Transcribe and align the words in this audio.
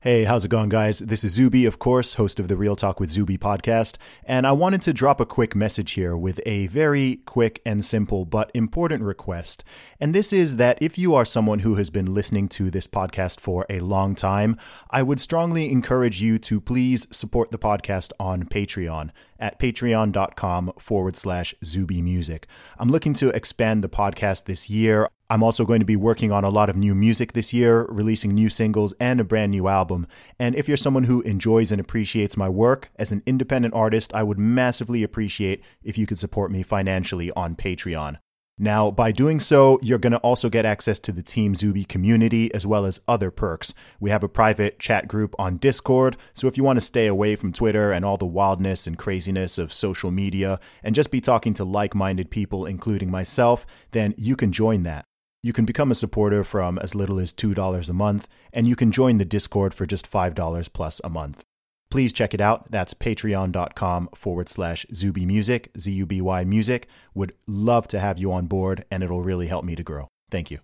Hey, 0.00 0.22
how's 0.22 0.44
it 0.44 0.48
going, 0.48 0.68
guys? 0.68 1.00
This 1.00 1.24
is 1.24 1.32
Zuby, 1.32 1.66
of 1.66 1.80
course, 1.80 2.14
host 2.14 2.38
of 2.38 2.46
the 2.46 2.56
Real 2.56 2.76
Talk 2.76 3.00
with 3.00 3.10
Zuby 3.10 3.36
podcast, 3.36 3.96
and 4.22 4.46
I 4.46 4.52
wanted 4.52 4.80
to 4.82 4.92
drop 4.92 5.20
a 5.20 5.26
quick 5.26 5.56
message 5.56 5.90
here 5.94 6.16
with 6.16 6.38
a 6.46 6.68
very 6.68 7.16
quick 7.26 7.60
and 7.66 7.84
simple 7.84 8.24
but 8.24 8.48
important 8.54 9.02
request. 9.02 9.64
And 9.98 10.14
this 10.14 10.32
is 10.32 10.54
that 10.54 10.78
if 10.80 10.98
you 10.98 11.16
are 11.16 11.24
someone 11.24 11.58
who 11.58 11.74
has 11.74 11.90
been 11.90 12.14
listening 12.14 12.46
to 12.50 12.70
this 12.70 12.86
podcast 12.86 13.40
for 13.40 13.66
a 13.68 13.80
long 13.80 14.14
time, 14.14 14.56
I 14.88 15.02
would 15.02 15.18
strongly 15.18 15.72
encourage 15.72 16.22
you 16.22 16.38
to 16.38 16.60
please 16.60 17.08
support 17.10 17.50
the 17.50 17.58
podcast 17.58 18.12
on 18.20 18.44
Patreon 18.44 19.10
at 19.38 19.58
patreon.com 19.58 20.72
forward 20.78 21.16
slash 21.16 21.54
Zuby 21.64 22.02
Music. 22.02 22.46
I'm 22.78 22.88
looking 22.88 23.14
to 23.14 23.30
expand 23.30 23.84
the 23.84 23.88
podcast 23.88 24.44
this 24.44 24.68
year. 24.68 25.08
I'm 25.30 25.42
also 25.42 25.64
going 25.64 25.80
to 25.80 25.86
be 25.86 25.96
working 25.96 26.32
on 26.32 26.44
a 26.44 26.48
lot 26.48 26.70
of 26.70 26.76
new 26.76 26.94
music 26.94 27.32
this 27.32 27.52
year, 27.52 27.86
releasing 27.90 28.34
new 28.34 28.48
singles 28.48 28.94
and 28.98 29.20
a 29.20 29.24
brand 29.24 29.52
new 29.52 29.68
album. 29.68 30.06
And 30.38 30.54
if 30.54 30.68
you're 30.68 30.76
someone 30.76 31.04
who 31.04 31.20
enjoys 31.22 31.70
and 31.70 31.80
appreciates 31.80 32.36
my 32.36 32.48
work 32.48 32.90
as 32.96 33.12
an 33.12 33.22
independent 33.26 33.74
artist, 33.74 34.14
I 34.14 34.22
would 34.22 34.38
massively 34.38 35.02
appreciate 35.02 35.62
if 35.82 35.98
you 35.98 36.06
could 36.06 36.18
support 36.18 36.50
me 36.50 36.62
financially 36.62 37.30
on 37.32 37.56
Patreon. 37.56 38.18
Now, 38.60 38.90
by 38.90 39.12
doing 39.12 39.38
so, 39.38 39.78
you're 39.82 39.98
going 39.98 40.12
to 40.12 40.18
also 40.18 40.50
get 40.50 40.66
access 40.66 40.98
to 41.00 41.12
the 41.12 41.22
Team 41.22 41.54
Zuby 41.54 41.84
community 41.84 42.52
as 42.52 42.66
well 42.66 42.84
as 42.84 43.00
other 43.06 43.30
perks. 43.30 43.72
We 44.00 44.10
have 44.10 44.24
a 44.24 44.28
private 44.28 44.80
chat 44.80 45.06
group 45.06 45.36
on 45.38 45.58
Discord, 45.58 46.16
so 46.34 46.48
if 46.48 46.56
you 46.56 46.64
want 46.64 46.76
to 46.76 46.84
stay 46.84 47.06
away 47.06 47.36
from 47.36 47.52
Twitter 47.52 47.92
and 47.92 48.04
all 48.04 48.16
the 48.16 48.26
wildness 48.26 48.88
and 48.88 48.98
craziness 48.98 49.58
of 49.58 49.72
social 49.72 50.10
media 50.10 50.58
and 50.82 50.96
just 50.96 51.12
be 51.12 51.20
talking 51.20 51.54
to 51.54 51.64
like 51.64 51.94
minded 51.94 52.30
people, 52.30 52.66
including 52.66 53.12
myself, 53.12 53.64
then 53.92 54.12
you 54.18 54.34
can 54.34 54.50
join 54.50 54.82
that. 54.82 55.04
You 55.40 55.52
can 55.52 55.64
become 55.64 55.92
a 55.92 55.94
supporter 55.94 56.42
from 56.42 56.78
as 56.80 56.96
little 56.96 57.20
as 57.20 57.32
$2 57.32 57.88
a 57.88 57.92
month, 57.92 58.26
and 58.52 58.66
you 58.66 58.74
can 58.74 58.90
join 58.90 59.18
the 59.18 59.24
Discord 59.24 59.72
for 59.72 59.86
just 59.86 60.10
$5 60.10 60.72
plus 60.72 61.00
a 61.04 61.08
month. 61.08 61.44
Please 61.90 62.12
check 62.12 62.34
it 62.34 62.40
out. 62.40 62.70
That's 62.70 62.92
patreon.com 62.94 64.10
forward 64.14 64.48
slash 64.48 64.84
Zuby 64.92 65.24
Music, 65.24 65.70
Z 65.78 65.90
U 65.92 66.06
B 66.06 66.20
Y 66.20 66.44
Music. 66.44 66.86
Would 67.14 67.32
love 67.46 67.88
to 67.88 67.98
have 67.98 68.18
you 68.18 68.32
on 68.32 68.46
board, 68.46 68.84
and 68.90 69.02
it'll 69.02 69.22
really 69.22 69.46
help 69.46 69.64
me 69.64 69.74
to 69.74 69.82
grow. 69.82 70.08
Thank 70.30 70.50
you. 70.50 70.58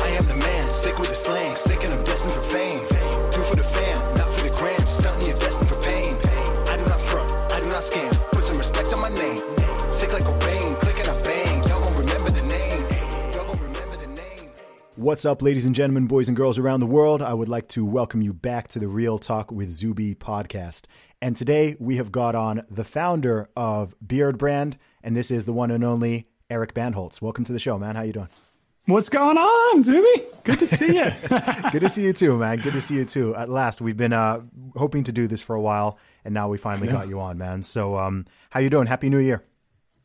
I 0.00 0.16
am 0.16 0.26
the 0.26 0.36
man, 0.36 0.74
sick 0.74 0.98
with 0.98 1.08
the 1.08 1.14
slang, 1.14 1.56
sick 1.56 1.82
and 1.84 1.92
I'm 1.92 2.04
destined 2.04 2.32
for 2.32 2.42
fame. 2.42 2.97
What's 14.98 15.24
up, 15.24 15.42
ladies 15.42 15.64
and 15.64 15.76
gentlemen, 15.76 16.08
boys 16.08 16.26
and 16.26 16.36
girls 16.36 16.58
around 16.58 16.80
the 16.80 16.86
world? 16.86 17.22
I 17.22 17.32
would 17.32 17.48
like 17.48 17.68
to 17.68 17.84
welcome 17.84 18.20
you 18.20 18.32
back 18.32 18.66
to 18.68 18.80
the 18.80 18.88
Real 18.88 19.16
Talk 19.16 19.52
with 19.52 19.70
Zuby 19.70 20.16
podcast. 20.16 20.86
And 21.22 21.36
today 21.36 21.76
we 21.78 21.98
have 21.98 22.10
got 22.10 22.34
on 22.34 22.66
the 22.68 22.82
founder 22.82 23.48
of 23.56 23.94
Beardbrand, 24.04 24.74
and 25.04 25.16
this 25.16 25.30
is 25.30 25.44
the 25.44 25.52
one 25.52 25.70
and 25.70 25.84
only 25.84 26.26
Eric 26.50 26.74
Bandholz. 26.74 27.22
Welcome 27.22 27.44
to 27.44 27.52
the 27.52 27.60
show, 27.60 27.78
man. 27.78 27.94
How 27.94 28.02
you 28.02 28.12
doing? 28.12 28.28
What's 28.86 29.08
going 29.08 29.38
on, 29.38 29.84
Zuby? 29.84 30.24
Good 30.42 30.58
to 30.58 30.66
see 30.66 30.96
you. 30.96 31.12
Good 31.70 31.82
to 31.82 31.88
see 31.88 32.02
you 32.02 32.12
too, 32.12 32.36
man. 32.36 32.58
Good 32.58 32.72
to 32.72 32.80
see 32.80 32.96
you 32.96 33.04
too. 33.04 33.36
At 33.36 33.48
last, 33.48 33.80
we've 33.80 33.96
been 33.96 34.12
uh, 34.12 34.40
hoping 34.74 35.04
to 35.04 35.12
do 35.12 35.28
this 35.28 35.40
for 35.40 35.54
a 35.54 35.60
while, 35.60 35.96
and 36.24 36.34
now 36.34 36.48
we 36.48 36.58
finally 36.58 36.88
got 36.88 37.06
you 37.06 37.20
on, 37.20 37.38
man. 37.38 37.62
So, 37.62 37.96
um, 37.96 38.26
how 38.50 38.58
you 38.58 38.68
doing? 38.68 38.88
Happy 38.88 39.10
New 39.10 39.18
Year. 39.18 39.44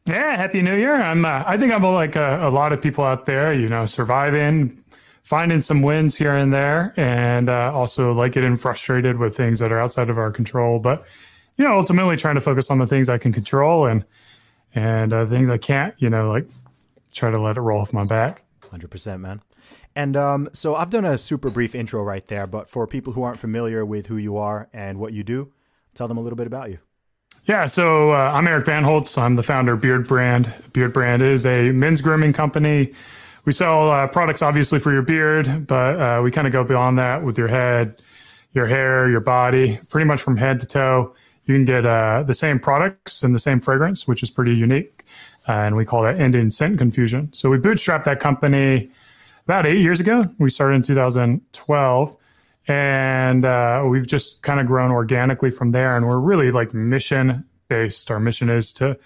Yeah, 0.06 0.36
happy 0.36 0.62
New 0.62 0.76
Year. 0.76 0.96
I'm. 0.96 1.26
Uh, 1.26 1.44
I 1.46 1.58
think 1.58 1.74
I'm 1.74 1.84
like 1.84 2.16
a, 2.16 2.40
a 2.42 2.50
lot 2.50 2.74
of 2.74 2.82
people 2.82 3.04
out 3.04 3.26
there. 3.26 3.54
You 3.54 3.70
know, 3.70 3.86
surviving, 3.86 4.84
finding 5.24 5.62
some 5.62 5.82
wins 5.82 6.16
here 6.16 6.36
and 6.36 6.54
there, 6.54 6.94
and 6.98 7.50
uh, 7.50 7.72
also 7.74 8.12
like 8.14 8.34
getting 8.34 8.58
frustrated 8.58 9.18
with 9.18 9.36
things 9.36 9.60
that 9.60 9.72
are 9.72 9.80
outside 9.80 10.10
of 10.10 10.18
our 10.18 10.32
control. 10.32 10.80
But 10.80 11.06
you 11.58 11.64
know, 11.64 11.78
ultimately 11.78 12.18
trying 12.18 12.36
to 12.36 12.42
focus 12.42 12.70
on 12.70 12.80
the 12.80 12.88
things 12.88 13.08
I 13.08 13.18
can 13.18 13.32
control 13.32 13.86
and 13.88 14.04
and 14.76 15.14
uh, 15.14 15.26
things 15.26 15.50
I 15.50 15.58
can't. 15.58 15.96
You 16.00 16.10
know, 16.10 16.30
like 16.30 16.48
try 17.14 17.32
to 17.32 17.40
let 17.40 17.58
it 17.58 17.62
roll 17.62 17.82
off 17.82 17.94
my 17.94 18.04
back. 18.04 18.44
Hundred 18.70 18.92
percent, 18.92 19.22
man. 19.22 19.42
And 19.96 20.18
um, 20.18 20.50
so 20.54 20.76
I've 20.76 20.90
done 20.90 21.06
a 21.06 21.18
super 21.18 21.50
brief 21.50 21.76
intro 21.76 22.04
right 22.04 22.28
there, 22.28 22.48
but 22.48 22.68
for 22.68 22.88
people 22.88 23.14
who 23.14 23.24
aren't 23.24 23.40
familiar 23.40 23.86
with 23.86 24.08
who 24.08 24.18
you 24.18 24.38
are 24.38 24.68
and 24.74 24.98
what 25.00 25.14
you 25.14 25.24
do, 25.24 25.54
tell 25.94 26.08
them 26.08 26.18
a 26.18 26.22
little 26.22 26.36
bit 26.36 26.48
about 26.48 26.72
you. 26.72 26.80
Yeah, 27.46 27.66
so 27.66 28.12
uh, 28.12 28.32
I'm 28.34 28.48
Eric 28.48 28.66
Bandholz. 28.66 29.22
I'm 29.22 29.36
the 29.36 29.44
founder 29.44 29.74
of 29.74 29.82
Beardbrand. 29.82 30.72
Beard 30.72 30.94
Brand 30.94 31.22
is 31.22 31.46
a 31.46 31.74
men's 31.74 32.00
grooming 32.00 32.32
company. 32.32 32.94
We 33.44 33.52
sell 33.52 33.92
uh, 33.92 34.08
products 34.08 34.42
obviously 34.42 34.80
for 34.80 34.94
your 34.94 35.02
beard, 35.02 35.68
but 35.68 36.00
uh, 36.00 36.22
we 36.24 36.32
kind 36.32 36.48
of 36.48 36.54
go 36.54 36.64
beyond 36.64 36.98
that 37.00 37.22
with 37.22 37.38
your 37.38 37.50
head, 37.50 38.02
your 38.54 38.66
hair, 38.66 39.10
your 39.10 39.20
body, 39.20 39.78
pretty 39.90 40.06
much 40.06 40.22
from 40.22 40.38
head 40.38 40.62
to 40.62 40.66
toe. 40.66 41.14
You 41.46 41.56
can 41.56 41.66
get 41.66 41.86
uh, 41.86 42.24
the 42.24 42.34
same 42.34 42.60
products 42.60 43.24
and 43.24 43.36
the 43.36 43.40
same 43.40 43.60
fragrance, 43.60 44.08
which 44.08 44.24
is 44.24 44.32
pretty 44.32 44.56
unique. 44.56 45.04
and 45.46 45.76
we 45.76 45.84
call 45.84 46.04
that 46.04 46.18
ending 46.22 46.50
scent 46.50 46.78
confusion. 46.78 47.30
So 47.34 47.50
we 47.50 47.58
bootstrapped 47.58 48.06
that 48.06 48.22
company 48.22 48.90
about 49.44 49.66
eight 49.66 49.82
years 49.82 50.00
ago. 50.00 50.30
We 50.40 50.50
started 50.50 50.76
in 50.76 50.82
2012 50.84 52.18
and 52.68 53.46
uh, 53.46 53.84
we've 53.88 54.08
just 54.08 54.42
kind 54.42 54.60
of 54.60 54.68
grown 54.68 54.92
organically 54.92 55.52
from 55.52 55.72
there. 55.72 55.98
And 55.98 56.08
we're 56.08 56.20
really 56.20 56.52
like 56.52 56.74
mission 56.74 57.44
based 57.68 58.12
our 58.12 58.20
mission 58.20 58.50
is 58.50 58.72
to 58.74 58.98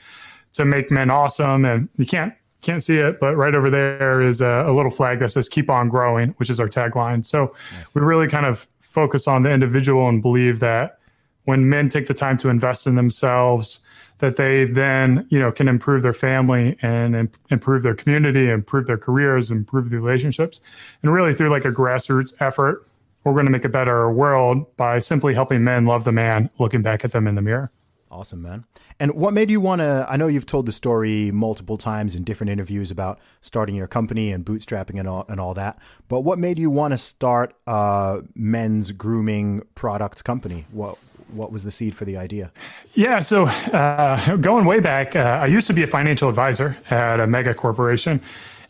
to 0.53 0.65
make 0.65 0.91
men 0.91 1.09
awesome. 1.09 1.65
And 1.65 1.89
you 1.97 2.05
can't 2.05 2.33
can't 2.61 2.83
see 2.83 2.97
it 2.97 3.19
but 3.19 3.35
right 3.35 3.53
over 3.53 3.69
there 3.69 4.19
is 4.19 4.41
a, 4.41 4.65
a 4.67 4.73
little 4.73 4.89
flag 4.89 5.19
that 5.19 5.29
says 5.29 5.47
keep 5.47 5.69
on 5.69 5.89
growing 5.89 6.29
which 6.37 6.49
is 6.49 6.59
our 6.59 6.67
tagline. 6.67 7.25
So 7.25 7.55
we 7.93 8.01
really 8.01 8.27
kind 8.27 8.45
of 8.45 8.67
focus 8.79 9.27
on 9.27 9.43
the 9.43 9.51
individual 9.51 10.09
and 10.09 10.21
believe 10.21 10.59
that 10.59 10.99
when 11.45 11.69
men 11.69 11.87
take 11.87 12.07
the 12.07 12.13
time 12.13 12.37
to 12.37 12.49
invest 12.49 12.87
in 12.87 12.95
themselves 12.95 13.79
that 14.19 14.37
they 14.37 14.63
then 14.63 15.25
you 15.29 15.39
know 15.39 15.51
can 15.51 15.67
improve 15.67 16.01
their 16.01 16.13
family 16.13 16.75
and 16.81 17.15
im- 17.15 17.31
improve 17.51 17.83
their 17.83 17.93
community 17.93 18.49
improve 18.49 18.87
their 18.87 18.97
careers 18.97 19.51
improve 19.51 19.89
their 19.89 19.99
relationships 19.99 20.59
and 21.03 21.13
really 21.13 21.33
through 21.33 21.49
like 21.49 21.65
a 21.65 21.71
grassroots 21.71 22.33
effort 22.39 22.86
we're 23.27 23.33
going 23.33 23.45
to 23.45 23.51
make 23.51 23.65
a 23.65 23.69
better 23.69 24.11
world 24.11 24.65
by 24.77 24.99
simply 24.99 25.33
helping 25.33 25.63
men 25.63 25.85
love 25.85 26.03
the 26.03 26.11
man 26.11 26.49
looking 26.59 26.81
back 26.81 27.05
at 27.05 27.11
them 27.11 27.27
in 27.27 27.35
the 27.35 27.41
mirror 27.41 27.71
Awesome, 28.09 28.41
man. 28.41 28.63
And 28.99 29.13
what 29.15 29.33
made 29.33 29.51
you 29.51 29.59
want 29.59 29.81
to? 29.81 30.05
I 30.09 30.15
know 30.15 30.27
you've 30.27 30.45
told 30.45 30.65
the 30.65 30.71
story 30.71 31.29
multiple 31.31 31.77
times 31.77 32.15
in 32.15 32.23
different 32.23 32.51
interviews 32.51 32.89
about 32.89 33.19
starting 33.41 33.75
your 33.75 33.87
company 33.87 34.31
and 34.31 34.45
bootstrapping 34.45 34.97
and 34.97 35.07
all 35.07 35.25
and 35.27 35.39
all 35.39 35.53
that. 35.55 35.77
But 36.07 36.21
what 36.21 36.39
made 36.39 36.57
you 36.57 36.69
want 36.69 36.93
to 36.93 36.97
start 36.97 37.53
a 37.67 38.21
men's 38.33 38.91
grooming 38.91 39.61
product 39.75 40.23
company? 40.23 40.65
What 40.71 40.97
what 41.29 41.51
was 41.51 41.65
the 41.65 41.71
seed 41.71 41.95
for 41.95 42.05
the 42.05 42.15
idea? 42.15 42.51
Yeah, 42.93 43.19
so 43.19 43.43
uh, 43.45 44.37
going 44.37 44.63
way 44.63 44.79
back, 44.79 45.15
uh, 45.15 45.39
I 45.41 45.47
used 45.47 45.67
to 45.67 45.73
be 45.73 45.83
a 45.83 45.87
financial 45.87 46.29
advisor 46.29 46.77
at 46.89 47.19
a 47.19 47.27
mega 47.27 47.53
corporation, 47.53 48.21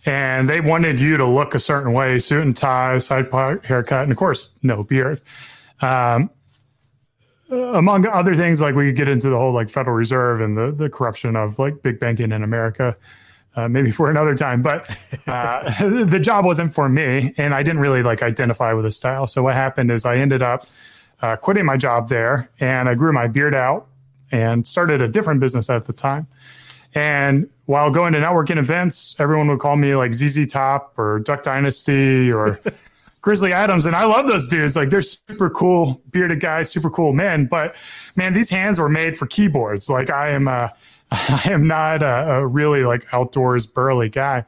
and 0.08 0.48
they 0.48 0.62
wanted 0.62 1.02
you 1.02 1.18
to 1.18 1.26
look 1.26 1.54
a 1.54 1.60
certain 1.60 1.92
way, 1.92 2.18
suit 2.18 2.42
and 2.42 2.56
tie, 2.56 2.98
side 2.98 3.30
part 3.30 3.66
haircut, 3.66 4.04
and 4.04 4.12
of 4.12 4.18
course, 4.18 4.54
no 4.64 4.82
beard. 4.82 5.22
Um, 5.82 6.30
among 7.50 8.06
other 8.08 8.36
things, 8.36 8.62
like 8.62 8.74
we 8.74 8.92
get 8.94 9.10
into 9.10 9.30
the 9.30 9.38
whole 9.38 9.52
like 9.52 9.70
Federal 9.70 9.96
Reserve 9.96 10.42
and 10.42 10.58
the 10.58 10.72
the 10.72 10.90
corruption 10.90 11.36
of 11.36 11.60
like 11.60 11.82
big 11.82 12.00
banking 12.00 12.32
in 12.32 12.42
America. 12.42 12.96
Uh, 13.56 13.68
maybe 13.68 13.90
for 14.00 14.10
another 14.10 14.36
time, 14.36 14.62
but 14.62 14.90
uh, 15.28 15.64
the 16.06 16.20
job 16.20 16.46
wasn't 16.46 16.74
for 16.74 16.88
me, 16.88 17.34
and 17.38 17.54
I 17.54 17.62
didn't 17.62 17.82
really 17.82 18.04
like 18.04 18.24
identify 18.24 18.72
with 18.72 18.86
the 18.86 18.92
style. 18.92 19.28
So 19.28 19.44
what 19.44 19.56
happened 19.56 19.92
is 19.92 20.06
I 20.06 20.16
ended 20.16 20.42
up 20.42 20.68
uh, 21.22 21.36
quitting 21.36 21.66
my 21.66 21.76
job 21.76 22.08
there, 22.08 22.50
and 22.60 22.88
I 22.88 22.96
grew 22.96 23.12
my 23.12 23.28
beard 23.28 23.56
out 23.56 23.88
and 24.32 24.66
started 24.66 25.02
a 25.02 25.08
different 25.08 25.40
business 25.40 25.70
at 25.70 25.86
the 25.86 25.94
time. 25.94 26.28
And 26.98 27.48
while 27.68 27.92
going 27.92 28.14
to 28.14 28.20
networking 28.20 28.58
events, 28.58 29.16
everyone 29.20 29.48
would 29.50 29.60
call 29.60 29.76
me 29.76 29.96
like 29.96 30.16
ZZ 30.16 30.48
Top 30.48 30.98
or 30.98 31.20
Duck 31.20 31.44
Dynasty 31.44 32.32
or 32.32 32.60
Grizzly 33.22 33.54
Adams, 33.54 33.86
and 33.86 33.96
I 33.96 34.06
love 34.06 34.26
those 34.26 34.48
dudes. 34.48 34.76
Like 34.76 34.90
they're 34.90 35.04
super 35.04 35.50
cool 35.52 36.02
bearded 36.10 36.40
guys, 36.40 36.72
super 36.72 36.90
cool 36.90 37.14
men. 37.14 37.46
But 37.46 37.76
man, 38.16 38.34
these 38.34 38.50
hands 38.50 38.80
were 38.80 38.90
made 38.90 39.16
for 39.16 39.28
keyboards. 39.28 39.90
Like 39.90 40.10
I 40.10 40.30
am, 40.30 40.48
uh, 40.48 40.70
I 41.12 41.50
am 41.52 41.68
not 41.68 42.02
a, 42.02 42.32
a 42.32 42.48
really 42.48 42.84
like 42.84 43.06
outdoors 43.14 43.68
burly 43.68 44.10
guy. 44.10 44.44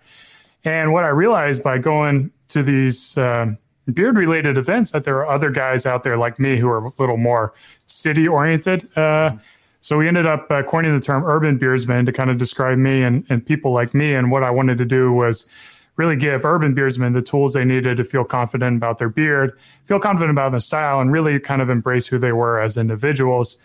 And 0.66 0.92
what 0.92 1.04
I 1.04 1.10
realized 1.10 1.62
by 1.62 1.78
going 1.78 2.32
to 2.48 2.64
these 2.64 3.16
um, 3.16 3.60
beard 3.94 4.18
related 4.18 4.58
events 4.58 4.90
that 4.92 5.04
there 5.04 5.18
are 5.18 5.28
other 5.28 5.52
guys 5.52 5.86
out 5.86 6.04
there 6.04 6.18
like 6.18 6.40
me 6.40 6.58
who 6.58 6.68
are 6.68 6.86
a 6.86 6.92
little 6.98 7.18
more 7.18 7.54
city 7.86 8.28
oriented. 8.28 8.90
Uh, 8.98 9.34
so 9.82 9.98
we 9.98 10.08
ended 10.08 10.26
up 10.26 10.52
uh, 10.52 10.64
coining 10.64 10.94
the 10.94 11.00
term 11.00 11.24
urban 11.24 11.58
beardsman 11.58 12.06
to 12.06 12.12
kind 12.12 12.30
of 12.30 12.38
describe 12.38 12.78
me 12.78 13.04
and, 13.04 13.26
and 13.30 13.46
people 13.46 13.72
like 13.72 13.94
me. 13.94 14.14
And 14.14 14.30
what 14.30 14.44
I 14.44 14.52
wanted 14.52 14.78
to 14.80 14.86
do 14.86 15.12
was 15.12 15.48
really 15.96 16.16
give 16.16 16.46
urban 16.46 16.74
beardsmen 16.74 17.14
the 17.14 17.22
tools 17.22 17.54
they 17.54 17.66
needed 17.66 17.98
to 17.98 18.04
feel 18.04 18.24
confident 18.24 18.78
about 18.78 18.98
their 19.00 19.10
beard, 19.10 19.58
feel 19.86 20.00
confident 20.00 20.32
about 20.32 20.52
their 20.52 20.60
style, 20.60 21.00
and 21.00 21.12
really 21.12 21.40
kind 21.40 21.62
of 21.62 21.70
embrace 21.70 22.08
who 22.08 22.18
they 22.18 22.32
were 22.32 22.60
as 22.60 22.78
individuals. 22.78 23.60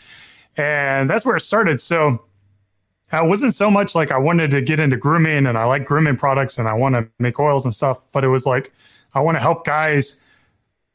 And 0.57 1.11
that's 1.11 1.27
where 1.27 1.37
it 1.37 1.41
started. 1.41 1.81
So 1.81 2.25
I 3.11 3.23
wasn't 3.23 3.55
so 3.55 3.71
much 3.71 3.95
like 3.95 4.11
I 4.11 4.19
wanted 4.19 4.51
to 4.53 4.61
get 4.61 4.81
into 4.81 4.97
grooming 4.97 5.47
and 5.47 5.59
I 5.59 5.65
like 5.65 5.85
grooming 5.85 6.17
products 6.17 6.59
and 6.59 6.69
I 6.69 6.75
want 6.75 6.95
to 6.95 7.09
make 7.19 7.39
oils 7.39 7.65
and 7.65 7.75
stuff, 7.75 8.01
but 8.13 8.25
it 8.25 8.29
was 8.29 8.47
like 8.47 8.73
I 9.15 9.21
want 9.21 9.37
to 9.37 9.41
help 9.41 9.65
guys 9.65 10.21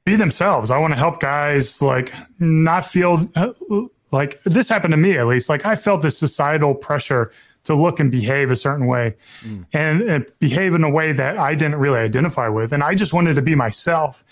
be 0.06 0.16
themselves. 0.16 0.72
I 0.72 0.78
want 0.78 0.94
to 0.94 1.00
help 1.00 1.20
guys 1.20 1.82
like 1.82 2.14
not 2.40 2.86
feel 2.86 3.30
like 4.12 4.42
this 4.44 4.70
happened 4.70 4.92
to 4.92 4.98
me 4.98 5.18
at 5.18 5.28
least. 5.28 5.50
Like 5.50 5.66
I 5.66 5.76
felt 5.76 6.02
this 6.02 6.18
societal 6.18 6.76
pressure 6.76 7.32
to 7.66 7.76
look 7.76 8.00
and 8.00 8.10
behave 8.10 8.52
a 8.52 8.56
certain 8.56 8.88
way 8.88 9.16
mm. 9.42 9.66
and, 9.74 10.02
and, 10.04 10.26
behave 10.40 10.74
in 10.74 10.84
a 10.84 10.90
way 10.90 11.12
that 11.12 11.38
I 11.38 11.54
didn't 11.56 11.76
really 11.76 12.00
identify 12.00 12.48
with. 12.48 12.72
And 12.72 12.84
I 12.84 12.96
just 12.96 13.14
wanted 13.14 13.34
to 13.36 13.42
be 13.42 13.54
myself. 13.54 14.24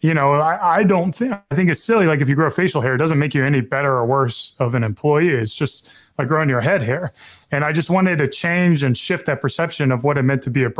You 0.00 0.14
know, 0.14 0.34
I, 0.34 0.78
I 0.78 0.82
don't 0.84 1.12
think, 1.12 1.32
I 1.50 1.54
think 1.54 1.68
it's 1.68 1.82
silly. 1.82 2.06
Like 2.06 2.20
if 2.20 2.28
you 2.28 2.34
grow 2.34 2.48
facial 2.48 2.80
hair, 2.80 2.94
it 2.94 2.98
doesn't 2.98 3.18
make 3.18 3.34
you 3.34 3.44
any 3.44 3.60
better 3.60 3.92
or 3.92 4.06
worse 4.06 4.54
of 4.60 4.74
an 4.74 4.84
employee. 4.84 5.30
It's 5.30 5.54
just 5.54 5.90
like 6.16 6.28
growing 6.28 6.48
your 6.48 6.60
head 6.60 6.82
hair. 6.82 7.12
And 7.50 7.64
I 7.64 7.72
just 7.72 7.90
wanted 7.90 8.18
to 8.18 8.28
change 8.28 8.82
and 8.82 8.96
shift 8.96 9.26
that 9.26 9.40
perception 9.40 9.90
of 9.90 10.04
what 10.04 10.16
it 10.16 10.22
meant 10.22 10.42
to 10.42 10.50
be 10.50 10.64
a 10.64 10.70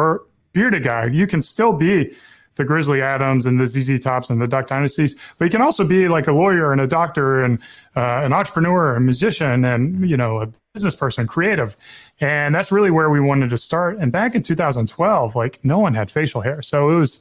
bearded 0.53 0.85
guy. 0.85 1.07
You 1.07 1.27
can 1.27 1.43
still 1.43 1.73
be 1.73 2.15
the 2.57 2.65
Grizzly 2.65 3.01
Adams 3.01 3.47
and 3.47 3.61
the 3.61 3.67
ZZ 3.67 4.01
Tops 4.01 4.29
and 4.29 4.41
the 4.41 4.49
Duck 4.49 4.67
Dynasties, 4.67 5.19
but 5.39 5.45
you 5.45 5.51
can 5.51 5.63
also 5.63 5.87
be 5.87 6.09
like 6.09 6.27
a 6.27 6.33
lawyer 6.33 6.73
and 6.73 6.81
a 6.81 6.87
doctor 6.87 7.45
and 7.45 7.59
uh, 7.95 8.21
an 8.25 8.33
entrepreneur, 8.33 8.97
a 8.97 9.01
musician, 9.01 9.65
and 9.65 10.09
you 10.09 10.17
know 10.17 10.41
a 10.41 10.49
business 10.75 10.97
person, 10.97 11.27
creative, 11.27 11.77
and 12.21 12.55
that's 12.55 12.73
really 12.73 12.91
where 12.91 13.11
we 13.11 13.21
wanted 13.21 13.51
to 13.51 13.59
start. 13.59 13.99
And 13.99 14.11
back 14.11 14.35
in 14.35 14.43
2012, 14.43 15.37
like 15.37 15.61
no 15.65 15.79
one 15.79 15.95
had 15.95 16.11
facial 16.11 16.41
hair, 16.41 16.63
so 16.63 16.91
it 16.91 16.99
was 16.99 17.21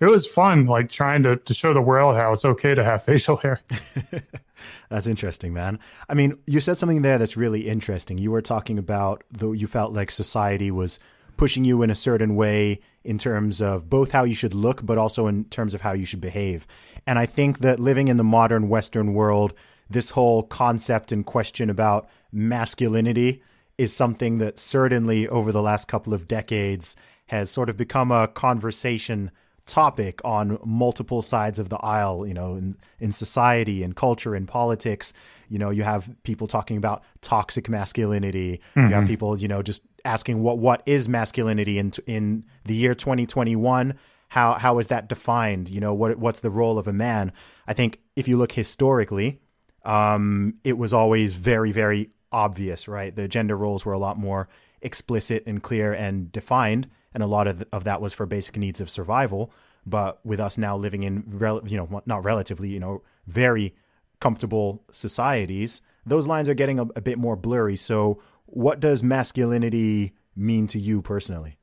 it 0.00 0.06
was 0.06 0.26
fun, 0.26 0.66
like 0.66 0.90
trying 0.90 1.22
to 1.22 1.36
to 1.36 1.54
show 1.54 1.72
the 1.74 1.82
world 1.82 2.16
how 2.16 2.32
it's 2.32 2.44
okay 2.44 2.74
to 2.74 2.82
have 2.82 3.02
facial 3.04 3.36
hair. 3.36 3.60
That's 4.88 5.06
interesting, 5.06 5.54
man. 5.54 5.78
I 6.08 6.14
mean, 6.14 6.38
you 6.46 6.60
said 6.60 6.76
something 6.76 7.02
there 7.02 7.16
that's 7.16 7.36
really 7.36 7.66
interesting. 7.68 8.18
You 8.18 8.30
were 8.30 8.42
talking 8.42 8.78
about 8.78 9.24
though 9.30 9.52
you 9.52 9.66
felt 9.66 9.94
like 9.94 10.10
society 10.10 10.70
was 10.70 10.98
pushing 11.40 11.64
you 11.64 11.80
in 11.80 11.88
a 11.88 11.94
certain 11.94 12.36
way 12.36 12.78
in 13.02 13.16
terms 13.16 13.62
of 13.62 13.88
both 13.88 14.10
how 14.10 14.24
you 14.24 14.34
should 14.34 14.52
look, 14.52 14.84
but 14.84 14.98
also 14.98 15.26
in 15.26 15.42
terms 15.46 15.72
of 15.72 15.80
how 15.80 15.94
you 15.94 16.04
should 16.04 16.20
behave. 16.20 16.66
And 17.06 17.18
I 17.18 17.24
think 17.24 17.60
that 17.60 17.80
living 17.80 18.08
in 18.08 18.18
the 18.18 18.22
modern 18.22 18.68
Western 18.68 19.14
world, 19.14 19.54
this 19.88 20.10
whole 20.10 20.42
concept 20.42 21.12
and 21.12 21.24
question 21.24 21.70
about 21.70 22.10
masculinity 22.30 23.42
is 23.78 23.90
something 23.90 24.36
that 24.36 24.58
certainly 24.58 25.26
over 25.28 25.50
the 25.50 25.62
last 25.62 25.88
couple 25.88 26.12
of 26.12 26.28
decades 26.28 26.94
has 27.28 27.50
sort 27.50 27.70
of 27.70 27.76
become 27.78 28.12
a 28.12 28.28
conversation 28.28 29.30
topic 29.66 30.20
on 30.24 30.58
multiple 30.64 31.22
sides 31.22 31.58
of 31.58 31.68
the 31.68 31.78
aisle, 31.78 32.26
you 32.26 32.34
know, 32.34 32.54
in, 32.54 32.76
in 32.98 33.12
society 33.12 33.82
and 33.82 33.94
culture 33.94 34.34
and 34.34 34.48
politics. 34.48 35.12
You 35.48 35.58
know, 35.58 35.70
you 35.70 35.82
have 35.82 36.08
people 36.22 36.46
talking 36.46 36.76
about 36.76 37.02
toxic 37.22 37.68
masculinity. 37.68 38.60
Mm-hmm. 38.70 38.80
You 38.80 38.94
have 38.94 39.04
mm-hmm. 39.04 39.06
people, 39.06 39.38
you 39.38 39.48
know, 39.48 39.62
just 39.62 39.82
asking 40.04 40.42
what 40.42 40.58
what 40.58 40.82
is 40.86 41.08
masculinity 41.08 41.78
in 41.78 41.92
in 42.06 42.44
the 42.64 42.74
year 42.74 42.94
2021 42.94 43.94
how 44.28 44.54
how 44.54 44.78
is 44.78 44.86
that 44.88 45.08
defined 45.08 45.68
you 45.68 45.80
know 45.80 45.92
what 45.94 46.18
what's 46.18 46.40
the 46.40 46.50
role 46.50 46.78
of 46.78 46.86
a 46.86 46.92
man 46.92 47.32
i 47.66 47.72
think 47.72 48.00
if 48.16 48.26
you 48.26 48.36
look 48.36 48.52
historically 48.52 49.40
um, 49.82 50.54
it 50.62 50.76
was 50.76 50.92
always 50.92 51.34
very 51.34 51.72
very 51.72 52.10
obvious 52.32 52.86
right 52.88 53.16
the 53.16 53.28
gender 53.28 53.56
roles 53.56 53.84
were 53.84 53.92
a 53.92 53.98
lot 53.98 54.18
more 54.18 54.48
explicit 54.82 55.42
and 55.46 55.62
clear 55.62 55.92
and 55.92 56.30
defined 56.32 56.88
and 57.14 57.22
a 57.22 57.26
lot 57.26 57.46
of, 57.46 57.64
of 57.72 57.84
that 57.84 58.00
was 58.00 58.12
for 58.12 58.26
basic 58.26 58.56
needs 58.56 58.80
of 58.80 58.90
survival 58.90 59.52
but 59.86 60.24
with 60.24 60.38
us 60.38 60.58
now 60.58 60.76
living 60.76 61.02
in 61.02 61.24
rel- 61.26 61.62
you 61.66 61.76
know 61.76 62.02
not 62.06 62.24
relatively 62.24 62.68
you 62.68 62.80
know 62.80 63.02
very 63.26 63.74
comfortable 64.20 64.82
societies 64.90 65.82
those 66.06 66.26
lines 66.26 66.48
are 66.48 66.54
getting 66.54 66.78
a, 66.78 66.84
a 66.96 67.00
bit 67.00 67.18
more 67.18 67.36
blurry 67.36 67.76
so 67.76 68.20
what 68.50 68.80
does 68.80 69.02
masculinity 69.02 70.12
mean 70.36 70.66
to 70.68 70.78
you 70.78 71.02
personally? 71.02 71.56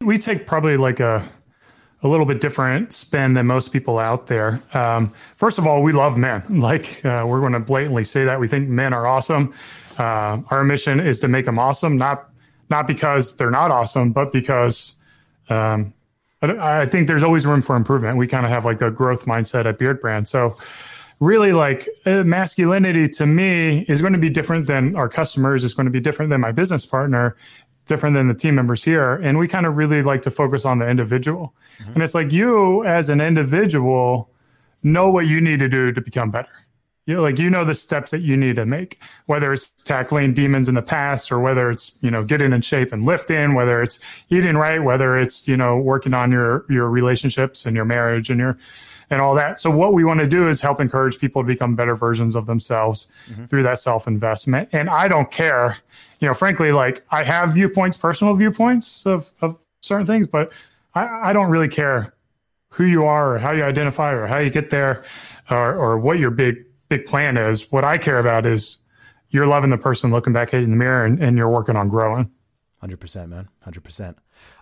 We 0.00 0.18
take 0.18 0.46
probably 0.46 0.76
like 0.76 1.00
a 1.00 1.28
a 2.04 2.06
little 2.06 2.26
bit 2.26 2.40
different 2.40 2.92
spin 2.92 3.34
than 3.34 3.44
most 3.44 3.72
people 3.72 3.98
out 3.98 4.28
there. 4.28 4.62
Um, 4.72 5.12
first 5.34 5.58
of 5.58 5.66
all, 5.66 5.82
we 5.82 5.90
love 5.90 6.16
men. 6.16 6.44
Like 6.60 7.04
uh, 7.04 7.24
we're 7.26 7.40
going 7.40 7.54
to 7.54 7.60
blatantly 7.60 8.04
say 8.04 8.24
that 8.24 8.38
we 8.38 8.46
think 8.46 8.68
men 8.68 8.94
are 8.94 9.04
awesome. 9.04 9.52
Uh, 9.98 10.40
our 10.50 10.62
mission 10.62 11.00
is 11.00 11.18
to 11.20 11.28
make 11.28 11.44
them 11.44 11.58
awesome, 11.58 11.96
not 11.96 12.30
not 12.70 12.86
because 12.86 13.36
they're 13.36 13.50
not 13.50 13.70
awesome, 13.70 14.12
but 14.12 14.32
because 14.32 14.96
um, 15.48 15.92
I, 16.42 16.82
I 16.82 16.86
think 16.86 17.08
there's 17.08 17.22
always 17.22 17.46
room 17.46 17.62
for 17.62 17.76
improvement. 17.76 18.16
We 18.16 18.26
kind 18.26 18.44
of 18.44 18.52
have 18.52 18.64
like 18.64 18.80
a 18.82 18.90
growth 18.90 19.24
mindset 19.24 19.66
at 19.66 19.78
Beardbrand. 19.78 20.28
So 20.28 20.56
really 21.20 21.52
like 21.52 21.88
uh, 22.06 22.22
masculinity 22.24 23.08
to 23.08 23.26
me 23.26 23.84
is 23.88 24.00
going 24.00 24.12
to 24.12 24.18
be 24.18 24.30
different 24.30 24.66
than 24.66 24.94
our 24.96 25.08
customers 25.08 25.64
is 25.64 25.74
going 25.74 25.86
to 25.86 25.90
be 25.90 26.00
different 26.00 26.30
than 26.30 26.40
my 26.40 26.52
business 26.52 26.86
partner 26.86 27.36
different 27.86 28.14
than 28.14 28.28
the 28.28 28.34
team 28.34 28.54
members 28.54 28.84
here 28.84 29.14
and 29.16 29.38
we 29.38 29.48
kind 29.48 29.66
of 29.66 29.76
really 29.76 30.02
like 30.02 30.22
to 30.22 30.30
focus 30.30 30.64
on 30.64 30.78
the 30.78 30.88
individual 30.88 31.54
mm-hmm. 31.80 31.92
and 31.94 32.02
it's 32.02 32.14
like 32.14 32.30
you 32.30 32.84
as 32.84 33.08
an 33.08 33.20
individual 33.20 34.30
know 34.82 35.10
what 35.10 35.26
you 35.26 35.40
need 35.40 35.58
to 35.58 35.68
do 35.68 35.90
to 35.90 36.00
become 36.00 36.30
better 36.30 36.50
you 37.08 37.20
like 37.20 37.38
you 37.38 37.50
know 37.50 37.64
the 37.64 37.74
steps 37.74 38.10
that 38.10 38.20
you 38.20 38.36
need 38.36 38.56
to 38.56 38.66
make 38.66 39.00
whether 39.26 39.52
it's 39.52 39.68
tackling 39.84 40.34
demons 40.34 40.68
in 40.68 40.74
the 40.74 40.82
past 40.82 41.32
or 41.32 41.40
whether 41.40 41.70
it's 41.70 41.98
you 42.02 42.10
know 42.10 42.22
getting 42.22 42.52
in 42.52 42.60
shape 42.60 42.92
and 42.92 43.04
lifting 43.04 43.54
whether 43.54 43.82
it's 43.82 43.98
eating 44.30 44.56
right 44.56 44.82
whether 44.82 45.18
it's 45.18 45.48
you 45.48 45.56
know 45.56 45.76
working 45.78 46.14
on 46.14 46.30
your 46.30 46.64
your 46.68 46.88
relationships 46.88 47.66
and 47.66 47.74
your 47.74 47.84
marriage 47.84 48.30
and 48.30 48.38
your 48.38 48.56
and 49.10 49.20
all 49.20 49.34
that. 49.34 49.58
So 49.58 49.70
what 49.70 49.94
we 49.94 50.04
want 50.04 50.20
to 50.20 50.26
do 50.26 50.48
is 50.48 50.60
help 50.60 50.80
encourage 50.80 51.18
people 51.18 51.42
to 51.42 51.46
become 51.46 51.74
better 51.74 51.94
versions 51.94 52.34
of 52.34 52.46
themselves 52.46 53.08
mm-hmm. 53.30 53.46
through 53.46 53.62
that 53.64 53.78
self 53.78 54.06
investment. 54.06 54.68
And 54.72 54.88
I 54.88 55.08
don't 55.08 55.30
care, 55.30 55.78
you 56.20 56.28
know, 56.28 56.34
frankly, 56.34 56.72
like 56.72 57.04
I 57.10 57.22
have 57.24 57.54
viewpoints, 57.54 57.96
personal 57.96 58.34
viewpoints 58.34 59.06
of, 59.06 59.30
of 59.40 59.58
certain 59.80 60.06
things, 60.06 60.26
but 60.26 60.52
I, 60.94 61.30
I 61.30 61.32
don't 61.32 61.50
really 61.50 61.68
care 61.68 62.14
who 62.70 62.84
you 62.84 63.04
are 63.04 63.34
or 63.34 63.38
how 63.38 63.52
you 63.52 63.64
identify 63.64 64.12
or 64.12 64.26
how 64.26 64.38
you 64.38 64.50
get 64.50 64.70
there 64.70 65.04
or, 65.50 65.74
or 65.74 65.98
what 65.98 66.18
your 66.18 66.30
big, 66.30 66.64
big 66.88 67.06
plan 67.06 67.36
is. 67.36 67.70
What 67.70 67.84
I 67.84 67.98
care 67.98 68.18
about 68.18 68.46
is 68.46 68.78
you're 69.30 69.46
loving 69.46 69.70
the 69.70 69.78
person 69.78 70.10
looking 70.10 70.32
back 70.32 70.54
at 70.54 70.58
you 70.58 70.64
in 70.64 70.70
the 70.70 70.76
mirror 70.76 71.04
and, 71.04 71.22
and 71.22 71.36
you're 71.36 71.50
working 71.50 71.76
on 71.76 71.88
growing. 71.88 72.30
100%, 72.82 73.28
man. 73.28 73.48
100%. 73.66 74.14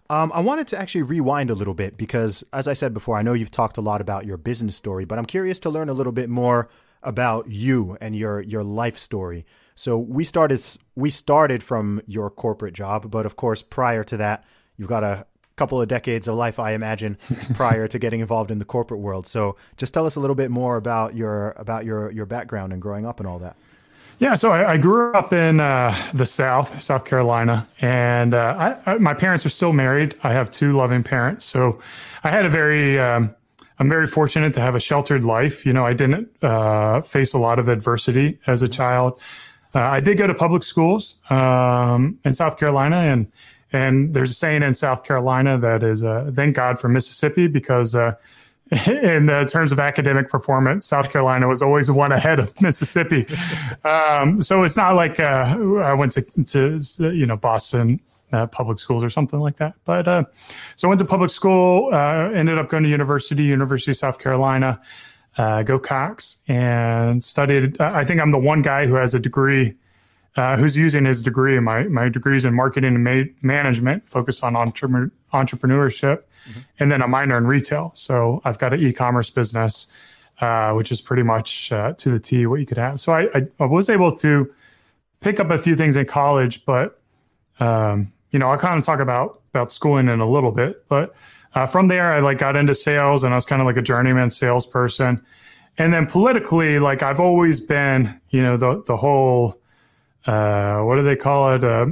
Um, 0.09 0.31
I 0.35 0.41
wanted 0.41 0.69
to 0.69 0.79
actually 0.79 1.03
rewind 1.03 1.51
a 1.51 1.55
little 1.55 1.75
bit 1.75 1.97
because, 1.97 2.45
as 2.53 2.69
I 2.69 2.73
said 2.73 2.95
before, 2.95 3.19
I 3.19 3.23
know 3.23 3.33
you've 3.33 3.51
talked 3.51 3.77
a 3.77 3.81
lot 3.81 4.01
about 4.01 4.25
your 4.25 4.37
business 4.37 4.77
story, 4.77 5.05
but 5.05 5.19
I'm 5.19 5.27
curious 5.27 5.61
to 5.61 5.71
learn 5.71 5.89
a 5.89 5.93
little 5.93 6.13
bit 6.13 6.31
more 6.31 6.69
about 7.03 7.49
you 7.49 7.97
and 8.01 8.17
your 8.17 8.41
your 8.41 8.65
life 8.65 8.99
story. 8.99 9.45
So 9.75 9.99
we 9.99 10.25
started 10.25 10.61
we 10.95 11.11
started 11.11 11.63
from 11.63 12.01
your 12.07 12.31
corporate 12.31 12.75
job, 12.75 13.11
but 13.11 13.27
of 13.27 13.37
course 13.37 13.63
prior 13.63 14.03
to 14.05 14.17
that, 14.17 14.45
you've 14.77 14.89
got 14.89 15.05
a 15.05 15.27
couple 15.57 15.81
of 15.81 15.89
decades 15.89 16.29
of 16.29 16.37
life, 16.37 16.59
I 16.59 16.73
imagine, 16.73 17.19
prior 17.55 17.89
to 17.89 17.99
getting 17.99 18.21
involved 18.21 18.51
in 18.51 18.59
the 18.59 18.65
corporate 18.65 19.01
world. 19.01 19.27
So 19.27 19.57
just 19.77 19.95
tell 19.95 20.07
us 20.07 20.17
a 20.17 20.21
little 20.21 20.37
bit 20.37 20.51
more 20.51 20.77
about 20.77 21.15
your 21.15 21.51
about 21.53 21.85
your 21.85 22.11
your 22.11 22.27
background 22.27 22.73
and 22.73 22.81
growing 22.81 23.07
up 23.07 23.21
and 23.21 23.29
all 23.29 23.39
that. 23.41 23.57
Yeah, 24.19 24.35
so 24.35 24.51
I, 24.51 24.73
I 24.73 24.77
grew 24.79 25.13
up 25.13 25.35
in 25.35 25.61
uh, 25.61 25.95
the 26.15 26.25
South, 26.25 26.81
South 26.83 27.05
Carolina, 27.05 27.69
and 27.83 28.33
uh, 28.33 28.77
I, 28.87 28.93
I, 28.93 28.99
my 28.99 29.13
parents 29.13 29.45
are 29.45 29.51
still 29.51 29.75
married. 29.75 30.15
I 30.23 30.33
have 30.33 30.51
two 30.51 30.75
loving 30.75 31.03
parents, 31.03 31.45
so 31.45 31.81
I 32.25 32.31
had 32.31 32.47
a 32.47 32.49
very 32.49 32.99
um, 32.99 33.35
I'm 33.79 33.91
very 33.91 34.07
fortunate 34.07 34.55
to 34.55 34.61
have 34.61 34.75
a 34.75 34.81
sheltered 34.81 35.25
life. 35.25 35.67
You 35.67 35.73
know, 35.73 35.85
I 35.85 35.93
didn't 35.93 36.31
uh, 36.43 37.03
face 37.03 37.35
a 37.35 37.39
lot 37.39 37.59
of 37.59 37.69
adversity 37.69 38.39
as 38.47 38.63
a 38.63 38.69
child. 38.69 39.21
Uh, 39.75 39.81
I 39.81 40.01
did 40.01 40.17
go 40.17 40.27
to 40.27 40.35
public 40.35 40.63
schools 40.63 41.21
um, 41.29 42.19
in 42.25 42.33
South 42.33 42.59
Carolina, 42.59 42.97
and 42.97 43.31
and 43.73 44.15
there's 44.15 44.31
a 44.31 44.35
saying 44.35 44.63
in 44.63 44.75
South 44.75 45.05
Carolina 45.05 45.59
that 45.59 45.83
is, 45.83 46.03
uh, 46.03 46.31
"Thank 46.35 46.57
God 46.57 46.79
for 46.79 46.89
Mississippi," 46.89 47.47
because 47.47 47.95
uh, 47.95 48.15
in 48.87 49.29
terms 49.47 49.71
of 49.71 49.79
academic 49.79 50.29
performance, 50.29 50.85
South 50.85 51.13
Carolina 51.13 51.47
was 51.47 51.63
always 51.63 51.91
one 51.91 52.13
ahead 52.13 52.41
of 52.41 52.61
Mississippi. 52.61 53.27
Um, 53.85 54.43
so 54.43 54.65
it's 54.65 54.77
not 54.77 54.97
like 54.97 55.21
uh, 55.21 55.57
I 55.83 55.95
went 55.95 56.13
to, 56.13 56.23
to 56.45 57.13
you 57.13 57.27
know 57.27 57.37
Boston 57.37 58.01
uh, 58.33 58.47
public 58.47 58.79
schools 58.79 59.05
or 59.05 59.11
something 59.11 59.41
like 59.41 59.57
that. 59.59 59.75
But 59.85 60.09
uh, 60.09 60.25
so 60.75 60.89
I 60.89 60.91
went 60.91 60.99
to 60.99 61.05
public 61.05 61.31
school, 61.31 61.91
uh, 61.93 62.31
ended 62.31 62.59
up 62.59 62.69
going 62.69 62.83
to 62.83 62.89
university, 62.89 63.45
University 63.45 63.93
of 63.93 63.97
South 63.97 64.19
Carolina, 64.19 64.81
uh, 65.39 65.63
go 65.63 65.79
Cox, 65.79 66.43
and 66.49 67.23
studied. 67.23 67.81
I 67.81 68.05
think 68.05 68.21
I'm 68.21 68.33
the 68.33 68.39
one 68.39 68.63
guy 68.63 68.87
who 68.87 68.95
has 68.95 69.15
a 69.15 69.21
degree. 69.21 69.75
Uh, 70.37 70.57
who's 70.57 70.77
using 70.77 71.05
his 71.05 71.23
degree? 71.23 71.59
My 71.59 71.85
my 71.85 72.09
degrees 72.09 72.45
in 72.45 72.55
marketing 72.55 72.95
and 72.95 73.05
ma- 73.05 73.33
management, 73.43 74.09
focused 74.09 74.45
on 74.45 74.55
entre- 74.55 75.11
entrepreneurship, 75.33 76.19
mm-hmm. 76.49 76.61
and 76.79 76.93
then 76.93 77.03
a 77.03 77.09
minor 77.09 77.39
in 77.39 77.47
retail. 77.47 77.93
So 77.95 78.43
I've 78.45 78.59
got 78.59 78.75
an 78.75 78.81
e-commerce 78.81 79.31
business, 79.31 79.87
uh, 80.41 80.73
which 80.73 80.93
is 80.93 81.01
pretty 81.01 81.23
much 81.23 81.73
uh, 81.73 81.95
to 81.95 82.11
the 82.11 82.21
T 82.21 82.47
what 82.47 82.61
you 82.61 82.67
could 82.67 82.77
have. 82.77 83.01
So 83.01 83.13
I, 83.13 83.23
I, 83.35 83.47
I, 83.61 83.65
was 83.65 83.89
able 83.89 84.15
to 84.17 84.53
pick 85.21 85.41
up 85.41 85.51
a 85.51 85.59
few 85.59 85.75
things 85.75 85.97
in 85.97 86.05
college, 86.05 86.67
but 86.67 87.01
um, 87.59 88.13
you 88.31 88.39
know, 88.39 88.51
I'll 88.51 88.59
kind 88.59 88.79
of 88.79 88.85
talk 88.85 89.01
about 89.01 89.41
about 89.55 89.73
schooling 89.73 90.09
in 90.09 90.21
a 90.21 90.29
little 90.29 90.53
bit, 90.53 90.87
but 90.89 91.15
uh, 91.55 91.65
from 91.65 91.89
there, 91.89 92.13
I 92.13 92.21
like 92.21 92.37
got 92.37 92.55
into 92.55 92.75
sales, 92.75 93.25
and 93.25 93.33
I 93.33 93.37
was 93.39 93.47
kind 93.47 93.63
of 93.63 93.67
like 93.67 93.79
a 93.79 93.83
journeyman 93.83 94.29
salesperson. 94.29 95.25
And 95.79 95.93
then 95.93 96.07
politically, 96.07 96.79
like 96.79 97.03
I've 97.03 97.21
always 97.21 97.61
been, 97.61 98.21
you 98.29 98.43
know, 98.43 98.59
the 98.59 98.83
the 98.87 98.97
whole 98.97 99.59
uh, 100.27 100.81
what 100.81 100.97
do 100.97 101.03
they 101.03 101.17
call 101.17 101.55
it? 101.55 101.65
Uh, 101.65 101.87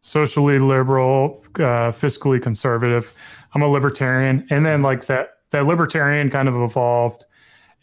socially 0.00 0.58
liberal, 0.58 1.44
uh, 1.56 1.90
fiscally 1.90 2.42
conservative. 2.42 3.14
I'm 3.54 3.62
a 3.62 3.68
libertarian, 3.68 4.46
and 4.50 4.66
then 4.66 4.82
like 4.82 5.06
that 5.06 5.38
that 5.50 5.66
libertarian 5.66 6.30
kind 6.30 6.48
of 6.48 6.56
evolved, 6.56 7.24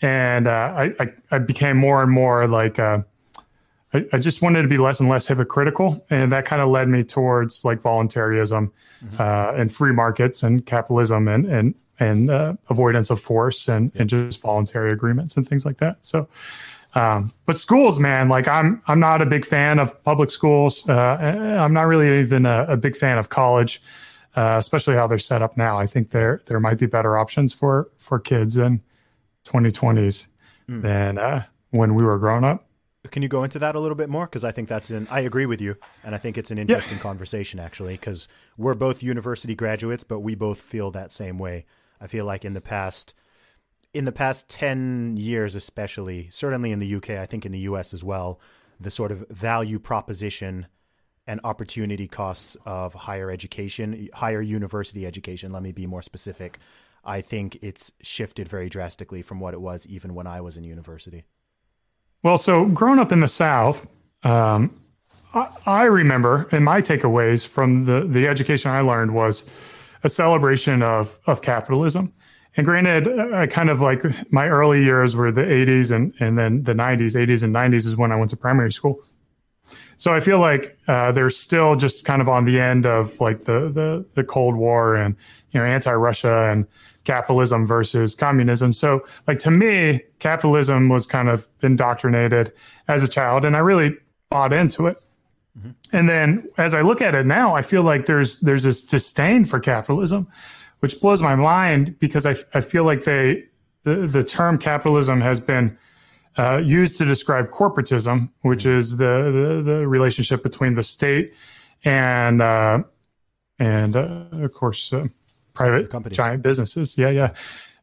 and 0.01 0.47
uh, 0.47 0.73
I, 0.75 0.93
I, 0.99 1.13
I 1.31 1.39
became 1.39 1.77
more 1.77 2.01
and 2.03 2.11
more 2.11 2.47
like 2.47 2.79
uh, 2.79 2.99
I, 3.93 4.05
I, 4.13 4.17
just 4.17 4.41
wanted 4.41 4.63
to 4.63 4.67
be 4.67 4.77
less 4.77 4.99
and 4.99 5.09
less 5.09 5.27
hypocritical, 5.27 6.05
and 6.09 6.31
that 6.31 6.45
kind 6.45 6.61
of 6.61 6.69
led 6.69 6.87
me 6.87 7.03
towards 7.03 7.63
like 7.63 7.81
voluntarism 7.81 8.71
mm-hmm. 9.03 9.21
uh, 9.21 9.59
and 9.59 9.73
free 9.73 9.93
markets 9.93 10.43
and 10.43 10.65
capitalism 10.65 11.27
and 11.27 11.45
and 11.45 11.75
and 11.99 12.29
uh, 12.29 12.53
avoidance 12.69 13.09
of 13.09 13.21
force 13.21 13.67
and 13.67 13.91
and 13.95 14.09
just 14.09 14.41
voluntary 14.41 14.91
agreements 14.91 15.37
and 15.37 15.47
things 15.47 15.65
like 15.65 15.77
that. 15.77 15.97
So, 16.01 16.27
um, 16.95 17.31
but 17.45 17.59
schools, 17.59 17.99
man, 17.99 18.29
like 18.29 18.47
I'm 18.47 18.81
I'm 18.87 18.99
not 18.99 19.21
a 19.21 19.25
big 19.25 19.45
fan 19.45 19.79
of 19.79 20.01
public 20.03 20.31
schools. 20.31 20.87
Uh, 20.89 20.93
I'm 20.93 21.73
not 21.73 21.83
really 21.83 22.19
even 22.19 22.45
a, 22.45 22.65
a 22.69 22.77
big 22.77 22.95
fan 22.95 23.17
of 23.17 23.29
college, 23.29 23.81
uh, 24.35 24.55
especially 24.57 24.95
how 24.95 25.05
they're 25.05 25.19
set 25.19 25.41
up 25.41 25.55
now. 25.55 25.77
I 25.77 25.85
think 25.85 26.09
there 26.09 26.41
there 26.45 26.59
might 26.59 26.79
be 26.79 26.87
better 26.87 27.17
options 27.17 27.53
for 27.53 27.89
for 27.97 28.19
kids 28.19 28.57
in 28.57 28.81
2020s 29.45 30.27
mm. 30.67 30.81
than 30.81 31.17
uh, 31.19 31.43
when 31.71 31.93
we 31.93 32.03
were 32.03 32.17
growing 32.17 32.43
up. 32.43 32.65
Can 33.11 33.23
you 33.23 33.29
go 33.29 33.43
into 33.43 33.59
that 33.59 33.75
a 33.75 33.79
little 33.79 33.95
bit 33.95 34.09
more? 34.09 34.25
Because 34.25 34.43
I 34.43 34.51
think 34.51 34.67
that's 34.67 34.89
an. 34.89 35.07
I 35.11 35.21
agree 35.21 35.45
with 35.45 35.61
you, 35.61 35.75
and 36.03 36.15
I 36.15 36.17
think 36.17 36.37
it's 36.37 36.51
an 36.51 36.57
interesting 36.57 36.97
yeah. 36.97 37.03
conversation 37.03 37.59
actually. 37.59 37.93
Because 37.93 38.27
we're 38.57 38.73
both 38.73 39.03
university 39.03 39.53
graduates, 39.53 40.03
but 40.03 40.19
we 40.19 40.33
both 40.33 40.59
feel 40.59 40.89
that 40.91 41.11
same 41.11 41.37
way. 41.37 41.65
I 42.01 42.07
feel 42.07 42.25
like 42.25 42.43
in 42.43 42.53
the 42.53 42.61
past, 42.61 43.13
in 43.93 44.05
the 44.05 44.11
past 44.11 44.47
ten 44.49 45.17
years, 45.17 45.55
especially, 45.55 46.29
certainly 46.31 46.71
in 46.71 46.79
the 46.79 46.95
UK, 46.95 47.11
I 47.11 47.25
think 47.25 47.45
in 47.45 47.51
the 47.51 47.59
US 47.59 47.93
as 47.93 48.03
well, 48.03 48.39
the 48.79 48.91
sort 48.91 49.11
of 49.11 49.27
value 49.29 49.79
proposition 49.79 50.67
and 51.27 51.39
opportunity 51.43 52.07
costs 52.07 52.57
of 52.65 52.93
higher 52.93 53.29
education, 53.29 54.09
higher 54.13 54.41
university 54.41 55.05
education. 55.05 55.51
Let 55.51 55.61
me 55.61 55.71
be 55.71 55.85
more 55.85 56.01
specific. 56.01 56.57
I 57.05 57.21
think 57.21 57.59
it's 57.61 57.91
shifted 58.01 58.47
very 58.47 58.67
drastically 58.67 59.21
from 59.21 59.39
what 59.39 59.53
it 59.53 59.61
was 59.61 59.85
even 59.87 60.15
when 60.15 60.27
I 60.27 60.41
was 60.41 60.57
in 60.57 60.63
university. 60.63 61.25
Well, 62.23 62.37
so 62.37 62.65
growing 62.65 62.99
up 62.99 63.11
in 63.11 63.19
the 63.19 63.27
South, 63.27 63.87
um, 64.23 64.79
I, 65.33 65.49
I, 65.65 65.83
remember, 65.83 66.49
and 66.51 66.65
my 66.65 66.81
takeaways 66.81 67.47
from 67.47 67.85
the 67.85 68.01
the 68.01 68.27
education 68.27 68.71
I 68.71 68.81
learned 68.81 69.13
was 69.13 69.47
a 70.03 70.09
celebration 70.09 70.81
of 70.81 71.19
of 71.27 71.41
capitalism. 71.41 72.13
And 72.59 72.65
granted, 72.65 73.07
I 73.33 73.47
kind 73.47 73.69
of 73.69 73.79
like 73.79 74.03
my 74.33 74.49
early 74.49 74.83
years 74.83 75.15
were 75.15 75.31
the 75.31 75.43
80s 75.43 75.95
and 75.95 76.13
and 76.19 76.37
then 76.37 76.61
the 76.63 76.73
90s. 76.73 77.15
80s 77.15 77.41
and 77.41 77.55
90s 77.55 77.87
is 77.87 77.95
when 77.95 78.11
I 78.11 78.17
went 78.17 78.31
to 78.31 78.35
primary 78.35 78.73
school. 78.73 79.01
So 79.95 80.13
I 80.13 80.19
feel 80.19 80.39
like 80.39 80.77
uh, 80.89 81.13
they're 81.13 81.29
still 81.29 81.77
just 81.77 82.03
kind 82.03 82.21
of 82.21 82.27
on 82.27 82.43
the 82.43 82.59
end 82.59 82.85
of 82.85 83.17
like 83.21 83.43
the 83.43 83.69
the 83.69 84.05
the 84.15 84.25
Cold 84.25 84.57
War 84.57 84.97
and 84.97 85.15
you 85.51 85.61
know 85.61 85.65
anti-Russia 85.65 86.49
and 86.51 86.67
capitalism 87.05 87.65
versus 87.65 88.13
communism. 88.13 88.73
So, 88.73 89.07
like 89.25 89.39
to 89.39 89.51
me, 89.51 90.01
capitalism 90.19 90.89
was 90.89 91.07
kind 91.07 91.29
of 91.29 91.47
indoctrinated 91.63 92.51
as 92.89 93.03
a 93.03 93.07
child, 93.07 93.45
and 93.45 93.55
I 93.55 93.59
really 93.59 93.95
bought 94.29 94.51
into 94.51 94.87
it. 94.87 95.01
Mm-hmm. 95.57 95.69
And 95.93 96.09
then, 96.09 96.49
as 96.57 96.73
I 96.73 96.81
look 96.81 97.01
at 97.01 97.15
it 97.15 97.25
now, 97.25 97.55
I 97.55 97.61
feel 97.61 97.83
like 97.83 98.05
there's 98.05 98.41
there's 98.41 98.63
this 98.63 98.83
disdain 98.83 99.45
for 99.45 99.61
capitalism, 99.61 100.27
which 100.79 100.99
blows 101.01 101.21
my 101.21 101.35
mind 101.35 101.97
because 101.99 102.25
I, 102.25 102.35
I 102.53 102.61
feel 102.61 102.83
like 102.83 103.03
they 103.03 103.45
the, 103.83 104.07
the 104.07 104.23
term 104.23 104.57
capitalism 104.57 105.21
has 105.21 105.39
been 105.39 105.77
uh, 106.37 106.57
used 106.57 106.97
to 106.97 107.05
describe 107.05 107.49
corporatism, 107.49 108.29
which 108.41 108.63
mm-hmm. 108.63 108.77
is 108.77 108.97
the, 108.97 109.61
the, 109.65 109.71
the 109.71 109.87
relationship 109.87 110.43
between 110.43 110.75
the 110.75 110.83
state 110.83 111.33
and 111.83 112.41
uh, 112.41 112.83
and 113.57 113.95
uh, 113.95 114.25
of 114.31 114.53
course 114.53 114.93
uh, 114.93 115.07
private 115.53 115.89
giant 116.11 116.41
businesses. 116.41 116.97
Yeah, 116.97 117.09
yeah. 117.09 117.33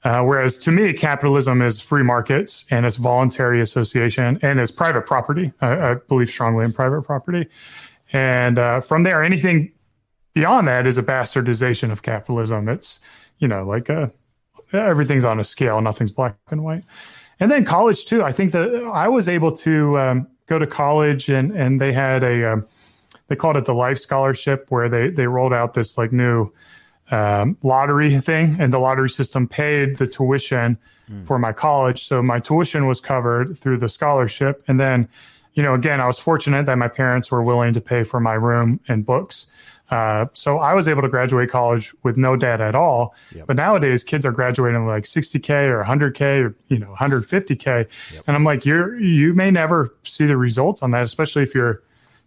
Uh, 0.04 0.22
whereas 0.22 0.56
to 0.58 0.70
me, 0.70 0.92
capitalism 0.92 1.60
is 1.60 1.80
free 1.80 2.02
markets 2.02 2.66
and 2.70 2.86
it's 2.86 2.96
voluntary 2.96 3.60
association 3.60 4.38
and 4.40 4.60
it's 4.60 4.70
private 4.70 5.04
property. 5.04 5.52
I, 5.60 5.90
I 5.90 5.94
believe 5.94 6.28
strongly 6.28 6.64
in 6.64 6.72
private 6.72 7.02
property. 7.02 7.48
And 8.12 8.58
uh, 8.58 8.80
from 8.80 9.02
there, 9.02 9.22
anything 9.22 9.72
beyond 10.36 10.68
that 10.68 10.86
is 10.86 10.98
a 10.98 11.02
bastardization 11.02 11.90
of 11.90 12.02
capitalism. 12.02 12.68
It's, 12.68 13.00
you 13.38 13.48
know, 13.48 13.62
like 13.62 13.88
a, 13.88 14.12
uh, 14.74 14.78
everything's 14.78 15.24
on 15.24 15.40
a 15.40 15.44
scale, 15.44 15.80
nothing's 15.80 16.12
black 16.12 16.36
and 16.50 16.62
white. 16.62 16.84
And 17.40 17.50
then 17.50 17.64
college, 17.64 18.04
too. 18.04 18.22
I 18.22 18.32
think 18.32 18.52
that 18.52 18.68
I 18.92 19.08
was 19.08 19.30
able 19.30 19.50
to 19.52 19.98
um, 19.98 20.26
go 20.44 20.58
to 20.58 20.66
college 20.66 21.30
and, 21.30 21.52
and 21.52 21.80
they 21.80 21.90
had 21.90 22.22
a, 22.22 22.52
um, 22.52 22.66
they 23.28 23.36
called 23.36 23.56
it 23.56 23.64
the 23.64 23.74
Life 23.74 23.98
Scholarship, 23.98 24.66
where 24.68 24.90
they, 24.90 25.08
they 25.08 25.26
rolled 25.26 25.54
out 25.54 25.72
this 25.72 25.96
like 25.96 26.12
new 26.12 26.52
um, 27.10 27.56
lottery 27.62 28.20
thing, 28.20 28.56
and 28.60 28.74
the 28.74 28.78
lottery 28.78 29.08
system 29.08 29.48
paid 29.48 29.96
the 29.96 30.06
tuition 30.06 30.76
mm. 31.10 31.26
for 31.26 31.38
my 31.38 31.52
college. 31.52 32.04
So 32.04 32.22
my 32.22 32.40
tuition 32.40 32.86
was 32.86 33.00
covered 33.00 33.56
through 33.56 33.78
the 33.78 33.88
scholarship. 33.88 34.62
And 34.68 34.78
then, 34.78 35.08
you 35.54 35.62
know, 35.62 35.72
again, 35.72 35.98
I 35.98 36.06
was 36.06 36.18
fortunate 36.18 36.66
that 36.66 36.76
my 36.76 36.88
parents 36.88 37.30
were 37.30 37.42
willing 37.42 37.72
to 37.72 37.80
pay 37.80 38.02
for 38.04 38.20
my 38.20 38.34
room 38.34 38.80
and 38.86 39.02
books. 39.02 39.50
Uh, 39.90 40.26
so 40.32 40.58
I 40.58 40.74
was 40.74 40.88
able 40.88 41.02
to 41.02 41.08
graduate 41.08 41.48
college 41.48 41.94
with 42.02 42.16
no 42.16 42.36
debt 42.36 42.60
at 42.60 42.74
all. 42.74 43.14
Yep. 43.34 43.46
But 43.46 43.56
nowadays, 43.56 44.02
kids 44.02 44.26
are 44.26 44.32
graduating 44.32 44.86
like 44.86 45.04
60k 45.04 45.68
or 45.68 45.84
100k 45.84 46.44
or 46.44 46.56
you 46.68 46.78
know 46.78 46.94
150k, 46.98 47.64
yep. 48.12 48.24
and 48.26 48.36
I'm 48.36 48.44
like, 48.44 48.66
you're 48.66 48.98
you 48.98 49.32
may 49.34 49.50
never 49.50 49.94
see 50.02 50.26
the 50.26 50.36
results 50.36 50.82
on 50.82 50.90
that, 50.90 51.02
especially 51.02 51.42
if 51.42 51.54
you're 51.54 51.82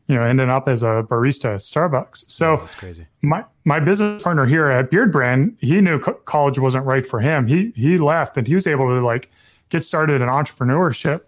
you 0.10 0.16
know, 0.16 0.24
ending 0.24 0.50
up 0.50 0.68
as 0.68 0.82
a 0.82 1.06
barista 1.08 1.54
at 1.54 1.62
Starbucks. 1.62 2.32
So 2.32 2.58
that's 2.58 2.74
crazy. 2.74 3.06
My 3.22 3.46
my 3.64 3.80
business 3.80 4.24
partner 4.24 4.48
here 4.48 4.68
at 4.68 4.90
Beardbrand, 4.90 5.56
he 5.62 5.80
knew 5.82 6.00
co- 6.00 6.14
college 6.14 6.58
wasn't 6.58 6.84
right 6.86 7.06
for 7.06 7.20
him. 7.20 7.46
He 7.46 7.72
he 7.76 8.00
left 8.00 8.36
and 8.36 8.48
he 8.48 8.56
was 8.56 8.66
able 8.66 8.88
to 8.88 9.06
like 9.06 9.30
get 9.70 9.82
started 9.82 10.20
in 10.22 10.28
entrepreneurship 10.28 11.22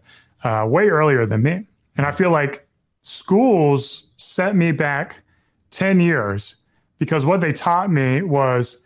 uh, 0.43 0.65
way 0.67 0.89
earlier 0.89 1.27
than 1.27 1.43
me. 1.43 1.67
And 1.95 2.07
I 2.07 2.11
feel 2.11 2.31
like 2.31 2.67
schools 3.03 4.07
set 4.17 4.55
me 4.55 4.71
back 4.71 5.21
ten 5.71 5.99
years 5.99 6.57
because 6.99 7.25
what 7.25 7.41
they 7.41 7.51
taught 7.51 7.91
me 7.91 8.21
was 8.21 8.83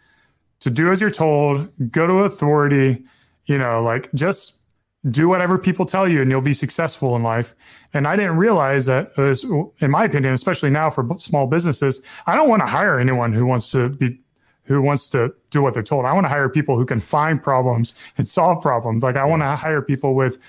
to 0.61 0.69
do 0.69 0.91
as 0.91 1.01
you're 1.01 1.09
told, 1.09 1.69
go 1.91 2.07
to 2.07 2.13
authority, 2.19 3.03
you 3.45 3.57
know, 3.57 3.83
like 3.83 4.11
just 4.13 4.61
do 5.11 5.27
whatever 5.27 5.57
people 5.57 5.85
tell 5.85 6.07
you 6.07 6.21
and 6.21 6.31
you'll 6.31 6.41
be 6.41 6.53
successful 6.53 7.15
in 7.15 7.23
life. 7.23 7.55
And 7.93 8.07
I 8.07 8.15
didn't 8.15 8.37
realize 8.37 8.85
that, 8.87 9.15
was, 9.17 9.43
in 9.43 9.91
my 9.91 10.05
opinion, 10.05 10.33
especially 10.33 10.69
now 10.69 10.89
for 10.89 11.07
small 11.17 11.45
businesses, 11.45 12.03
I 12.25 12.35
don't 12.35 12.49
want 12.49 12.61
to 12.61 12.65
hire 12.65 12.99
anyone 12.99 13.33
who 13.33 13.45
wants 13.45 13.69
to 13.71 13.89
be 13.89 14.19
who 14.63 14.81
wants 14.81 15.09
to 15.09 15.31
do 15.51 15.61
what 15.61 15.75
they're 15.75 15.83
told. 15.83 16.05
I 16.05 16.13
want 16.13 16.25
to 16.25 16.29
hire 16.29 16.49
people 16.49 16.75
who 16.75 16.87
can 16.87 16.99
find 16.99 17.41
problems 17.41 17.93
and 18.17 18.27
solve 18.27 18.63
problems. 18.63 19.03
Like 19.03 19.15
I 19.15 19.23
want 19.23 19.43
to 19.43 19.55
hire 19.55 19.79
people 19.79 20.15
with, 20.15 20.39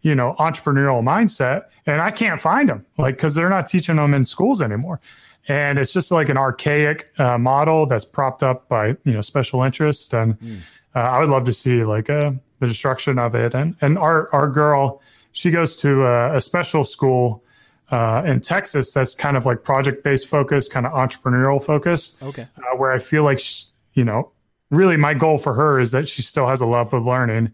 you 0.00 0.14
know, 0.14 0.34
entrepreneurial 0.38 1.02
mindset, 1.02 1.64
and 1.84 2.00
I 2.00 2.10
can't 2.10 2.40
find 2.40 2.70
them, 2.70 2.86
like 2.96 3.16
because 3.16 3.34
they're 3.34 3.50
not 3.50 3.66
teaching 3.66 3.96
them 3.96 4.14
in 4.14 4.24
schools 4.24 4.62
anymore. 4.62 5.00
And 5.48 5.78
it's 5.78 5.92
just 5.92 6.10
like 6.10 6.28
an 6.28 6.36
archaic 6.36 7.12
uh, 7.18 7.38
model 7.38 7.86
that's 7.86 8.04
propped 8.04 8.42
up 8.42 8.68
by 8.68 8.88
you 9.04 9.12
know 9.12 9.20
special 9.20 9.62
interests, 9.62 10.12
and 10.12 10.38
mm. 10.40 10.60
uh, 10.94 10.98
I 10.98 11.20
would 11.20 11.28
love 11.28 11.44
to 11.44 11.52
see 11.52 11.84
like 11.84 12.08
a 12.08 12.36
the 12.58 12.66
destruction 12.66 13.18
of 13.18 13.34
it. 13.34 13.54
And 13.54 13.76
and 13.80 13.98
our 13.98 14.28
our 14.34 14.48
girl, 14.48 15.00
she 15.32 15.50
goes 15.50 15.76
to 15.78 16.04
a, 16.04 16.36
a 16.36 16.40
special 16.40 16.84
school 16.84 17.44
uh, 17.90 18.22
in 18.26 18.40
Texas 18.40 18.92
that's 18.92 19.14
kind 19.14 19.36
of 19.36 19.46
like 19.46 19.62
project 19.64 20.02
based 20.02 20.28
focus, 20.28 20.68
kind 20.68 20.86
of 20.86 20.92
entrepreneurial 20.92 21.62
focus. 21.62 22.16
Okay. 22.22 22.48
Uh, 22.56 22.76
where 22.76 22.90
I 22.90 22.98
feel 22.98 23.22
like 23.22 23.38
she, 23.38 23.66
you 23.94 24.04
know, 24.04 24.32
really 24.70 24.96
my 24.96 25.14
goal 25.14 25.38
for 25.38 25.54
her 25.54 25.78
is 25.78 25.92
that 25.92 26.08
she 26.08 26.22
still 26.22 26.46
has 26.46 26.60
a 26.60 26.66
love 26.66 26.92
of 26.92 27.04
learning 27.04 27.52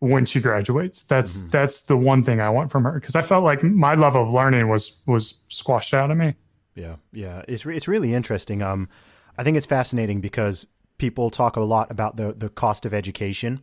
when 0.00 0.24
she 0.24 0.40
graduates. 0.40 1.02
That's 1.02 1.38
mm-hmm. 1.38 1.48
that's 1.50 1.82
the 1.82 1.96
one 1.96 2.22
thing 2.22 2.40
I 2.40 2.50
want 2.50 2.70
from 2.70 2.84
her 2.84 2.92
because 2.92 3.14
I 3.14 3.22
felt 3.22 3.44
like 3.44 3.62
my 3.62 3.94
love 3.94 4.16
of 4.16 4.32
learning 4.32 4.68
was 4.68 4.98
was 5.06 5.40
squashed 5.48 5.94
out 5.94 6.10
of 6.10 6.16
me. 6.16 6.34
Yeah, 6.74 6.96
yeah, 7.12 7.42
it's 7.48 7.66
re- 7.66 7.76
it's 7.76 7.88
really 7.88 8.14
interesting. 8.14 8.62
Um, 8.62 8.88
I 9.36 9.42
think 9.42 9.56
it's 9.56 9.66
fascinating 9.66 10.20
because 10.20 10.66
people 10.98 11.30
talk 11.30 11.56
a 11.56 11.60
lot 11.60 11.90
about 11.90 12.16
the 12.16 12.32
the 12.32 12.48
cost 12.48 12.86
of 12.86 12.94
education 12.94 13.62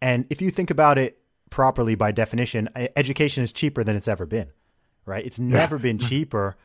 and 0.00 0.26
if 0.30 0.40
you 0.40 0.50
think 0.50 0.70
about 0.70 0.98
it 0.98 1.18
properly 1.50 1.94
by 1.94 2.12
definition, 2.12 2.68
education 2.96 3.42
is 3.42 3.52
cheaper 3.52 3.82
than 3.82 3.96
it's 3.96 4.08
ever 4.08 4.26
been, 4.26 4.50
right? 5.04 5.24
It's 5.24 5.38
never 5.38 5.76
yeah. 5.76 5.82
been 5.82 5.98
cheaper 5.98 6.56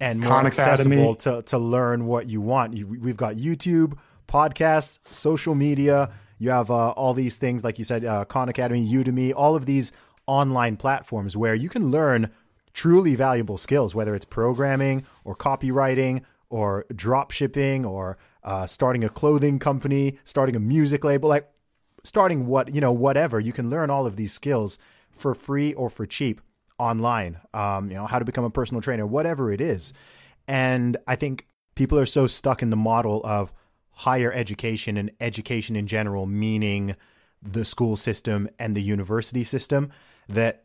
and 0.00 0.20
more 0.20 0.30
Khan 0.30 0.46
accessible 0.46 1.14
to, 1.16 1.42
to 1.42 1.58
learn 1.58 2.06
what 2.06 2.26
you 2.28 2.40
want. 2.40 2.74
You, 2.74 2.86
we've 2.86 3.16
got 3.16 3.36
YouTube, 3.36 3.96
podcasts, 4.28 4.98
social 5.10 5.54
media. 5.54 6.10
You 6.38 6.50
have 6.50 6.70
uh, 6.70 6.90
all 6.90 7.14
these 7.14 7.36
things, 7.36 7.62
like 7.62 7.78
you 7.78 7.84
said, 7.84 8.04
uh, 8.04 8.24
Khan 8.24 8.48
Academy, 8.48 8.86
Udemy, 8.86 9.32
all 9.34 9.54
of 9.54 9.64
these 9.66 9.92
online 10.26 10.76
platforms 10.76 11.36
where 11.36 11.54
you 11.54 11.68
can 11.68 11.90
learn 11.90 12.30
truly 12.72 13.14
valuable 13.14 13.58
skills, 13.58 13.94
whether 13.94 14.14
it's 14.14 14.24
programming 14.24 15.04
or 15.24 15.34
copywriting 15.34 16.22
or 16.50 16.84
drop 16.94 17.30
shipping 17.30 17.84
or 17.84 18.18
uh, 18.44 18.66
starting 18.66 19.04
a 19.04 19.08
clothing 19.08 19.58
company, 19.58 20.18
starting 20.24 20.56
a 20.56 20.60
music 20.60 21.04
label. 21.04 21.28
Like 21.28 21.52
starting 22.04 22.46
what 22.46 22.74
you 22.74 22.80
know 22.80 22.92
whatever 22.92 23.38
you 23.38 23.52
can 23.52 23.70
learn 23.70 23.90
all 23.90 24.06
of 24.06 24.16
these 24.16 24.32
skills 24.32 24.78
for 25.10 25.34
free 25.34 25.72
or 25.74 25.88
for 25.88 26.06
cheap 26.06 26.40
online 26.78 27.38
um, 27.54 27.90
you 27.90 27.96
know 27.96 28.06
how 28.06 28.18
to 28.18 28.24
become 28.24 28.44
a 28.44 28.50
personal 28.50 28.80
trainer 28.80 29.06
whatever 29.06 29.52
it 29.52 29.60
is 29.60 29.92
and 30.48 30.96
i 31.06 31.14
think 31.14 31.46
people 31.74 31.98
are 31.98 32.06
so 32.06 32.26
stuck 32.26 32.62
in 32.62 32.70
the 32.70 32.76
model 32.76 33.20
of 33.24 33.52
higher 33.90 34.32
education 34.32 34.96
and 34.96 35.10
education 35.20 35.76
in 35.76 35.86
general 35.86 36.26
meaning 36.26 36.96
the 37.42 37.64
school 37.64 37.96
system 37.96 38.48
and 38.58 38.76
the 38.76 38.82
university 38.82 39.44
system 39.44 39.90
that 40.28 40.61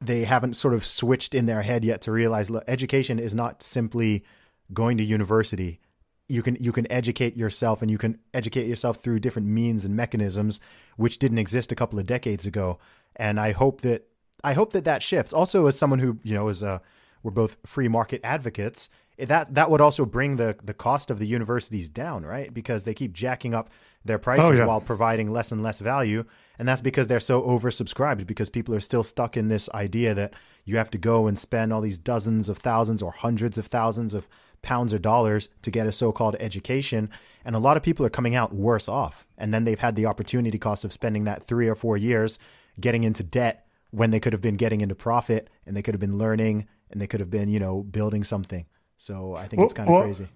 they 0.00 0.24
haven't 0.24 0.54
sort 0.54 0.74
of 0.74 0.84
switched 0.84 1.34
in 1.34 1.46
their 1.46 1.62
head 1.62 1.84
yet 1.84 2.00
to 2.02 2.12
realize 2.12 2.50
look, 2.50 2.64
education 2.68 3.18
is 3.18 3.34
not 3.34 3.62
simply 3.62 4.24
going 4.72 4.96
to 4.98 5.04
university. 5.04 5.80
You 6.28 6.42
can 6.42 6.56
you 6.60 6.72
can 6.72 6.90
educate 6.92 7.36
yourself 7.36 7.82
and 7.82 7.90
you 7.90 7.98
can 7.98 8.18
educate 8.34 8.66
yourself 8.66 8.98
through 8.98 9.20
different 9.20 9.48
means 9.48 9.84
and 9.84 9.96
mechanisms 9.96 10.60
which 10.96 11.18
didn't 11.18 11.38
exist 11.38 11.72
a 11.72 11.74
couple 11.74 11.98
of 11.98 12.06
decades 12.06 12.46
ago. 12.46 12.78
And 13.16 13.40
i 13.40 13.52
hope 13.52 13.80
that 13.80 14.08
i 14.44 14.52
hope 14.52 14.72
that 14.72 14.84
that 14.84 15.02
shifts. 15.02 15.32
Also 15.32 15.66
as 15.66 15.78
someone 15.78 15.98
who 15.98 16.18
you 16.22 16.34
know 16.34 16.48
is 16.48 16.62
a 16.62 16.80
we're 17.22 17.30
both 17.32 17.56
free 17.66 17.88
market 17.88 18.20
advocates 18.22 18.90
that 19.18 19.52
that 19.54 19.70
would 19.70 19.80
also 19.80 20.04
bring 20.04 20.36
the 20.36 20.56
the 20.62 20.74
cost 20.74 21.10
of 21.10 21.18
the 21.18 21.26
universities 21.26 21.88
down 21.88 22.24
right? 22.24 22.52
Because 22.54 22.84
they 22.84 22.94
keep 22.94 23.12
jacking 23.12 23.54
up 23.54 23.70
their 24.04 24.18
prices 24.18 24.44
oh, 24.44 24.52
yeah. 24.52 24.66
while 24.66 24.80
providing 24.80 25.32
less 25.32 25.50
and 25.50 25.62
less 25.62 25.80
value 25.80 26.24
and 26.58 26.66
that's 26.66 26.80
because 26.80 27.06
they're 27.06 27.20
so 27.20 27.42
oversubscribed 27.42 28.26
because 28.26 28.50
people 28.50 28.74
are 28.74 28.80
still 28.80 29.02
stuck 29.02 29.36
in 29.36 29.48
this 29.48 29.68
idea 29.74 30.14
that 30.14 30.34
you 30.64 30.76
have 30.76 30.90
to 30.90 30.98
go 30.98 31.26
and 31.26 31.38
spend 31.38 31.72
all 31.72 31.80
these 31.80 31.98
dozens 31.98 32.48
of 32.48 32.58
thousands 32.58 33.02
or 33.02 33.12
hundreds 33.12 33.56
of 33.56 33.66
thousands 33.66 34.12
of 34.12 34.28
pounds 34.60 34.92
or 34.92 34.98
dollars 34.98 35.48
to 35.62 35.70
get 35.70 35.86
a 35.86 35.92
so-called 35.92 36.36
education. 36.40 37.10
And 37.44 37.54
a 37.54 37.60
lot 37.60 37.76
of 37.76 37.82
people 37.82 38.04
are 38.04 38.10
coming 38.10 38.34
out 38.34 38.52
worse 38.52 38.88
off. 38.88 39.26
And 39.38 39.54
then 39.54 39.64
they've 39.64 39.78
had 39.78 39.94
the 39.94 40.06
opportunity 40.06 40.58
cost 40.58 40.84
of 40.84 40.92
spending 40.92 41.24
that 41.24 41.44
3 41.44 41.68
or 41.68 41.76
4 41.76 41.96
years 41.96 42.38
getting 42.80 43.04
into 43.04 43.22
debt 43.22 43.66
when 43.90 44.10
they 44.10 44.20
could 44.20 44.32
have 44.32 44.42
been 44.42 44.56
getting 44.56 44.80
into 44.80 44.94
profit 44.94 45.48
and 45.64 45.76
they 45.76 45.82
could 45.82 45.94
have 45.94 46.00
been 46.00 46.18
learning 46.18 46.66
and 46.90 47.00
they 47.00 47.06
could 47.06 47.20
have 47.20 47.30
been 47.30 47.48
you 47.48 47.60
know 47.60 47.82
building 47.82 48.24
something. 48.24 48.66
So 48.96 49.36
i 49.36 49.46
think 49.46 49.58
well, 49.58 49.66
it's 49.66 49.74
kind 49.74 49.88
of 49.88 49.94
well, 49.94 50.02
crazy. 50.02 50.28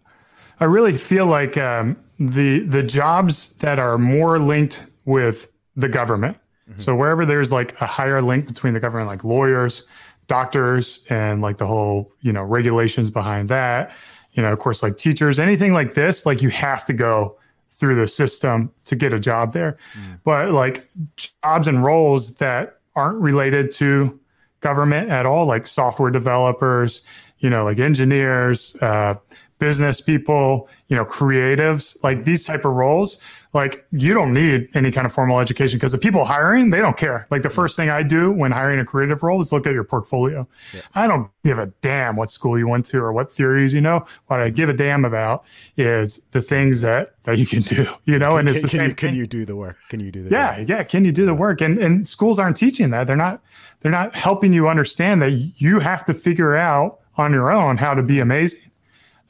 I 0.61 0.67
really 0.67 0.93
feel 0.93 1.27
like 1.27 1.57
um, 1.57 1.97
the 2.19 2.61
the 2.61 2.83
jobs 2.83 3.55
that 3.57 3.79
are 3.79 3.99
more 3.99 4.39
linked 4.39 4.87
with 5.05 5.49
the 5.77 5.89
government 5.89 6.37
mm-hmm. 6.69 6.79
so 6.79 6.95
wherever 6.95 7.25
there's 7.25 7.53
like 7.53 7.79
a 7.81 7.87
higher 7.87 8.23
link 8.23 8.47
between 8.47 8.75
the 8.75 8.81
government 8.81 9.09
like 9.09 9.25
lawyers 9.25 9.87
doctors 10.27 11.05
and 11.11 11.43
like 11.43 11.57
the 11.57 11.67
whole 11.67 12.13
you 12.21 12.33
know 12.33 12.43
regulations 12.43 13.11
behind 13.11 13.49
that 13.49 13.95
you 14.33 14.43
know 14.43 14.53
of 14.53 14.59
course 14.59 14.83
like 14.83 14.97
teachers 14.97 15.39
anything 15.39 15.73
like 15.73 15.95
this 15.95 16.25
like 16.25 16.43
you 16.43 16.49
have 16.49 16.85
to 16.85 16.93
go 16.93 17.37
through 17.69 17.95
the 17.95 18.07
system 18.07 18.71
to 18.85 18.95
get 18.95 19.13
a 19.13 19.19
job 19.19 19.53
there 19.53 19.79
mm. 19.95 20.19
but 20.25 20.51
like 20.51 20.89
jobs 21.17 21.67
and 21.67 21.83
roles 21.85 22.37
that 22.37 22.79
aren't 22.95 23.19
related 23.19 23.73
to 23.73 24.19
government 24.61 25.11
at 25.11 25.27
all 25.27 25.47
like 25.47 25.67
software 25.67 26.11
developers 26.11 27.03
you 27.39 27.51
know 27.51 27.65
like 27.65 27.79
engineers 27.79 28.77
uh, 28.83 29.15
business 29.59 30.01
people 30.01 30.69
you 30.89 30.97
know 30.97 31.05
creatives 31.05 31.97
like 32.03 32.25
these 32.25 32.45
type 32.45 32.65
of 32.65 32.73
roles 32.73 33.21
like 33.55 33.87
you 33.93 34.15
don't 34.15 34.33
need 34.33 34.69
any 34.75 34.91
kind 34.91 35.07
of 35.07 35.13
formal 35.13 35.39
education 35.39 35.79
because 35.79 35.93
the 35.93 35.99
people 35.99 36.25
hiring 36.25 36.71
they 36.71 36.79
don't 36.79 36.97
care. 36.97 37.27
Like 37.31 37.43
the 37.43 37.51
first 37.51 37.77
thing 37.77 37.91
i 37.91 38.03
do 38.03 38.31
when 38.31 38.51
hiring 38.51 38.81
a 38.81 38.85
creative 38.85 39.23
role 39.23 39.41
is 39.41 39.53
look 39.53 39.67
at 39.67 39.75
your 39.75 39.85
portfolio. 39.85 40.47
Yeah. 40.73 40.81
i 40.95 41.07
don't 41.07 41.31
give 41.45 41.59
a 41.59 41.67
damn 41.83 42.17
what 42.17 42.31
school 42.31 42.59
you 42.59 42.67
went 42.67 42.87
to 42.87 42.99
or 42.99 43.13
what 43.13 43.31
theories 43.31 43.75
you 43.75 43.81
know? 43.81 44.07
What 44.27 44.41
i 44.41 44.51
give 44.51 44.69
a 44.69 44.73
damn 44.73 45.05
about 45.05 45.45
is 45.77 46.23
the 46.31 46.43
things 46.43 46.81
that 46.81 47.15
that 47.25 47.39
you 47.39 47.47
can 47.47 47.63
do 47.63 47.87
you 48.05 48.19
know? 48.19 48.37
And 48.37 48.49
it's 48.49 48.63
the 48.63 48.69
can 48.69 48.79
same 48.79 48.89
you, 48.91 48.95
can 48.95 49.15
you 49.15 49.27
do 49.27 49.45
the 49.45 49.57
work? 49.57 49.77
Can 49.89 50.01
you 50.01 50.11
do 50.11 50.23
the 50.23 50.31
yeah 50.31 50.59
work? 50.59 50.69
yeah 50.69 50.83
can 50.83 51.05
you 51.05 51.13
do 51.13 51.27
the 51.27 51.35
work? 51.35 51.61
And 51.61 51.79
and 51.79 52.07
schools 52.07 52.39
aren't 52.39 52.57
teaching 52.57 52.91
that. 52.91 53.07
They're 53.07 53.17
not 53.17 53.43
they're 53.81 53.93
not 53.93 54.17
helping 54.17 54.53
you 54.53 54.69
understand 54.69 55.21
that 55.23 55.33
you 55.33 55.79
have 55.81 56.05
to 56.07 56.15
figure 56.15 56.57
out 56.57 57.01
on 57.17 57.33
your 57.33 57.53
own 57.53 57.77
how 57.77 57.93
to 57.93 58.03
be 58.03 58.21
amazing. 58.21 58.71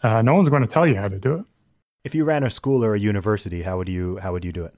Uh, 0.02 0.20
no 0.20 0.34
one's 0.34 0.48
going 0.48 0.62
to 0.62 0.68
tell 0.68 0.86
you 0.86 0.96
how 0.96 1.08
to 1.08 1.18
do 1.18 1.34
it 1.34 1.44
if 2.04 2.14
you 2.14 2.24
ran 2.24 2.44
a 2.44 2.50
school 2.50 2.84
or 2.84 2.94
a 2.94 2.98
university, 2.98 3.62
how 3.62 3.76
would 3.78 3.88
you 3.88 4.18
how 4.18 4.32
would 4.32 4.44
you 4.44 4.52
do 4.52 4.64
it? 4.64 4.74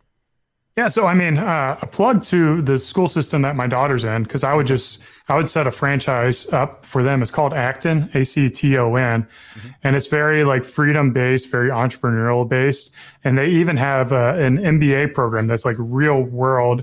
Yeah, 0.77 0.89
so 0.89 1.07
I 1.07 1.15
mean, 1.15 1.39
uh, 1.39 1.79
a 1.81 1.87
plug 1.87 2.23
to 2.25 2.61
the 2.61 2.81
school 2.81 3.07
system 3.07 3.43
that 3.43 3.55
my 3.55 3.69
daughter's 3.69 4.03
in, 4.03 4.25
because 4.25 4.43
I 4.43 4.55
would 4.55 4.67
just 4.67 5.05
I 5.29 5.37
would 5.37 5.49
set 5.49 5.69
a 5.69 5.71
franchise 5.71 6.53
up 6.53 6.85
for 6.85 7.05
them. 7.05 7.23
It's 7.23 7.31
called 7.31 7.55
Acton, 7.55 8.11
A 8.15 8.25
C 8.25 8.51
T 8.51 8.77
O 8.77 8.97
N, 8.97 9.23
mm-hmm. 9.23 9.69
and 9.85 9.95
it's 9.95 10.09
very 10.09 10.43
like 10.43 10.65
freedom 10.65 11.13
based, 11.13 11.49
very 11.49 11.71
entrepreneurial 11.71 12.49
based, 12.49 12.93
and 13.23 13.39
they 13.39 13.49
even 13.51 13.77
have 13.77 14.13
uh, 14.13 14.35
an 14.37 14.59
MBA 14.59 15.15
program 15.15 15.47
that's 15.47 15.65
like 15.65 15.77
real 15.79 16.23
world 16.23 16.83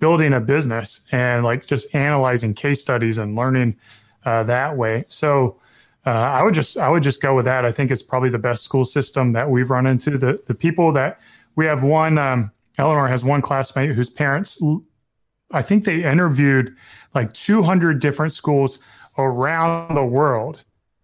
building 0.00 0.34
a 0.34 0.40
business 0.40 1.06
and 1.10 1.44
like 1.44 1.64
just 1.64 1.94
analyzing 1.94 2.52
case 2.52 2.82
studies 2.82 3.16
and 3.16 3.36
learning 3.36 3.74
uh, 4.26 4.42
that 4.42 4.76
way. 4.76 5.04
So 5.08 5.58
uh, 6.06 6.10
I 6.10 6.42
would 6.42 6.54
just 6.54 6.76
I 6.76 6.88
would 6.88 7.02
just 7.02 7.22
go 7.22 7.34
with 7.34 7.44
that. 7.46 7.64
I 7.64 7.72
think 7.72 7.90
it's 7.90 8.02
probably 8.02 8.30
the 8.30 8.38
best 8.38 8.62
school 8.62 8.84
system 8.84 9.32
that 9.32 9.48
we've 9.48 9.70
run 9.70 9.86
into. 9.86 10.18
The 10.18 10.42
the 10.46 10.54
people 10.54 10.92
that 10.92 11.20
we 11.56 11.66
have 11.66 11.82
one 11.82 12.18
um, 12.18 12.50
Eleanor 12.78 13.08
has 13.08 13.24
one 13.24 13.40
classmate 13.40 13.92
whose 13.92 14.10
parents 14.10 14.60
I 15.50 15.62
think 15.62 15.84
they 15.84 16.04
interviewed 16.04 16.74
like 17.14 17.32
200 17.32 18.00
different 18.00 18.32
schools 18.32 18.80
around 19.18 19.94
the 19.94 20.04
world. 20.04 20.62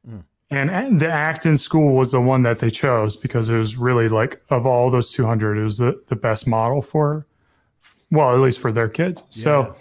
Mm. 0.08 0.24
And, 0.50 0.70
and 0.70 1.00
the 1.00 1.08
Acton 1.08 1.56
school 1.56 1.94
was 1.94 2.10
the 2.10 2.20
one 2.20 2.42
that 2.42 2.58
they 2.58 2.70
chose 2.70 3.16
because 3.16 3.48
it 3.48 3.56
was 3.56 3.76
really 3.76 4.08
like 4.08 4.42
of 4.50 4.66
all 4.66 4.90
those 4.90 5.12
200 5.12 5.56
it 5.56 5.62
was 5.62 5.78
the, 5.78 6.02
the 6.08 6.16
best 6.16 6.48
model 6.48 6.82
for 6.82 7.26
well 8.10 8.34
at 8.34 8.40
least 8.40 8.58
for 8.58 8.72
their 8.72 8.88
kids. 8.88 9.22
Yeah. 9.30 9.44
So 9.44 9.76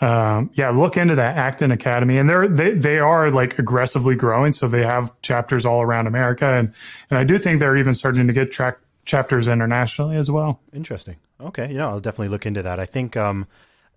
um, 0.00 0.50
yeah, 0.54 0.70
look 0.70 0.96
into 0.96 1.14
that 1.14 1.36
Acton 1.36 1.70
Academy, 1.70 2.18
and 2.18 2.28
they're 2.28 2.48
they 2.48 2.72
they 2.72 2.98
are 2.98 3.30
like 3.30 3.58
aggressively 3.58 4.14
growing. 4.14 4.52
So 4.52 4.68
they 4.68 4.84
have 4.84 5.12
chapters 5.22 5.64
all 5.64 5.82
around 5.82 6.06
America, 6.06 6.46
and 6.46 6.72
and 7.10 7.18
I 7.18 7.24
do 7.24 7.38
think 7.38 7.60
they're 7.60 7.76
even 7.76 7.94
starting 7.94 8.26
to 8.26 8.32
get 8.32 8.52
track 8.52 8.78
chapters 9.04 9.48
internationally 9.48 10.16
as 10.16 10.30
well. 10.30 10.60
Interesting. 10.72 11.16
Okay, 11.40 11.72
yeah, 11.72 11.86
I'll 11.86 12.00
definitely 12.00 12.28
look 12.28 12.46
into 12.46 12.62
that. 12.62 12.78
I 12.78 12.86
think 12.86 13.16
um, 13.16 13.46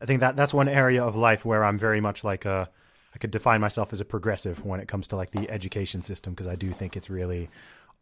I 0.02 0.06
think 0.06 0.22
that 0.22 0.36
that's 0.36 0.54
one 0.54 0.68
area 0.68 1.04
of 1.04 1.16
life 1.16 1.44
where 1.44 1.64
I'm 1.64 1.78
very 1.78 2.02
much 2.02 2.24
like 2.24 2.46
a 2.46 2.70
I 3.14 3.18
could 3.18 3.32
define 3.32 3.60
myself 3.60 3.92
as 3.92 4.00
a 4.00 4.06
progressive 4.06 4.64
when 4.64 4.80
it 4.80 4.88
comes 4.88 5.08
to 5.08 5.16
like 5.16 5.32
the 5.32 5.50
education 5.50 6.02
system 6.02 6.34
because 6.34 6.48
I 6.48 6.56
do 6.56 6.70
think 6.72 6.96
it's 6.96 7.10
really 7.10 7.50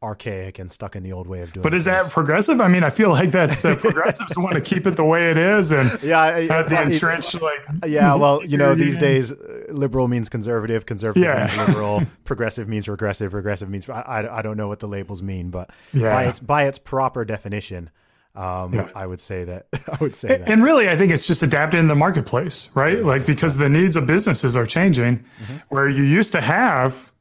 archaic 0.03 0.59
and 0.59 0.71
stuck 0.71 0.95
in 0.95 1.01
the 1.03 1.11
old 1.11 1.27
way 1.27 1.41
of 1.41 1.51
doing. 1.51 1.61
It. 1.61 1.63
But 1.63 1.73
is 1.73 1.85
things. 1.85 2.05
that 2.05 2.11
progressive? 2.13 2.61
I 2.61 2.67
mean, 2.67 2.83
I 2.83 2.89
feel 2.91 3.09
like 3.09 3.31
that's 3.31 3.65
uh, 3.65 3.75
progressives 3.75 4.33
want 4.37 4.53
to 4.53 4.61
keep 4.61 4.85
it 4.85 4.95
the 4.95 5.03
way 5.03 5.31
it 5.31 5.37
is, 5.37 5.71
and 5.71 5.87
Yeah, 6.03 6.39
the 6.63 6.81
entrenched 6.83 7.41
like 7.41 7.65
Yeah, 7.87 8.13
well, 8.15 8.45
you 8.45 8.57
know, 8.57 8.75
these 8.75 8.97
days, 8.97 9.31
uh, 9.31 9.65
liberal 9.69 10.07
means 10.07 10.29
conservative, 10.29 10.85
conservative 10.85 11.23
Yeah. 11.23 11.45
means 11.45 11.67
liberal, 11.67 12.03
progressive 12.25 12.67
means 12.67 12.87
regressive, 12.87 13.33
regressive 13.33 13.69
means 13.69 13.89
I, 13.89 14.01
I, 14.01 14.37
I 14.39 14.41
don't 14.43 14.57
know 14.57 14.67
what 14.67 14.79
the 14.79 14.87
labels 14.87 15.23
mean, 15.23 15.49
but 15.49 15.71
Yeah. 15.93 16.13
by 16.13 16.23
its 16.25 16.39
by 16.39 16.63
its 16.65 16.77
proper 16.77 17.25
definition, 17.25 17.89
um, 18.35 18.75
Yeah. 18.75 18.89
I 18.93 19.07
would 19.07 19.19
say 19.19 19.45
that 19.45 19.65
I 19.91 19.97
would 19.99 20.13
say 20.13 20.27
that. 20.37 20.47
And 20.47 20.63
really, 20.63 20.89
I 20.89 20.95
think 20.95 21.11
it's 21.11 21.25
just 21.25 21.41
adapted 21.41 21.79
in 21.79 21.87
the 21.87 21.95
marketplace, 21.95 22.69
right? 22.75 23.03
Like 23.03 23.25
because 23.25 23.57
the 23.57 23.67
needs 23.69 23.95
of 23.95 24.05
businesses 24.05 24.55
are 24.55 24.65
changing, 24.67 25.17
Mm-hmm. 25.41 25.55
where 25.69 25.89
you 25.89 26.03
used 26.03 26.31
to 26.33 26.41
have 26.41 27.11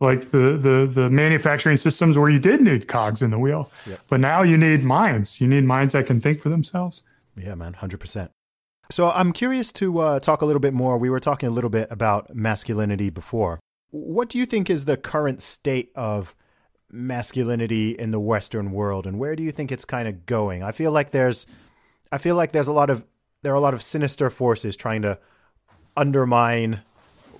like 0.00 0.30
the 0.30 0.58
the 0.58 0.88
the 0.90 1.10
manufacturing 1.10 1.76
systems 1.76 2.18
where 2.18 2.28
you 2.28 2.38
did 2.38 2.60
need 2.60 2.88
cogs 2.88 3.22
in 3.22 3.30
the 3.30 3.38
wheel, 3.38 3.70
but 4.08 4.20
now 4.20 4.42
you 4.42 4.58
need 4.58 4.84
minds. 4.84 5.40
You 5.40 5.48
need 5.48 5.64
minds 5.64 5.92
that 5.94 6.06
can 6.06 6.20
think 6.20 6.40
for 6.40 6.48
themselves. 6.48 7.02
Yeah, 7.36 7.54
man, 7.54 7.74
hundred 7.74 8.00
percent. 8.00 8.30
So 8.90 9.10
I'm 9.10 9.32
curious 9.32 9.72
to 9.72 9.98
uh, 9.98 10.20
talk 10.20 10.42
a 10.42 10.46
little 10.46 10.60
bit 10.60 10.72
more. 10.74 10.96
We 10.96 11.10
were 11.10 11.20
talking 11.20 11.48
a 11.48 11.52
little 11.52 11.70
bit 11.70 11.88
about 11.90 12.34
masculinity 12.34 13.10
before. 13.10 13.58
What 13.90 14.28
do 14.28 14.38
you 14.38 14.46
think 14.46 14.70
is 14.70 14.84
the 14.84 14.96
current 14.96 15.42
state 15.42 15.90
of 15.96 16.36
masculinity 16.90 17.90
in 17.90 18.10
the 18.10 18.20
Western 18.20 18.72
world, 18.72 19.06
and 19.06 19.18
where 19.18 19.34
do 19.34 19.42
you 19.42 19.50
think 19.50 19.72
it's 19.72 19.84
kind 19.84 20.06
of 20.06 20.26
going? 20.26 20.62
I 20.62 20.72
feel 20.72 20.92
like 20.92 21.10
there's, 21.10 21.46
I 22.12 22.18
feel 22.18 22.36
like 22.36 22.52
there's 22.52 22.68
a 22.68 22.72
lot 22.72 22.90
of 22.90 23.04
there 23.42 23.52
are 23.52 23.56
a 23.56 23.60
lot 23.60 23.74
of 23.74 23.82
sinister 23.82 24.28
forces 24.28 24.76
trying 24.76 25.02
to 25.02 25.18
undermine 25.96 26.82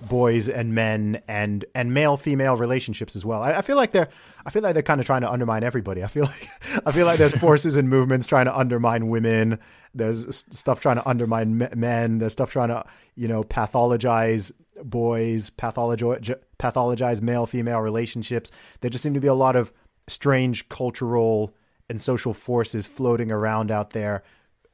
boys 0.01 0.49
and 0.49 0.73
men 0.73 1.21
and 1.27 1.65
and 1.75 1.93
male 1.93 2.17
female 2.17 2.55
relationships 2.55 3.15
as 3.15 3.25
well. 3.25 3.41
I, 3.41 3.53
I 3.53 3.61
feel 3.61 3.75
like 3.75 3.91
they're 3.91 4.09
I 4.45 4.49
feel 4.49 4.61
like 4.61 4.73
they're 4.73 4.83
kind 4.83 4.99
of 4.99 5.05
trying 5.05 5.21
to 5.21 5.31
undermine 5.31 5.63
everybody. 5.63 6.03
I 6.03 6.07
feel 6.07 6.25
like 6.25 6.49
I 6.85 6.91
feel 6.91 7.05
like 7.05 7.19
there's 7.19 7.35
forces 7.37 7.77
and 7.77 7.89
movements 7.89 8.27
trying 8.27 8.45
to 8.45 8.57
undermine 8.57 9.09
women. 9.09 9.59
There's 9.93 10.45
stuff 10.51 10.79
trying 10.79 10.97
to 10.97 11.07
undermine 11.07 11.69
men. 11.75 12.19
There's 12.19 12.33
stuff 12.33 12.51
trying 12.51 12.69
to 12.69 12.85
you 13.15 13.27
know 13.27 13.43
pathologize 13.43 14.51
boys, 14.83 15.49
pathologize 15.49 16.35
pathologize 16.59 17.21
male 17.21 17.45
female 17.45 17.79
relationships. 17.79 18.51
There 18.81 18.89
just 18.89 19.03
seem 19.03 19.13
to 19.13 19.19
be 19.19 19.27
a 19.27 19.33
lot 19.33 19.55
of 19.55 19.71
strange 20.07 20.69
cultural 20.69 21.55
and 21.89 21.99
social 22.01 22.33
forces 22.33 22.87
floating 22.87 23.31
around 23.31 23.71
out 23.71 23.91
there 23.91 24.23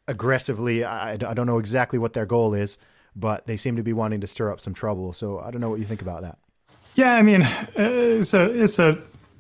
aggressively. 0.08 0.84
I, 0.84 1.14
I 1.14 1.18
don't 1.18 1.48
know 1.48 1.60
exactly 1.60 2.00
what 2.00 2.14
their 2.14 2.26
goal 2.26 2.54
is, 2.54 2.78
but 3.16 3.48
they 3.48 3.58
seem 3.58 3.76
to 3.76 3.84
be 3.84 3.94
wanting 3.94 4.22
to 4.22 4.28
stir 4.28 4.52
up 4.52 4.60
some 4.60 4.74
trouble. 4.74 5.14
So 5.14 5.40
I 5.40 5.52
don't 5.52 5.62
know 5.62 5.70
what 5.70 5.80
you 5.80 5.86
think 5.86 6.02
about 6.02 6.22
that. 6.24 6.38
Yeah, 6.96 7.14
I 7.16 7.22
mean, 7.22 7.44
uh, 7.44 7.68
it's 7.76 8.34
a 8.34 8.44
it's 8.62 8.80
a 8.80 8.98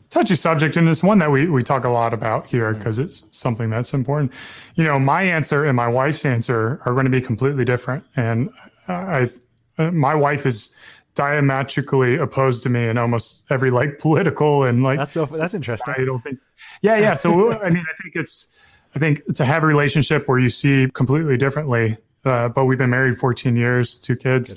touchy 0.09 0.36
subject, 0.36 0.75
and 0.75 0.88
it's 0.89 1.03
one 1.03 1.19
that 1.19 1.31
we 1.31 1.47
we 1.47 1.62
talk 1.62 1.83
a 1.83 1.89
lot 1.89 2.13
about 2.13 2.49
here 2.49 2.73
because 2.73 2.99
it's 2.99 3.25
something 3.31 3.69
that's 3.69 3.93
important. 3.93 4.31
You 4.75 4.86
know, 4.86 4.99
my 4.99 5.23
answer 5.23 5.65
and 5.65 5.75
my 5.75 5.88
wife's 5.88 6.25
answer 6.25 6.81
are 6.86 6.93
going 6.93 7.05
to 7.05 7.12
be 7.12 7.21
completely 7.21 7.65
different, 7.65 8.03
and 8.15 8.49
I, 8.88 9.29
uh, 9.77 9.91
my 9.91 10.15
wife 10.15 10.45
is 10.45 10.75
diametrically 11.15 12.15
opposed 12.15 12.63
to 12.63 12.69
me 12.69 12.88
in 12.88 12.97
almost 12.97 13.45
every 13.51 13.69
like 13.69 13.99
political 13.99 14.63
and 14.63 14.83
like 14.83 14.97
That's 14.97 15.13
so 15.13 15.25
that's 15.25 15.53
interesting. 15.53 15.93
I 15.97 16.05
don't 16.05 16.21
think. 16.21 16.39
Yeah, 16.81 16.97
yeah. 16.97 17.13
So 17.13 17.51
I 17.63 17.69
mean, 17.69 17.86
I 17.88 18.01
think 18.01 18.15
it's 18.15 18.55
I 18.95 18.99
think 18.99 19.21
to 19.36 19.45
have 19.45 19.63
a 19.63 19.67
relationship 19.67 20.27
where 20.27 20.39
you 20.39 20.49
see 20.49 20.89
completely 20.93 21.38
differently, 21.38 21.97
uh, 22.25 22.49
but 22.49 22.65
we've 22.65 22.77
been 22.77 22.89
married 22.89 23.17
14 23.17 23.55
years, 23.55 23.97
two 23.97 24.15
kids, 24.15 24.55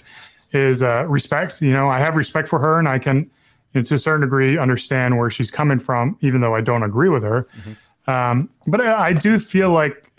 is 0.52 0.82
uh, 0.82 1.04
respect. 1.08 1.60
You 1.60 1.72
know, 1.72 1.88
I 1.88 1.98
have 1.98 2.16
respect 2.16 2.48
for 2.48 2.58
her, 2.58 2.78
and 2.78 2.88
I 2.88 2.98
can, 2.98 3.18
you 3.72 3.80
know, 3.80 3.82
to 3.82 3.94
a 3.94 3.98
certain 3.98 4.22
degree, 4.22 4.56
understand 4.58 5.18
where 5.18 5.30
she's 5.30 5.50
coming 5.50 5.78
from, 5.78 6.16
even 6.20 6.40
though 6.40 6.54
I 6.54 6.60
don't 6.60 6.82
agree 6.82 7.08
with 7.08 7.22
her. 7.22 7.46
Um, 8.06 8.48
but 8.66 8.80
I, 8.80 9.08
I 9.08 9.12
do 9.12 9.38
feel 9.38 9.70
like, 9.70 10.12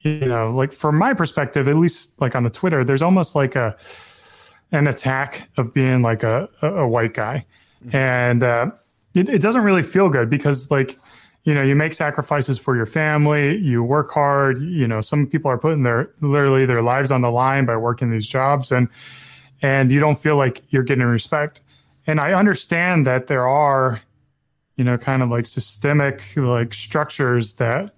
you 0.00 0.20
know, 0.20 0.50
like 0.50 0.72
from 0.72 0.96
my 0.96 1.14
perspective, 1.14 1.68
at 1.68 1.76
least 1.76 2.20
like 2.20 2.34
on 2.34 2.42
the 2.42 2.50
Twitter, 2.50 2.84
there's 2.84 3.02
almost 3.02 3.34
like 3.34 3.56
a 3.56 3.76
an 4.72 4.86
attack 4.86 5.48
of 5.56 5.74
being 5.74 6.00
like 6.02 6.22
a 6.22 6.48
a, 6.62 6.74
a 6.74 6.88
white 6.88 7.14
guy, 7.14 7.44
and 7.92 8.42
uh, 8.42 8.70
it, 9.14 9.28
it 9.28 9.42
doesn't 9.42 9.62
really 9.62 9.82
feel 9.82 10.08
good 10.08 10.30
because 10.30 10.70
like 10.70 10.96
you 11.44 11.54
know 11.54 11.62
you 11.62 11.74
make 11.74 11.94
sacrifices 11.94 12.58
for 12.58 12.76
your 12.76 12.86
family 12.86 13.56
you 13.56 13.82
work 13.82 14.10
hard 14.10 14.60
you 14.60 14.86
know 14.86 15.00
some 15.00 15.26
people 15.26 15.50
are 15.50 15.58
putting 15.58 15.82
their 15.82 16.10
literally 16.20 16.66
their 16.66 16.82
lives 16.82 17.10
on 17.10 17.22
the 17.22 17.30
line 17.30 17.64
by 17.64 17.76
working 17.76 18.10
these 18.10 18.26
jobs 18.26 18.70
and 18.70 18.88
and 19.62 19.90
you 19.90 20.00
don't 20.00 20.18
feel 20.18 20.36
like 20.36 20.62
you're 20.70 20.82
getting 20.82 21.04
respect. 21.04 21.60
And 22.06 22.20
i 22.20 22.32
understand 22.32 23.06
that 23.06 23.26
there 23.26 23.46
are 23.46 24.00
you 24.76 24.84
know 24.84 24.96
kind 24.96 25.22
of 25.22 25.28
like 25.30 25.46
systemic 25.46 26.22
like 26.36 26.72
structures 26.72 27.56
that 27.56 27.94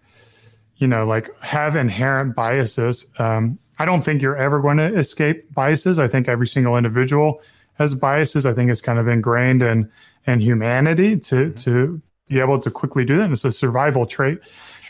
you 0.77 0.87
know 0.87 1.05
like 1.05 1.31
have 1.41 1.77
inherent 1.77 2.35
biases. 2.35 3.11
Um, 3.19 3.59
i 3.79 3.85
don't 3.85 4.03
think 4.03 4.21
you're 4.21 4.37
ever 4.37 4.61
going 4.61 4.79
to 4.79 4.99
escape 4.99 5.53
biases. 5.55 5.99
I 5.99 6.09
think 6.09 6.29
every 6.29 6.47
single 6.47 6.77
individual 6.77 7.41
has 7.75 7.95
biases. 7.95 8.45
I 8.45 8.53
think 8.53 8.71
it's 8.71 8.83
kind 8.83 8.99
of 8.99 9.09
ingrained 9.09 9.63
in 9.63 9.91
in 10.27 10.41
humanity 10.41 11.17
to 11.19 11.51
to 11.53 12.03
be 12.33 12.41
able 12.41 12.59
to 12.59 12.71
quickly 12.71 13.05
do 13.05 13.17
that. 13.17 13.25
And 13.25 13.33
it's 13.33 13.45
a 13.45 13.53
survival 13.53 14.07
trait. 14.07 14.39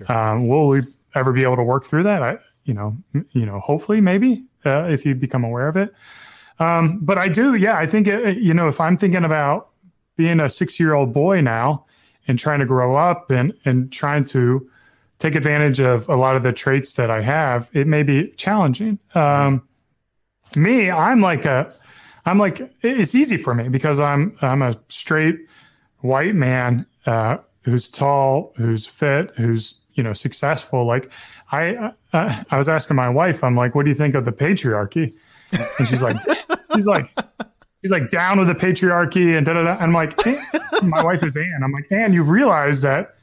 Um, 0.08 0.48
will 0.48 0.68
we 0.68 0.82
ever 1.14 1.32
be 1.32 1.42
able 1.42 1.56
to 1.56 1.62
work 1.62 1.84
through 1.84 2.04
that? 2.04 2.22
I, 2.22 2.38
you 2.64 2.74
know, 2.74 2.96
you 3.32 3.46
know, 3.46 3.60
hopefully, 3.60 4.00
maybe 4.00 4.44
uh, 4.64 4.84
if 4.84 5.04
you 5.04 5.14
become 5.14 5.44
aware 5.44 5.68
of 5.68 5.76
it. 5.76 5.92
Um, 6.58 7.00
but 7.02 7.18
I 7.18 7.28
do, 7.28 7.54
yeah. 7.54 7.76
I 7.76 7.86
think 7.86 8.06
it, 8.06 8.38
you 8.38 8.54
know, 8.54 8.68
if 8.68 8.80
I'm 8.80 8.96
thinking 8.96 9.24
about 9.24 9.70
being 10.16 10.40
a 10.40 10.48
six 10.48 10.78
year 10.78 10.94
old 10.94 11.12
boy 11.12 11.40
now 11.40 11.86
and 12.28 12.38
trying 12.38 12.60
to 12.60 12.66
grow 12.66 12.94
up 12.94 13.30
and 13.30 13.52
and 13.64 13.90
trying 13.92 14.24
to 14.24 14.68
take 15.18 15.34
advantage 15.34 15.80
of 15.80 16.08
a 16.08 16.16
lot 16.16 16.36
of 16.36 16.42
the 16.42 16.52
traits 16.52 16.94
that 16.94 17.10
I 17.10 17.22
have, 17.22 17.70
it 17.72 17.86
may 17.86 18.02
be 18.02 18.28
challenging. 18.36 18.98
Um, 19.14 19.66
me, 20.56 20.90
I'm 20.90 21.20
like 21.20 21.44
a, 21.44 21.72
I'm 22.26 22.38
like 22.38 22.72
it's 22.82 23.14
easy 23.14 23.36
for 23.36 23.54
me 23.54 23.68
because 23.68 23.98
I'm 23.98 24.36
I'm 24.40 24.62
a 24.62 24.78
straight 24.88 25.40
white 25.98 26.34
man 26.34 26.86
uh, 27.06 27.38
who's 27.62 27.90
tall, 27.90 28.52
who's 28.56 28.86
fit, 28.86 29.32
who's 29.36 29.80
you 29.94 30.02
know 30.02 30.12
successful. 30.12 30.84
Like 30.84 31.10
I, 31.50 31.92
uh, 32.12 32.44
I 32.50 32.58
was 32.58 32.68
asking 32.68 32.96
my 32.96 33.08
wife, 33.08 33.44
I'm 33.44 33.56
like, 33.56 33.74
what 33.74 33.84
do 33.84 33.90
you 33.90 33.94
think 33.94 34.14
of 34.14 34.24
the 34.24 34.32
patriarchy? 34.32 35.14
And 35.78 35.88
she's 35.88 36.02
like, 36.02 36.16
she's 36.74 36.86
like, 36.86 37.12
she's 37.82 37.90
like 37.90 38.08
down 38.08 38.38
with 38.38 38.48
the 38.48 38.54
patriarchy 38.54 39.36
and 39.36 39.44
da 39.44 39.54
da 39.54 39.64
da. 39.64 39.76
I'm 39.76 39.92
like, 39.92 40.18
my 40.82 41.02
wife 41.02 41.22
is 41.22 41.36
Ann. 41.36 41.60
I'm 41.62 41.72
like, 41.72 41.90
Ann, 41.90 42.12
you 42.12 42.22
realize 42.22 42.80
that 42.82 43.16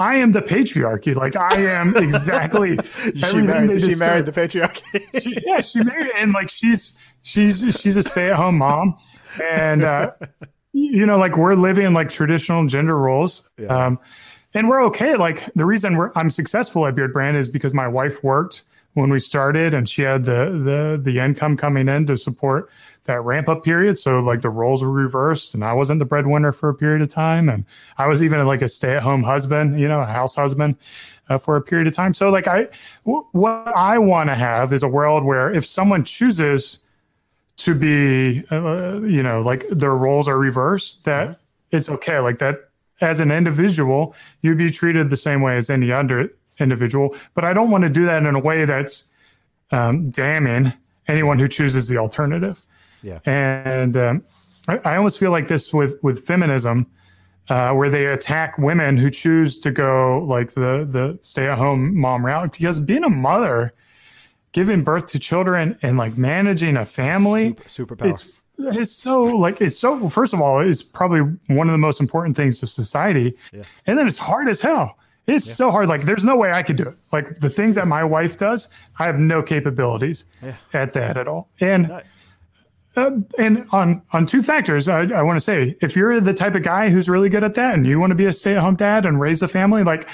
I 0.00 0.16
am 0.16 0.32
the 0.32 0.40
patriarchy. 0.40 1.14
Like 1.14 1.36
I 1.36 1.56
am 1.56 1.94
exactly. 2.02 2.78
she 3.14 3.42
married, 3.42 3.82
she 3.82 3.94
married 3.96 4.26
the 4.26 4.32
patriarchy. 4.32 5.22
she, 5.22 5.36
yeah, 5.46 5.60
she 5.60 5.84
married 5.84 6.10
and 6.18 6.32
like 6.32 6.48
she's 6.48 6.98
she's 7.22 7.60
she's 7.78 7.96
a 7.96 8.02
stay 8.02 8.30
at 8.30 8.36
home 8.36 8.58
mom, 8.58 8.96
and 9.54 9.82
uh, 9.82 10.12
you 10.72 11.06
know 11.06 11.18
like 11.18 11.36
we're 11.36 11.54
living 11.54 11.92
like 11.92 12.10
traditional 12.10 12.66
gender 12.66 12.96
roles, 12.96 13.48
um, 13.68 13.98
and 14.54 14.68
we're 14.68 14.82
okay. 14.84 15.16
Like 15.16 15.50
the 15.54 15.64
reason 15.64 15.96
we're, 15.96 16.12
I'm 16.16 16.30
successful 16.30 16.86
at 16.86 16.94
Beardbrand 16.94 17.36
is 17.36 17.48
because 17.48 17.74
my 17.74 17.88
wife 17.88 18.22
worked 18.22 18.64
when 18.94 19.10
we 19.10 19.20
started, 19.20 19.74
and 19.74 19.88
she 19.88 20.02
had 20.02 20.24
the 20.24 20.50
the 20.64 21.00
the 21.02 21.18
income 21.18 21.56
coming 21.56 21.88
in 21.88 22.06
to 22.06 22.16
support 22.16 22.70
that 23.04 23.22
ramp 23.22 23.48
up 23.48 23.64
period. 23.64 23.98
So 23.98 24.20
like 24.20 24.40
the 24.40 24.50
roles 24.50 24.82
were 24.82 24.90
reversed, 24.90 25.54
and 25.54 25.64
I 25.64 25.72
wasn't 25.72 25.98
the 25.98 26.04
breadwinner 26.04 26.52
for 26.52 26.68
a 26.68 26.74
period 26.74 27.02
of 27.02 27.08
time, 27.08 27.48
and 27.48 27.64
I 27.98 28.06
was 28.06 28.22
even 28.22 28.44
like 28.46 28.62
a 28.62 28.68
stay 28.68 28.96
at 28.96 29.02
home 29.02 29.22
husband, 29.22 29.80
you 29.80 29.88
know, 29.88 30.00
a 30.00 30.06
house 30.06 30.34
husband 30.34 30.76
uh, 31.28 31.38
for 31.38 31.56
a 31.56 31.62
period 31.62 31.88
of 31.88 31.94
time. 31.94 32.14
So 32.14 32.30
like 32.30 32.46
I, 32.46 32.68
w- 33.06 33.26
what 33.32 33.68
I 33.68 33.98
want 33.98 34.28
to 34.28 34.34
have 34.34 34.72
is 34.72 34.82
a 34.82 34.88
world 34.88 35.24
where 35.24 35.52
if 35.52 35.64
someone 35.64 36.04
chooses 36.04 36.80
to 37.64 37.74
be, 37.74 38.44
uh, 38.50 39.00
you 39.02 39.22
know, 39.22 39.40
like 39.40 39.66
their 39.68 39.94
roles 39.94 40.28
are 40.28 40.38
reversed, 40.38 41.04
that 41.04 41.38
it's 41.70 41.88
okay. 41.88 42.18
Like 42.18 42.38
that, 42.38 42.68
as 43.00 43.20
an 43.20 43.30
individual, 43.30 44.14
you'd 44.42 44.58
be 44.58 44.70
treated 44.70 45.10
the 45.10 45.16
same 45.16 45.40
way 45.40 45.56
as 45.56 45.70
any 45.70 45.90
other 45.90 46.32
individual. 46.58 47.14
But 47.34 47.44
I 47.44 47.52
don't 47.52 47.70
want 47.70 47.84
to 47.84 47.90
do 47.90 48.04
that 48.06 48.22
in 48.22 48.34
a 48.34 48.38
way 48.38 48.64
that's 48.64 49.08
um, 49.70 50.10
damning 50.10 50.72
anyone 51.08 51.38
who 51.38 51.48
chooses 51.48 51.88
the 51.88 51.96
alternative. 51.96 52.60
Yeah. 53.02 53.18
And 53.24 53.96
um, 53.96 54.24
I, 54.68 54.78
I 54.84 54.96
almost 54.96 55.18
feel 55.18 55.30
like 55.30 55.48
this 55.48 55.72
with 55.72 56.02
with 56.02 56.26
feminism, 56.26 56.86
uh, 57.48 57.72
where 57.72 57.88
they 57.88 58.06
attack 58.06 58.58
women 58.58 58.96
who 58.96 59.10
choose 59.10 59.58
to 59.60 59.70
go 59.70 60.24
like 60.28 60.52
the 60.52 60.86
the 60.88 61.18
stay 61.22 61.48
at 61.48 61.58
home 61.58 61.96
mom 61.96 62.24
route 62.24 62.52
because 62.52 62.78
being 62.78 63.04
a 63.04 63.10
mother, 63.10 63.72
giving 64.52 64.82
birth 64.82 65.06
to 65.08 65.18
children, 65.18 65.78
and 65.82 65.96
like 65.98 66.16
managing 66.18 66.76
a 66.76 66.84
family 66.86 67.56
Super, 67.66 67.96
superpower. 67.96 68.08
it's 68.10 68.42
it's 68.58 68.92
so 68.92 69.22
like 69.24 69.60
it's 69.60 69.78
so 69.78 70.08
first 70.10 70.34
of 70.34 70.40
all 70.40 70.60
it's 70.60 70.82
probably 70.82 71.20
one 71.46 71.68
of 71.68 71.72
the 71.72 71.78
most 71.78 71.98
important 72.00 72.36
things 72.36 72.60
to 72.60 72.66
society 72.66 73.34
Yes. 73.52 73.80
and 73.86 73.96
then 73.98 74.06
it's 74.06 74.18
hard 74.18 74.48
as 74.50 74.60
hell 74.60 74.98
it's 75.26 75.50
so 75.50 75.70
hard 75.70 75.88
like 75.88 76.02
there's 76.02 76.24
no 76.24 76.36
way 76.36 76.52
i 76.52 76.62
could 76.62 76.76
do 76.76 76.82
it 76.82 76.94
like 77.10 77.38
the 77.40 77.48
things 77.48 77.74
that 77.76 77.88
my 77.88 78.04
wife 78.04 78.36
does 78.36 78.68
i 78.98 79.04
have 79.04 79.18
no 79.18 79.42
capabilities 79.42 80.26
Yeah. 80.42 80.56
at 80.74 80.92
that 80.92 81.16
at 81.16 81.26
all 81.26 81.48
and 81.60 81.88
No. 81.88 82.02
uh, 82.96 83.10
and 83.38 83.66
on 83.72 84.02
on 84.12 84.26
two 84.26 84.42
factors, 84.42 84.88
I, 84.88 85.04
I 85.04 85.22
want 85.22 85.36
to 85.36 85.40
say 85.40 85.76
if 85.80 85.96
you're 85.96 86.20
the 86.20 86.34
type 86.34 86.54
of 86.54 86.62
guy 86.62 86.90
who's 86.90 87.08
really 87.08 87.28
good 87.30 87.44
at 87.44 87.54
that, 87.54 87.74
and 87.74 87.86
you 87.86 87.98
want 88.00 88.10
to 88.10 88.14
be 88.16 88.26
a 88.26 88.32
stay 88.32 88.56
at 88.56 88.58
home 88.60 88.74
dad 88.76 89.06
and 89.06 89.18
raise 89.20 89.40
a 89.42 89.48
family, 89.48 89.84
like 89.84 90.06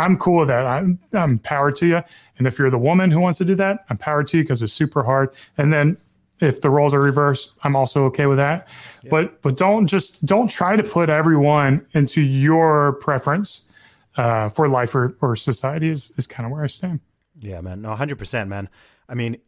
I'm 0.00 0.16
cool 0.16 0.38
with 0.40 0.48
that. 0.48 0.66
I'm, 0.66 0.98
I'm 1.12 1.38
power 1.38 1.70
to 1.72 1.86
you. 1.86 2.02
And 2.38 2.46
if 2.46 2.58
you're 2.58 2.70
the 2.70 2.78
woman 2.78 3.10
who 3.10 3.20
wants 3.20 3.38
to 3.38 3.44
do 3.44 3.54
that, 3.56 3.84
I'm 3.90 3.98
power 3.98 4.24
to 4.24 4.36
you 4.36 4.42
because 4.42 4.62
it's 4.62 4.72
super 4.72 5.02
hard. 5.02 5.34
And 5.58 5.72
then 5.72 5.96
if 6.40 6.62
the 6.62 6.70
roles 6.70 6.94
are 6.94 7.00
reversed, 7.00 7.54
I'm 7.62 7.76
also 7.76 8.04
okay 8.06 8.26
with 8.26 8.38
that. 8.38 8.66
Yeah. 9.02 9.10
But 9.10 9.42
but 9.42 9.56
don't 9.56 9.86
just 9.86 10.24
don't 10.24 10.48
try 10.48 10.76
to 10.76 10.82
put 10.82 11.10
everyone 11.10 11.86
into 11.92 12.22
your 12.22 12.94
preference 12.94 13.68
uh, 14.16 14.48
for 14.48 14.68
life 14.68 14.94
or, 14.94 15.16
or 15.20 15.36
society 15.36 15.90
is 15.90 16.12
is 16.16 16.26
kind 16.26 16.46
of 16.46 16.52
where 16.52 16.64
I 16.64 16.68
stand. 16.68 17.00
Yeah, 17.38 17.60
man. 17.60 17.82
No, 17.82 17.94
hundred 17.94 18.18
percent, 18.18 18.48
man. 18.48 18.68
I 19.08 19.14
mean, 19.14 19.38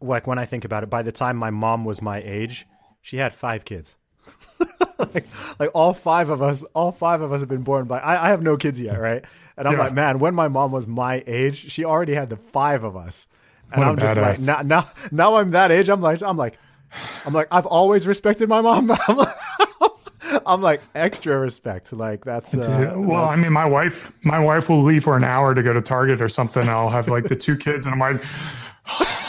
like 0.00 0.26
when 0.26 0.38
I 0.38 0.44
think 0.44 0.64
about 0.64 0.82
it, 0.82 0.90
by 0.90 1.02
the 1.02 1.12
time 1.12 1.36
my 1.36 1.50
mom 1.50 1.84
was 1.84 2.02
my 2.02 2.20
age, 2.22 2.66
she 3.00 3.16
had 3.16 3.34
five 3.34 3.64
kids. 3.64 3.96
like, 5.14 5.26
like 5.58 5.70
all 5.74 5.94
five 5.94 6.28
of 6.28 6.42
us, 6.42 6.62
all 6.74 6.92
five 6.92 7.20
of 7.20 7.32
us 7.32 7.40
have 7.40 7.48
been 7.48 7.62
born 7.62 7.86
by. 7.86 7.98
I, 7.98 8.26
I 8.26 8.28
have 8.30 8.42
no 8.42 8.56
kids 8.56 8.80
yet, 8.80 8.98
right? 8.98 9.24
And 9.56 9.68
I'm 9.68 9.74
yeah. 9.74 9.84
like, 9.84 9.92
man, 9.92 10.18
when 10.18 10.34
my 10.34 10.48
mom 10.48 10.72
was 10.72 10.86
my 10.86 11.22
age, 11.26 11.70
she 11.70 11.84
already 11.84 12.14
had 12.14 12.30
the 12.30 12.36
five 12.36 12.84
of 12.84 12.96
us, 12.96 13.26
and 13.72 13.80
what 13.80 13.88
I'm 13.88 13.98
just 13.98 14.16
like, 14.16 14.40
now, 14.40 14.62
now, 14.62 14.90
now 15.10 15.36
I'm 15.36 15.52
that 15.52 15.70
age. 15.70 15.88
I'm 15.88 16.00
like, 16.00 16.22
I'm 16.22 16.36
like, 16.36 16.58
I'm 17.24 17.32
like, 17.32 17.48
I've 17.50 17.66
always 17.66 18.06
respected 18.06 18.48
my 18.48 18.60
mom. 18.60 18.90
I'm 19.08 19.16
like, 19.16 19.36
I'm 20.46 20.62
like 20.62 20.80
extra 20.94 21.38
respect. 21.38 21.92
Like 21.92 22.24
that's 22.24 22.54
uh, 22.54 22.94
well, 22.96 23.28
that's... 23.28 23.38
I 23.38 23.42
mean, 23.42 23.52
my 23.52 23.68
wife, 23.68 24.12
my 24.22 24.38
wife 24.38 24.68
will 24.68 24.82
leave 24.82 25.04
for 25.04 25.16
an 25.16 25.24
hour 25.24 25.54
to 25.54 25.62
go 25.62 25.72
to 25.72 25.82
Target 25.82 26.20
or 26.20 26.28
something. 26.28 26.68
I'll 26.68 26.90
have 26.90 27.08
like 27.08 27.24
the 27.24 27.36
two 27.36 27.56
kids, 27.56 27.86
and 27.86 27.92
I'm 27.94 28.00
like. 28.00 28.24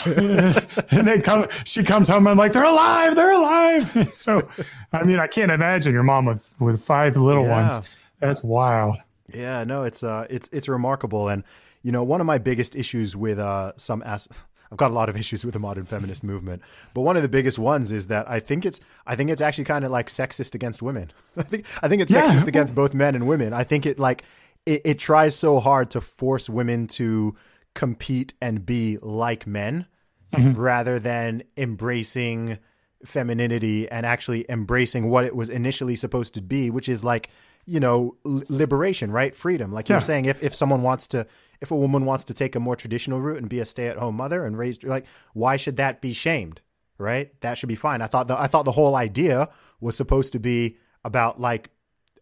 and 0.90 1.08
they 1.08 1.20
come 1.20 1.46
she 1.64 1.82
comes 1.82 2.08
home 2.08 2.26
I'm 2.26 2.38
like 2.38 2.52
they're 2.52 2.64
alive 2.64 3.16
they're 3.16 3.32
alive 3.32 4.08
so 4.12 4.48
I 4.92 5.02
mean 5.02 5.18
I 5.18 5.26
can't 5.26 5.50
imagine 5.50 5.92
your 5.92 6.02
mom 6.02 6.26
with 6.26 6.54
with 6.60 6.82
five 6.82 7.16
little 7.16 7.44
yeah. 7.44 7.68
ones 7.68 7.86
that's 8.20 8.42
wild 8.42 8.96
yeah 9.32 9.64
no 9.64 9.84
it's 9.84 10.02
uh 10.02 10.26
it's 10.30 10.48
it's 10.52 10.68
remarkable 10.68 11.28
and 11.28 11.42
you 11.82 11.92
know 11.92 12.04
one 12.04 12.20
of 12.20 12.26
my 12.26 12.38
biggest 12.38 12.76
issues 12.76 13.16
with 13.16 13.38
uh 13.38 13.72
some 13.76 14.02
as 14.02 14.28
I've 14.70 14.78
got 14.78 14.90
a 14.90 14.94
lot 14.94 15.08
of 15.08 15.16
issues 15.16 15.44
with 15.44 15.54
the 15.54 15.60
modern 15.60 15.84
feminist 15.84 16.24
movement, 16.24 16.60
but 16.92 17.02
one 17.02 17.16
of 17.16 17.22
the 17.22 17.28
biggest 17.28 17.56
ones 17.56 17.92
is 17.92 18.08
that 18.08 18.28
I 18.28 18.40
think 18.40 18.66
it's 18.66 18.80
I 19.06 19.14
think 19.14 19.30
it's 19.30 19.40
actually 19.40 19.64
kind 19.64 19.84
of 19.84 19.92
like 19.92 20.08
sexist 20.08 20.54
against 20.54 20.82
women. 20.82 21.12
I 21.36 21.42
think 21.42 21.66
I 21.82 21.88
think 21.88 22.02
it's 22.02 22.10
yeah. 22.10 22.26
sexist 22.26 22.48
against 22.48 22.74
both 22.74 22.92
men 22.92 23.14
and 23.14 23.28
women. 23.28 23.52
I 23.52 23.64
think 23.64 23.86
it 23.86 23.98
like 23.98 24.24
it, 24.64 24.82
it 24.84 24.98
tries 24.98 25.36
so 25.36 25.60
hard 25.60 25.90
to 25.90 26.00
force 26.00 26.50
women 26.50 26.88
to 26.88 27.36
compete 27.74 28.34
and 28.40 28.64
be 28.66 28.98
like 29.02 29.46
men 29.46 29.86
mm-hmm. 30.32 30.60
rather 30.60 30.98
than 30.98 31.42
embracing 31.56 32.58
femininity 33.04 33.88
and 33.90 34.06
actually 34.06 34.44
embracing 34.48 35.10
what 35.10 35.24
it 35.24 35.34
was 35.34 35.48
initially 35.48 35.96
supposed 35.96 36.34
to 36.34 36.42
be, 36.42 36.70
which 36.70 36.88
is 36.88 37.04
like, 37.04 37.30
you 37.66 37.80
know, 37.80 38.16
liberation, 38.24 39.10
right? 39.10 39.34
Freedom. 39.34 39.72
Like 39.72 39.88
yeah. 39.88 39.96
you're 39.96 40.00
saying, 40.00 40.24
if, 40.26 40.42
if 40.42 40.54
someone 40.54 40.82
wants 40.82 41.06
to, 41.08 41.26
if 41.60 41.70
a 41.70 41.76
woman 41.76 42.04
wants 42.04 42.24
to 42.24 42.34
take 42.34 42.54
a 42.54 42.60
more 42.60 42.76
traditional 42.76 43.20
route 43.20 43.38
and 43.38 43.48
be 43.48 43.60
a 43.60 43.66
stay 43.66 43.88
at 43.88 43.96
home 43.96 44.16
mother 44.16 44.44
and 44.44 44.56
raise, 44.58 44.82
like, 44.82 45.06
why 45.34 45.56
should 45.56 45.76
that 45.76 46.00
be 46.00 46.12
shamed? 46.12 46.60
Right? 46.98 47.38
That 47.42 47.58
should 47.58 47.68
be 47.68 47.74
fine. 47.74 48.02
I 48.02 48.06
thought 48.06 48.28
the, 48.28 48.38
I 48.38 48.46
thought 48.46 48.64
the 48.64 48.72
whole 48.72 48.96
idea 48.96 49.48
was 49.80 49.96
supposed 49.96 50.32
to 50.32 50.38
be 50.38 50.78
about 51.04 51.40
like, 51.40 51.70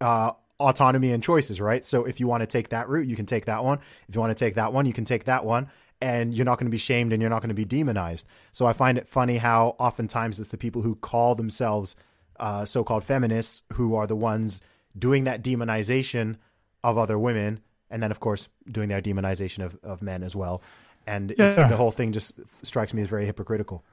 uh, 0.01 0.33
autonomy 0.61 1.13
and 1.13 1.23
choices, 1.23 1.61
right? 1.61 1.85
So 1.85 2.05
if 2.05 2.21
you 2.21 2.29
want 2.29 2.43
to 2.43 2.47
take 2.47 2.69
that 2.71 2.89
route, 2.89 3.07
you 3.07 3.17
can 3.17 3.27
take 3.27 3.47
that 3.47 3.65
one. 3.65 3.79
If 4.09 4.15
you 4.15 4.21
want 4.21 4.31
to 4.31 4.45
take 4.45 4.55
that 4.55 4.73
one, 4.73 4.87
you 4.87 4.93
can 4.93 5.05
take 5.05 5.25
that 5.25 5.45
one. 5.45 5.69
And 6.01 6.35
you're 6.35 6.45
not 6.45 6.59
going 6.59 6.67
to 6.67 6.71
be 6.71 6.79
shamed 6.79 7.13
and 7.13 7.23
you're 7.23 7.31
not 7.31 7.41
going 7.41 7.49
to 7.49 7.55
be 7.55 7.65
demonized. 7.65 8.27
So 8.53 8.67
I 8.67 8.73
find 8.73 8.99
it 8.99 9.09
funny 9.09 9.39
how 9.39 9.77
oftentimes 9.79 10.39
it's 10.39 10.51
the 10.51 10.59
people 10.59 10.83
who 10.83 10.97
call 10.97 11.35
themselves 11.35 11.97
uh, 12.39 12.65
so 12.65 12.85
called 12.85 13.05
feminists 13.05 13.63
who 13.73 13.95
are 13.95 14.07
the 14.07 14.17
ones 14.17 14.61
doing 14.99 15.25
that 15.25 15.43
demonization 15.43 16.37
of 16.83 16.99
other 16.99 17.19
women. 17.19 17.61
And 17.91 18.03
then, 18.03 18.11
of 18.11 18.21
course, 18.21 18.49
doing 18.71 18.89
their 18.89 19.01
demonization 19.01 19.65
of, 19.65 19.79
of 19.83 20.03
men 20.03 20.23
as 20.23 20.35
well. 20.37 20.63
And 21.07 21.35
yeah. 21.39 21.69
the 21.69 21.77
whole 21.77 21.91
thing 21.91 22.13
just 22.13 22.41
strikes 22.63 22.93
me 22.93 23.03
as 23.03 23.09
very 23.09 23.25
hypocritical. 23.25 23.85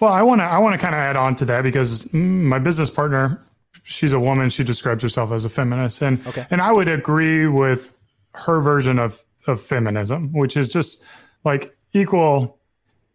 Well, 0.00 0.12
I 0.12 0.22
want 0.22 0.40
to 0.40 0.44
I 0.44 0.58
want 0.58 0.74
to 0.74 0.78
kind 0.78 0.94
of 0.94 1.00
add 1.00 1.16
on 1.16 1.36
to 1.36 1.44
that 1.46 1.62
because 1.62 2.12
my 2.12 2.58
business 2.58 2.90
partner 2.90 3.40
she's 3.82 4.12
a 4.12 4.20
woman. 4.20 4.50
She 4.50 4.64
describes 4.64 5.02
herself 5.02 5.32
as 5.32 5.44
a 5.44 5.50
feminist, 5.50 6.02
and 6.02 6.24
okay. 6.26 6.46
and 6.50 6.60
I 6.60 6.72
would 6.72 6.88
agree 6.88 7.46
with 7.46 7.96
her 8.34 8.60
version 8.60 8.98
of 8.98 9.22
of 9.46 9.60
feminism, 9.60 10.32
which 10.32 10.56
is 10.56 10.68
just 10.68 11.02
like 11.44 11.76
equal 11.92 12.58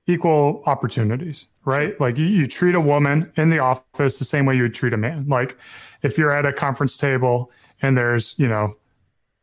equal 0.09 0.63
opportunities, 0.65 1.45
right? 1.65 1.99
Like 1.99 2.17
you, 2.17 2.25
you 2.25 2.47
treat 2.47 2.75
a 2.75 2.79
woman 2.79 3.31
in 3.35 3.49
the 3.49 3.59
office 3.59 4.17
the 4.17 4.25
same 4.25 4.45
way 4.45 4.55
you 4.55 4.63
would 4.63 4.73
treat 4.73 4.93
a 4.93 4.97
man. 4.97 5.27
Like 5.27 5.57
if 6.01 6.17
you're 6.17 6.31
at 6.31 6.45
a 6.45 6.53
conference 6.53 6.97
table 6.97 7.51
and 7.81 7.97
there's 7.97 8.37
you 8.37 8.47
know 8.47 8.75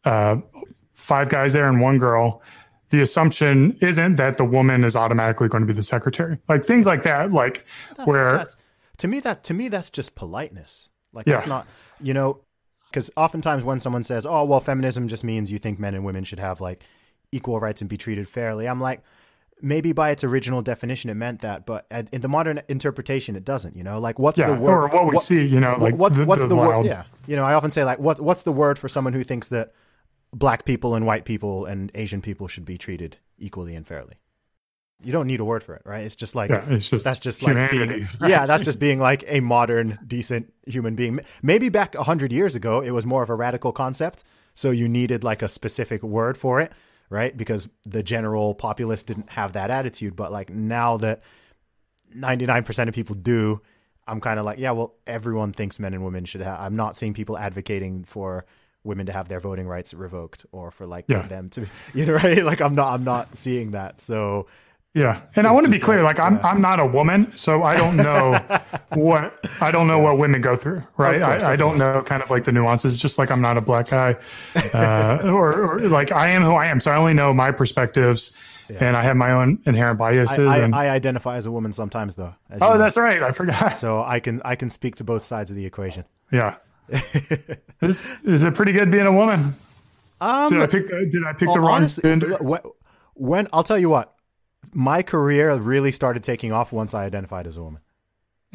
uh, 0.05 0.37
five 0.95 1.29
guys 1.29 1.53
there 1.53 1.69
and 1.69 1.81
one 1.81 1.99
girl, 1.99 2.43
the 2.91 3.01
assumption 3.01 3.77
isn't 3.81 4.17
that 4.17 4.39
the 4.39 4.45
woman 4.45 4.85
is 4.85 4.97
automatically 4.97 5.49
going 5.49 5.63
to 5.63 5.67
be 5.67 5.73
the 5.73 5.83
secretary. 5.83 6.39
Like 6.49 6.65
things 6.65 6.87
like 6.87 7.03
that, 7.03 7.33
like 7.33 7.65
that's, 7.97 8.07
where. 8.07 8.39
That's, 8.39 8.57
to 8.99 9.09
me 9.09 9.21
that 9.21 9.43
to 9.45 9.55
me 9.55 9.69
that's 9.69 9.91
just 9.91 10.15
politeness 10.15 10.89
like 11.15 11.27
yeah. 11.27 11.35
that's 11.35 11.47
not, 11.47 11.67
you 12.01 12.13
know, 12.13 12.41
because 12.91 13.11
oftentimes 13.17 13.65
when 13.65 13.81
someone 13.81 14.03
says, 14.03 14.27
"Oh, 14.27 14.45
well, 14.45 14.61
feminism 14.61 15.09
just 15.09 15.25
means 15.25 15.51
you 15.51 15.59
think 15.59 15.79
men 15.79 15.95
and 15.95 16.05
women 16.05 16.25
should 16.25 16.41
have 16.41 16.61
like 16.61 16.83
equal 17.35 17.61
rights 17.61 17.81
and 17.81 17.91
be 17.91 17.97
treated 17.97 18.29
fairly," 18.29 18.67
I'm 18.67 18.81
like, 18.81 19.03
maybe 19.61 19.93
by 19.93 20.11
its 20.11 20.25
original 20.25 20.63
definition 20.63 21.11
it 21.11 21.15
meant 21.15 21.41
that, 21.41 21.67
but 21.67 21.87
in 22.13 22.21
the 22.21 22.29
modern 22.29 22.63
interpretation 22.69 23.37
it 23.37 23.45
doesn't. 23.45 23.77
You 23.77 23.85
know, 23.85 23.99
like 23.99 24.19
what's 24.19 24.39
yeah, 24.39 24.51
the 24.51 24.61
word? 24.61 24.73
Or 24.73 24.89
what 24.89 25.05
we 25.07 25.15
what, 25.15 25.25
see, 25.25 25.45
you 25.45 25.61
know, 25.61 25.77
like 25.79 25.97
what, 25.97 26.15
the, 26.15 26.25
what's 26.25 26.43
the, 26.43 26.49
the 26.49 26.57
word? 26.57 26.85
Yeah, 26.85 27.05
you 27.27 27.37
know, 27.37 27.45
I 27.45 27.55
often 27.55 27.71
say 27.71 27.85
like, 27.85 27.99
what 27.99 28.21
what's 28.21 28.43
the 28.43 28.53
word 28.53 28.79
for 28.79 28.89
someone 28.89 29.13
who 29.13 29.25
thinks 29.25 29.49
that 29.49 29.73
black 30.33 30.65
people 30.65 30.95
and 30.95 31.07
white 31.07 31.25
people 31.25 31.65
and 31.67 31.91
Asian 31.95 32.21
people 32.21 32.49
should 32.49 32.65
be 32.65 32.79
treated 32.79 33.19
equally 33.39 33.75
and 33.75 33.87
fairly? 33.87 34.15
you 35.05 35.13
don't 35.13 35.27
need 35.27 35.41
a 35.41 35.45
word 35.45 35.63
for 35.63 35.75
it, 35.75 35.83
right? 35.85 36.05
It's 36.05 36.17
just 36.17 36.35
like 36.35 36.51
yeah, 36.51 36.65
it's 36.69 36.89
just 36.89 37.05
that's 37.05 37.21
just 37.21 37.41
humanity. 37.41 37.79
like 37.79 37.89
being 37.89 38.09
yeah, 38.31 38.47
that's 38.47 38.63
just 38.63 38.79
being 38.79 38.99
like 38.99 39.25
a 39.27 39.41
modern, 39.41 39.99
decent 40.07 40.53
human 40.67 40.95
being. 40.95 41.21
Maybe 41.43 41.69
back 41.69 41.95
a 41.95 42.05
hundred 42.05 42.33
years 42.33 42.55
ago, 42.55 42.81
it 42.81 42.91
was 42.91 43.05
more 43.05 43.23
of 43.23 43.31
a 43.31 43.35
radical 43.35 43.73
concept, 43.73 44.25
so 44.55 44.71
you 44.71 44.89
needed 44.89 45.23
like 45.23 45.43
a 45.43 45.49
specific 45.49 46.03
word 46.03 46.37
for 46.37 46.61
it, 46.61 46.73
right? 47.11 47.37
Because 47.37 47.69
the 47.85 48.03
general 48.03 48.55
populace 48.55 49.03
didn't 49.03 49.31
have 49.31 49.53
that 49.53 49.71
attitude. 49.71 50.17
But 50.17 50.33
like 50.33 50.51
now 50.51 50.97
that 50.99 51.23
ninety 52.15 52.47
nine 52.47 52.65
percent 52.65 52.89
of 52.89 52.95
people 52.95 53.15
do, 53.15 53.61
I'm 54.07 54.21
kind 54.21 54.39
of 54.39 54.45
like, 54.45 54.59
yeah, 54.59 54.73
well, 54.73 54.95
everyone 55.07 55.53
thinks 55.53 55.79
men 55.79 55.95
and 55.95 56.05
women 56.05 56.25
should 56.25 56.41
have. 56.41 56.61
I'm 56.61 56.77
not 56.77 56.97
seeing 56.97 57.15
people 57.15 57.39
advocating 57.39 58.05
for 58.05 58.47
women 58.83 59.07
to 59.07 59.13
have 59.13 59.29
their 59.29 59.41
voting 59.41 59.67
rights 59.67 59.95
revoked 59.95 60.45
or 60.53 60.71
for 60.71 60.87
like 60.87 61.07
yeah. 61.09 61.23
them 61.23 61.49
to, 61.51 61.63
be, 61.63 61.69
you 61.95 62.07
know, 62.07 62.15
right? 62.15 62.45
Like 62.45 62.61
I'm 62.61 62.75
not, 62.75 62.93
I'm 62.93 63.05
not 63.05 63.37
seeing 63.37 63.73
that. 63.73 64.01
So 64.01 64.47
yeah, 64.95 65.23
and 65.35 65.45
I 65.45 65.51
want 65.51 65.67
to 65.67 65.73
be 65.73 65.81
clear. 65.81 66.05
Like, 66.05 66.21
I'm, 66.21 66.37
yeah. 66.37 66.47
I'm 66.47 66.61
not 66.61 66.79
a 66.79 66.87
woman, 66.87 67.37
so 67.37 67.65
I 67.65 67.77
don't 67.77 67.97
know 67.97 68.39
what 68.91 69.45
I 69.61 69.73
don't 69.73 69.89
know 69.89 69.99
what 69.99 70.19
women 70.19 70.41
go 70.41 70.55
through. 70.55 70.85
Right, 70.97 71.21
course, 71.21 71.43
I, 71.43 71.55
I 71.55 71.57
don't 71.57 71.79
know 71.79 72.01
kind 72.03 72.23
of 72.23 72.31
like 72.31 72.45
the 72.45 72.53
nuances. 72.53 73.01
Just 73.01 73.19
like 73.19 73.29
I'm 73.33 73.41
not 73.41 73.59
a 73.59 73.61
black 73.61 73.89
guy, 73.89 74.17
uh, 74.73 75.19
or, 75.25 75.53
or, 75.53 75.89
like 75.89 76.13
I 76.13 76.29
am 76.29 76.43
who 76.43 76.53
I 76.53 76.67
am. 76.67 76.79
So 76.79 76.93
I 76.93 76.97
only 76.97 77.13
know 77.13 77.35
my 77.35 77.51
perspectives, 77.51 78.37
yeah. 78.71 78.85
and 78.85 78.97
I 78.97 79.03
have 79.03 79.17
my 79.17 79.33
own 79.33 79.59
inherent 79.67 79.99
biases. 79.99 80.39
I, 80.39 80.59
I, 80.59 80.59
and, 80.59 80.73
I 80.73 80.91
identify 80.91 81.39
as 81.39 81.47
a 81.47 81.51
woman 81.51 81.73
sometimes, 81.73 82.15
though. 82.15 82.33
oh, 82.53 82.59
know. 82.59 82.79
that's 82.79 82.97
right. 82.97 83.21
I 83.21 83.33
forgot. 83.33 83.75
So 83.75 84.05
I 84.05 84.21
can 84.21 84.43
I 84.45 84.55
can 84.55 84.71
speak 84.71 84.95
to 84.97 85.05
both 85.05 85.25
sides 85.25 85.51
of 85.51 85.57
the 85.57 85.67
equation. 85.67 86.05
Yeah, 86.31 86.55
is 87.83 88.17
is 88.23 88.45
it 88.45 88.55
pretty 88.55 88.71
good 88.71 88.93
being 88.93 89.07
a 89.07 89.13
woman? 89.13 89.57
Um, 90.21 90.51
did 90.51 90.61
I 90.61 90.69
pick 90.69 90.89
Did 90.89 91.25
I 91.27 91.33
pick 91.33 91.53
the 91.53 91.59
wrong 91.59 91.79
honestly, 91.79 92.03
gender? 92.03 92.39
When 93.17 93.49
I'll 93.53 93.65
tell 93.65 93.79
you 93.79 93.91
what 93.91 94.14
my 94.73 95.03
career 95.03 95.55
really 95.55 95.93
started 95.93 96.25
taking 96.25 96.53
off 96.53 96.73
once 96.73 96.95
I 96.95 97.05
identified 97.05 97.47
as 97.47 97.57
a 97.57 97.63
woman. 97.63 97.83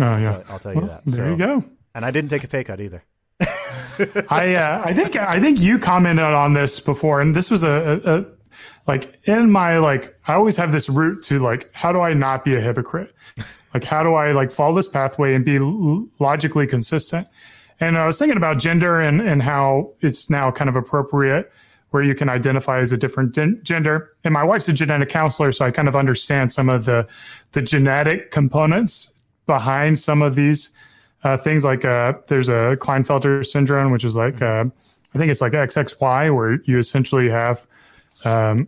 Oh 0.01 0.17
yeah, 0.17 0.31
I'll, 0.31 0.53
I'll 0.53 0.59
tell 0.59 0.73
you 0.73 0.81
well, 0.81 0.89
that. 0.89 1.05
There 1.05 1.25
so, 1.25 1.29
you 1.29 1.37
go. 1.37 1.63
And 1.93 2.05
I 2.05 2.11
didn't 2.11 2.29
take 2.29 2.43
a 2.43 2.47
pay 2.47 2.63
cut 2.63 2.79
either. 2.79 3.03
I 4.29 4.55
uh, 4.55 4.81
I 4.85 4.93
think 4.93 5.15
I 5.15 5.39
think 5.39 5.59
you 5.59 5.77
commented 5.77 6.25
on 6.25 6.53
this 6.53 6.79
before, 6.79 7.21
and 7.21 7.35
this 7.35 7.51
was 7.51 7.63
a, 7.63 8.01
a, 8.03 8.19
a 8.19 8.25
like 8.87 9.19
in 9.27 9.51
my 9.51 9.77
like 9.77 10.17
I 10.27 10.33
always 10.33 10.57
have 10.57 10.71
this 10.71 10.89
route 10.89 11.21
to 11.23 11.39
like 11.39 11.69
how 11.73 11.91
do 11.91 11.99
I 11.99 12.13
not 12.13 12.43
be 12.43 12.55
a 12.55 12.61
hypocrite? 12.61 13.13
Like 13.73 13.83
how 13.83 14.03
do 14.03 14.15
I 14.15 14.31
like 14.31 14.51
follow 14.51 14.75
this 14.75 14.87
pathway 14.87 15.35
and 15.35 15.45
be 15.45 15.57
l- 15.57 16.07
logically 16.19 16.65
consistent? 16.65 17.27
And 17.79 17.97
I 17.97 18.07
was 18.07 18.17
thinking 18.17 18.37
about 18.37 18.57
gender 18.57 18.99
and 18.99 19.21
and 19.21 19.43
how 19.43 19.93
it's 20.01 20.29
now 20.29 20.51
kind 20.51 20.69
of 20.69 20.75
appropriate 20.75 21.51
where 21.91 22.03
you 22.03 22.13
can 22.13 22.29
identify 22.29 22.79
as 22.79 22.91
a 22.91 22.97
different 22.97 23.33
gender. 23.63 24.15
And 24.23 24.33
my 24.33 24.43
wife's 24.43 24.67
a 24.67 24.73
genetic 24.73 25.09
counselor, 25.09 25.51
so 25.51 25.65
I 25.65 25.71
kind 25.71 25.87
of 25.87 25.95
understand 25.95 26.53
some 26.53 26.69
of 26.69 26.85
the 26.85 27.07
the 27.51 27.61
genetic 27.61 28.31
components 28.31 29.13
behind 29.45 29.97
some 29.97 30.21
of 30.21 30.35
these 30.35 30.71
uh, 31.23 31.37
things. 31.37 31.63
Like 31.63 31.85
uh, 31.85 32.13
there's 32.27 32.49
a 32.49 32.77
Klinefelter 32.79 33.45
syndrome, 33.45 33.91
which 33.91 34.03
is 34.03 34.15
like 34.15 34.41
uh, 34.41 34.65
I 35.13 35.17
think 35.17 35.31
it's 35.31 35.41
like 35.41 35.53
XXY, 35.53 36.35
where 36.35 36.61
you 36.65 36.77
essentially 36.77 37.29
have 37.29 37.65
um, 38.25 38.67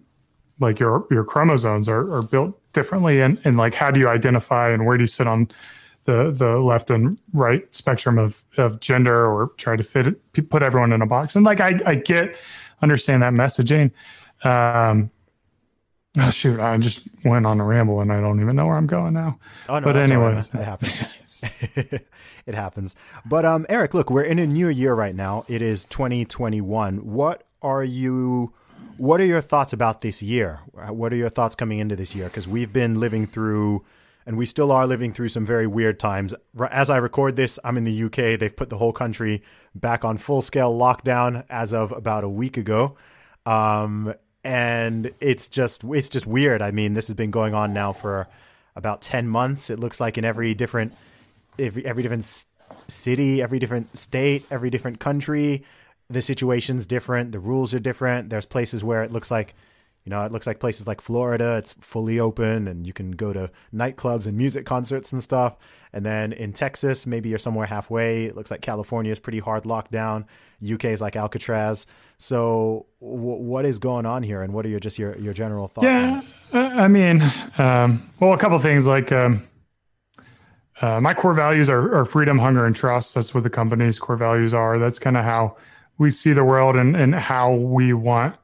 like 0.60 0.79
your 0.79 1.05
your 1.12 1.23
chromosomes 1.23 1.88
are, 1.88 2.12
are 2.13 2.23
built 2.23 2.57
differently, 2.73 3.21
and 3.21 3.39
and 3.43 3.57
like 3.57 3.73
how 3.73 3.91
do 3.91 3.99
you 3.99 4.07
identify 4.07 4.69
and 4.69 4.86
where 4.86 4.97
do 4.97 5.03
you 5.03 5.07
sit 5.07 5.27
on 5.27 5.49
the 6.05 6.31
the 6.31 6.57
left 6.60 6.89
and 6.89 7.17
right 7.34 7.73
spectrum 7.75 8.17
of 8.17 8.43
of 8.57 8.79
gender 8.79 9.25
or 9.27 9.47
try 9.57 9.75
to 9.75 9.84
fit 9.84 10.07
it, 10.07 10.49
put 10.49 10.63
everyone 10.63 10.91
in 10.91 11.01
a 11.01 11.05
box. 11.05 11.36
And 11.36 11.45
like 11.45 11.60
I 11.60 11.79
I 11.86 11.95
get 11.95 12.36
understand 12.82 13.24
that 13.24 13.34
messaging. 13.34 13.91
Um, 14.44 15.12
Oh 16.20 16.30
shoot! 16.30 16.60
I 16.60 16.78
just 16.78 17.08
went 17.24 17.46
on 17.46 17.62
a 17.62 17.63
ramble 17.63 18.02
and 18.02 18.12
I 18.12 18.20
don't 18.20 18.41
even 18.41 18.58
know 18.58 18.67
where 18.67 18.76
I'm 18.76 18.88
going 18.88 19.13
now. 19.13 19.39
Oh 19.70 19.80
no! 19.80 19.86
But 19.86 19.96
anyway, 19.96 20.34
right, 20.34 20.56
it 20.56 20.63
happens. 20.63 21.00
it 22.46 22.54
happens. 22.54 22.96
But 23.26 23.46
um, 23.46 23.65
Eric, 23.70 23.94
look, 23.94 24.10
we're 24.10 24.24
in 24.24 24.38
a 24.38 24.46
new 24.46 24.67
year 24.67 24.94
right 24.94 25.15
now. 25.15 25.46
It 25.48 25.62
is 25.62 25.86
2021. 25.86 26.98
What 26.98 27.46
are 27.62 27.84
you? 27.84 28.52
What 28.98 29.22
are 29.22 29.26
your 29.26 29.39
thoughts 29.39 29.72
about 29.72 30.02
this 30.02 30.22
year? 30.22 30.60
What 30.74 31.13
are 31.13 31.15
your 31.15 31.30
thoughts 31.30 31.56
coming 31.56 31.80
into 31.80 31.96
this 31.96 32.13
year? 32.13 32.26
Because 32.26 32.46
we've 32.46 32.74
been 32.74 33.00
living 33.00 33.26
through, 33.26 33.86
and 34.25 34.38
we 34.38 34.45
still 34.45 34.71
are 34.71 34.88
living 34.88 35.13
through 35.13 35.29
some 35.29 35.45
very 35.45 35.67
weird 35.67 35.99
times. 35.99 36.34
As 36.69 36.89
I 36.89 36.97
record 36.97 37.36
this, 37.36 37.60
I'm 37.63 37.77
in 37.77 37.84
the 37.84 38.03
UK. 38.03 38.39
They've 38.39 38.55
put 38.55 38.69
the 38.69 38.77
whole 38.77 38.93
country 38.93 39.43
back 39.73 40.05
on 40.05 40.17
full 40.17 40.41
scale 40.41 40.73
lockdown 40.73 41.43
as 41.49 41.73
of 41.73 41.91
about 41.91 42.23
a 42.23 42.29
week 42.29 42.57
ago. 42.57 42.95
Um, 43.45 44.13
and 44.43 45.12
it's 45.19 45.47
just 45.47 45.84
it's 45.84 46.10
just 46.10 46.27
weird. 46.27 46.62
I 46.62 46.71
mean, 46.71 46.93
this 46.93 47.07
has 47.07 47.15
been 47.15 47.31
going 47.31 47.53
on 47.53 47.73
now 47.73 47.93
for 47.93 48.27
about 48.75 49.01
ten 49.01 49.27
months. 49.27 49.69
It 49.69 49.79
looks 49.79 49.99
like 49.99 50.17
in 50.17 50.25
every 50.25 50.53
different 50.53 50.93
every, 51.60 51.86
every 51.86 52.03
different 52.03 52.45
city, 52.88 53.41
every 53.41 53.60
different 53.60 53.95
state, 53.97 54.45
every 54.49 54.69
different 54.69 54.99
country, 54.99 55.63
the 56.10 56.21
situation's 56.21 56.88
different. 56.88 57.31
The 57.31 57.39
rules 57.39 57.73
are 57.73 57.79
different. 57.79 58.29
There's 58.29 58.45
places 58.45 58.84
where 58.84 59.03
it 59.03 59.12
looks 59.12 59.31
like 59.31 59.53
you 60.03 60.09
know, 60.09 60.23
it 60.23 60.31
looks 60.31 60.47
like 60.47 60.59
places 60.59 60.87
like 60.87 60.99
Florida, 60.99 61.57
it's 61.57 61.73
fully 61.73 62.19
open 62.19 62.67
and 62.67 62.87
you 62.87 62.93
can 62.93 63.11
go 63.11 63.33
to 63.33 63.51
nightclubs 63.73 64.25
and 64.25 64.35
music 64.35 64.65
concerts 64.65 65.11
and 65.11 65.21
stuff. 65.21 65.57
And 65.93 66.05
then 66.05 66.33
in 66.33 66.53
Texas, 66.53 67.05
maybe 67.05 67.29
you're 67.29 67.37
somewhere 67.37 67.67
halfway. 67.67 68.25
It 68.25 68.35
looks 68.35 68.49
like 68.49 68.61
California 68.61 69.11
is 69.11 69.19
pretty 69.19 69.39
hard 69.39 69.63
lockdown. 69.63 70.25
UK 70.63 70.85
is 70.85 71.01
like 71.01 71.15
Alcatraz. 71.15 71.85
So, 72.17 72.85
w- 72.99 73.19
what 73.19 73.65
is 73.65 73.79
going 73.79 74.05
on 74.05 74.21
here, 74.21 74.43
and 74.43 74.53
what 74.53 74.63
are 74.63 74.69
your 74.69 74.79
just 74.79 74.99
your 74.99 75.17
your 75.17 75.33
general 75.33 75.67
thoughts? 75.67 75.85
Yeah, 75.87 76.21
I 76.53 76.87
mean, 76.87 77.23
um, 77.57 78.11
well, 78.19 78.33
a 78.33 78.37
couple 78.37 78.59
things 78.59 78.85
like 78.85 79.11
um, 79.11 79.47
uh, 80.81 81.01
my 81.01 81.15
core 81.15 81.33
values 81.33 81.67
are, 81.67 81.95
are, 81.95 82.05
freedom, 82.05 82.37
hunger, 82.37 82.65
and 82.65 82.75
trust. 82.75 83.15
That's 83.15 83.33
what 83.33 83.41
the 83.41 83.49
company's 83.49 83.97
core 83.97 84.17
values 84.17 84.53
are. 84.53 84.77
That's 84.77 84.99
kind 84.99 85.17
of 85.17 85.23
how 85.23 85.57
we 85.97 86.11
see 86.11 86.31
the 86.31 86.43
world 86.43 86.75
and 86.75 86.95
and 86.95 87.15
how 87.15 87.53
we 87.53 87.93
want 87.93 88.35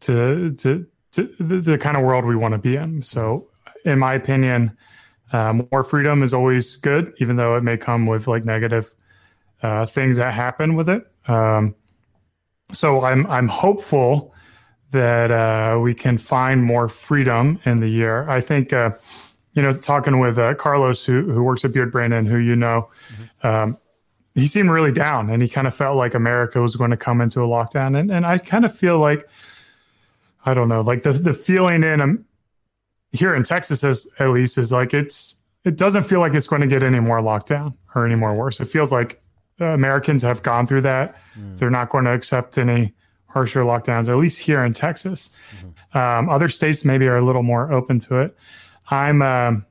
to 0.00 0.52
to 0.52 0.86
to 1.12 1.34
the, 1.40 1.60
the 1.60 1.78
kind 1.78 1.96
of 1.96 2.02
world 2.04 2.24
we 2.24 2.36
want 2.36 2.52
to 2.52 2.58
be 2.58 2.76
in. 2.76 3.02
So, 3.02 3.48
in 3.84 3.98
my 3.98 4.14
opinion, 4.14 4.76
uh, 5.32 5.62
more 5.70 5.82
freedom 5.82 6.22
is 6.22 6.32
always 6.32 6.76
good, 6.76 7.14
even 7.18 7.36
though 7.36 7.56
it 7.56 7.62
may 7.62 7.76
come 7.76 8.06
with 8.06 8.26
like 8.26 8.44
negative 8.44 8.94
uh, 9.62 9.86
things 9.86 10.16
that 10.16 10.34
happen 10.34 10.74
with 10.74 10.88
it. 10.88 11.06
Um, 11.26 11.74
so 12.72 13.04
I'm 13.04 13.26
I'm 13.26 13.48
hopeful 13.48 14.34
that 14.90 15.30
uh, 15.30 15.78
we 15.80 15.94
can 15.94 16.18
find 16.18 16.62
more 16.62 16.88
freedom 16.88 17.60
in 17.64 17.80
the 17.80 17.88
year. 17.88 18.28
I 18.28 18.40
think, 18.40 18.72
uh, 18.72 18.92
you 19.52 19.62
know, 19.62 19.74
talking 19.74 20.18
with 20.18 20.38
uh, 20.38 20.54
Carlos, 20.54 21.04
who 21.04 21.30
who 21.30 21.42
works 21.42 21.64
at 21.64 21.72
Beardbrand, 21.72 22.26
who 22.26 22.38
you 22.38 22.56
know, 22.56 22.88
mm-hmm. 23.12 23.46
um, 23.46 23.78
he 24.34 24.46
seemed 24.46 24.70
really 24.70 24.92
down, 24.92 25.30
and 25.30 25.42
he 25.42 25.48
kind 25.48 25.66
of 25.66 25.74
felt 25.74 25.96
like 25.96 26.14
America 26.14 26.60
was 26.60 26.76
going 26.76 26.90
to 26.90 26.96
come 26.96 27.20
into 27.20 27.42
a 27.42 27.46
lockdown, 27.46 27.98
and 27.98 28.10
and 28.10 28.24
I 28.24 28.38
kind 28.38 28.64
of 28.64 28.76
feel 28.76 28.98
like, 28.98 29.28
I 30.44 30.54
don't 30.54 30.68
know, 30.68 30.80
like 30.80 31.02
the 31.02 31.12
the 31.12 31.32
feeling 31.32 31.82
in 31.84 32.00
um, 32.00 32.24
here 33.12 33.34
in 33.34 33.42
Texas, 33.42 33.84
as 33.84 34.10
at 34.18 34.30
least, 34.30 34.58
is 34.58 34.72
like 34.72 34.94
it's 34.94 35.42
it 35.64 35.76
doesn't 35.76 36.04
feel 36.04 36.20
like 36.20 36.34
it's 36.34 36.46
going 36.46 36.62
to 36.62 36.68
get 36.68 36.82
any 36.82 37.00
more 37.00 37.20
lockdown 37.20 37.74
or 37.94 38.06
any 38.06 38.14
more 38.14 38.34
worse. 38.34 38.60
It 38.60 38.66
feels 38.66 38.92
like 38.92 39.20
Americans 39.60 40.22
have 40.22 40.42
gone 40.42 40.66
through 40.66 40.82
that. 40.82 41.16
Mm. 41.38 41.58
They're 41.58 41.70
not 41.70 41.90
going 41.90 42.04
to 42.04 42.12
accept 42.12 42.58
any 42.58 42.94
harsher 43.26 43.62
lockdowns, 43.62 44.08
at 44.08 44.16
least 44.16 44.38
here 44.38 44.64
in 44.64 44.72
Texas. 44.72 45.30
Mm-hmm. 45.56 45.98
Um, 45.98 46.28
other 46.28 46.48
states 46.48 46.84
maybe 46.84 47.06
are 47.08 47.16
a 47.16 47.24
little 47.24 47.42
more 47.42 47.72
open 47.72 47.98
to 48.00 48.18
it. 48.18 48.36
I'm, 48.90 49.20
um, 49.22 49.66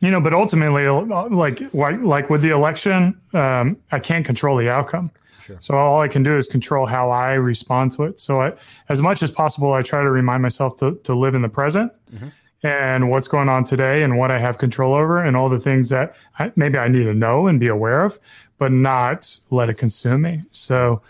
you 0.00 0.10
know, 0.10 0.20
but 0.20 0.32
ultimately, 0.32 0.88
like 0.88 1.60
like, 1.74 2.00
like 2.00 2.30
with 2.30 2.42
the 2.42 2.50
election, 2.50 3.20
um, 3.34 3.76
I 3.90 3.98
can't 3.98 4.24
control 4.24 4.56
the 4.56 4.70
outcome. 4.70 5.10
Sure. 5.44 5.56
So 5.60 5.74
all 5.74 6.00
I 6.00 6.08
can 6.08 6.22
do 6.22 6.36
is 6.36 6.46
control 6.46 6.86
how 6.86 7.10
I 7.10 7.34
respond 7.34 7.92
to 7.92 8.04
it. 8.04 8.20
So 8.20 8.40
I, 8.40 8.52
as 8.88 9.00
much 9.00 9.22
as 9.22 9.30
possible, 9.30 9.72
I 9.72 9.82
try 9.82 10.02
to 10.02 10.10
remind 10.10 10.42
myself 10.42 10.76
to 10.76 10.94
to 11.04 11.14
live 11.14 11.34
in 11.34 11.42
the 11.42 11.48
present. 11.48 11.92
Mm-hmm 12.14 12.28
and 12.62 13.08
what's 13.08 13.26
going 13.26 13.48
on 13.48 13.64
today 13.64 14.02
and 14.02 14.18
what 14.18 14.30
I 14.30 14.38
have 14.38 14.58
control 14.58 14.92
over 14.92 15.24
and 15.24 15.34
all 15.34 15.48
the 15.48 15.58
things 15.58 15.88
that 15.88 16.14
I, 16.38 16.52
maybe 16.56 16.76
I 16.76 16.88
need 16.88 17.04
to 17.04 17.14
know 17.14 17.46
and 17.46 17.58
be 17.58 17.68
aware 17.68 18.04
of 18.04 18.20
but 18.60 18.70
not 18.70 19.36
let 19.48 19.70
it 19.70 19.74
consume 19.78 20.22
me. 20.22 20.42
So, 20.52 21.00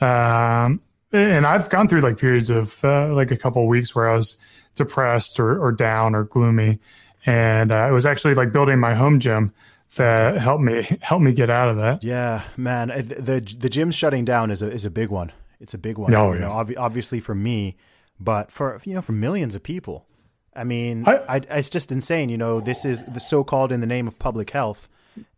um, 0.00 0.82
and 1.12 1.46
I've 1.46 1.70
gone 1.70 1.88
through 1.88 2.00
like 2.00 2.18
periods 2.18 2.50
of 2.50 2.84
uh, 2.84 3.14
like 3.14 3.30
a 3.30 3.36
couple 3.36 3.62
of 3.62 3.68
weeks 3.68 3.94
where 3.94 4.10
I 4.10 4.16
was 4.16 4.36
depressed 4.74 5.40
or, 5.40 5.58
or 5.62 5.72
down 5.72 6.14
or 6.14 6.24
gloomy, 6.24 6.80
and 7.24 7.72
uh, 7.72 7.86
it 7.88 7.92
was 7.92 8.04
actually 8.04 8.34
like 8.34 8.52
building 8.52 8.78
my 8.80 8.92
home 8.92 9.20
gym 9.20 9.54
that 9.94 10.38
helped 10.40 10.62
me 10.62 10.82
help 11.00 11.22
me 11.22 11.32
get 11.32 11.50
out 11.50 11.68
of 11.68 11.76
that. 11.76 12.02
Yeah, 12.02 12.42
man, 12.56 12.90
uh, 12.90 13.02
the 13.06 13.40
the 13.58 13.68
gym 13.68 13.90
shutting 13.90 14.24
down 14.24 14.50
is 14.50 14.62
a 14.62 14.70
is 14.70 14.84
a 14.84 14.90
big 14.90 15.10
one. 15.10 15.32
It's 15.60 15.74
a 15.74 15.78
big 15.78 15.98
one. 15.98 16.14
Oh, 16.14 16.32
you 16.32 16.40
yeah. 16.40 16.46
know, 16.46 16.52
ob- 16.52 16.76
obviously 16.76 17.20
for 17.20 17.34
me, 17.34 17.76
but 18.20 18.50
for 18.50 18.80
you 18.84 18.94
know 18.94 19.02
for 19.02 19.12
millions 19.12 19.54
of 19.54 19.62
people. 19.62 20.06
I 20.54 20.64
mean, 20.64 21.06
I, 21.06 21.20
I, 21.28 21.36
it's 21.50 21.68
just 21.68 21.92
insane. 21.92 22.30
You 22.30 22.38
know, 22.38 22.60
this 22.60 22.86
is 22.86 23.04
the 23.04 23.20
so 23.20 23.44
called 23.44 23.72
in 23.72 23.80
the 23.80 23.86
name 23.86 24.08
of 24.08 24.18
public 24.18 24.50
health, 24.50 24.88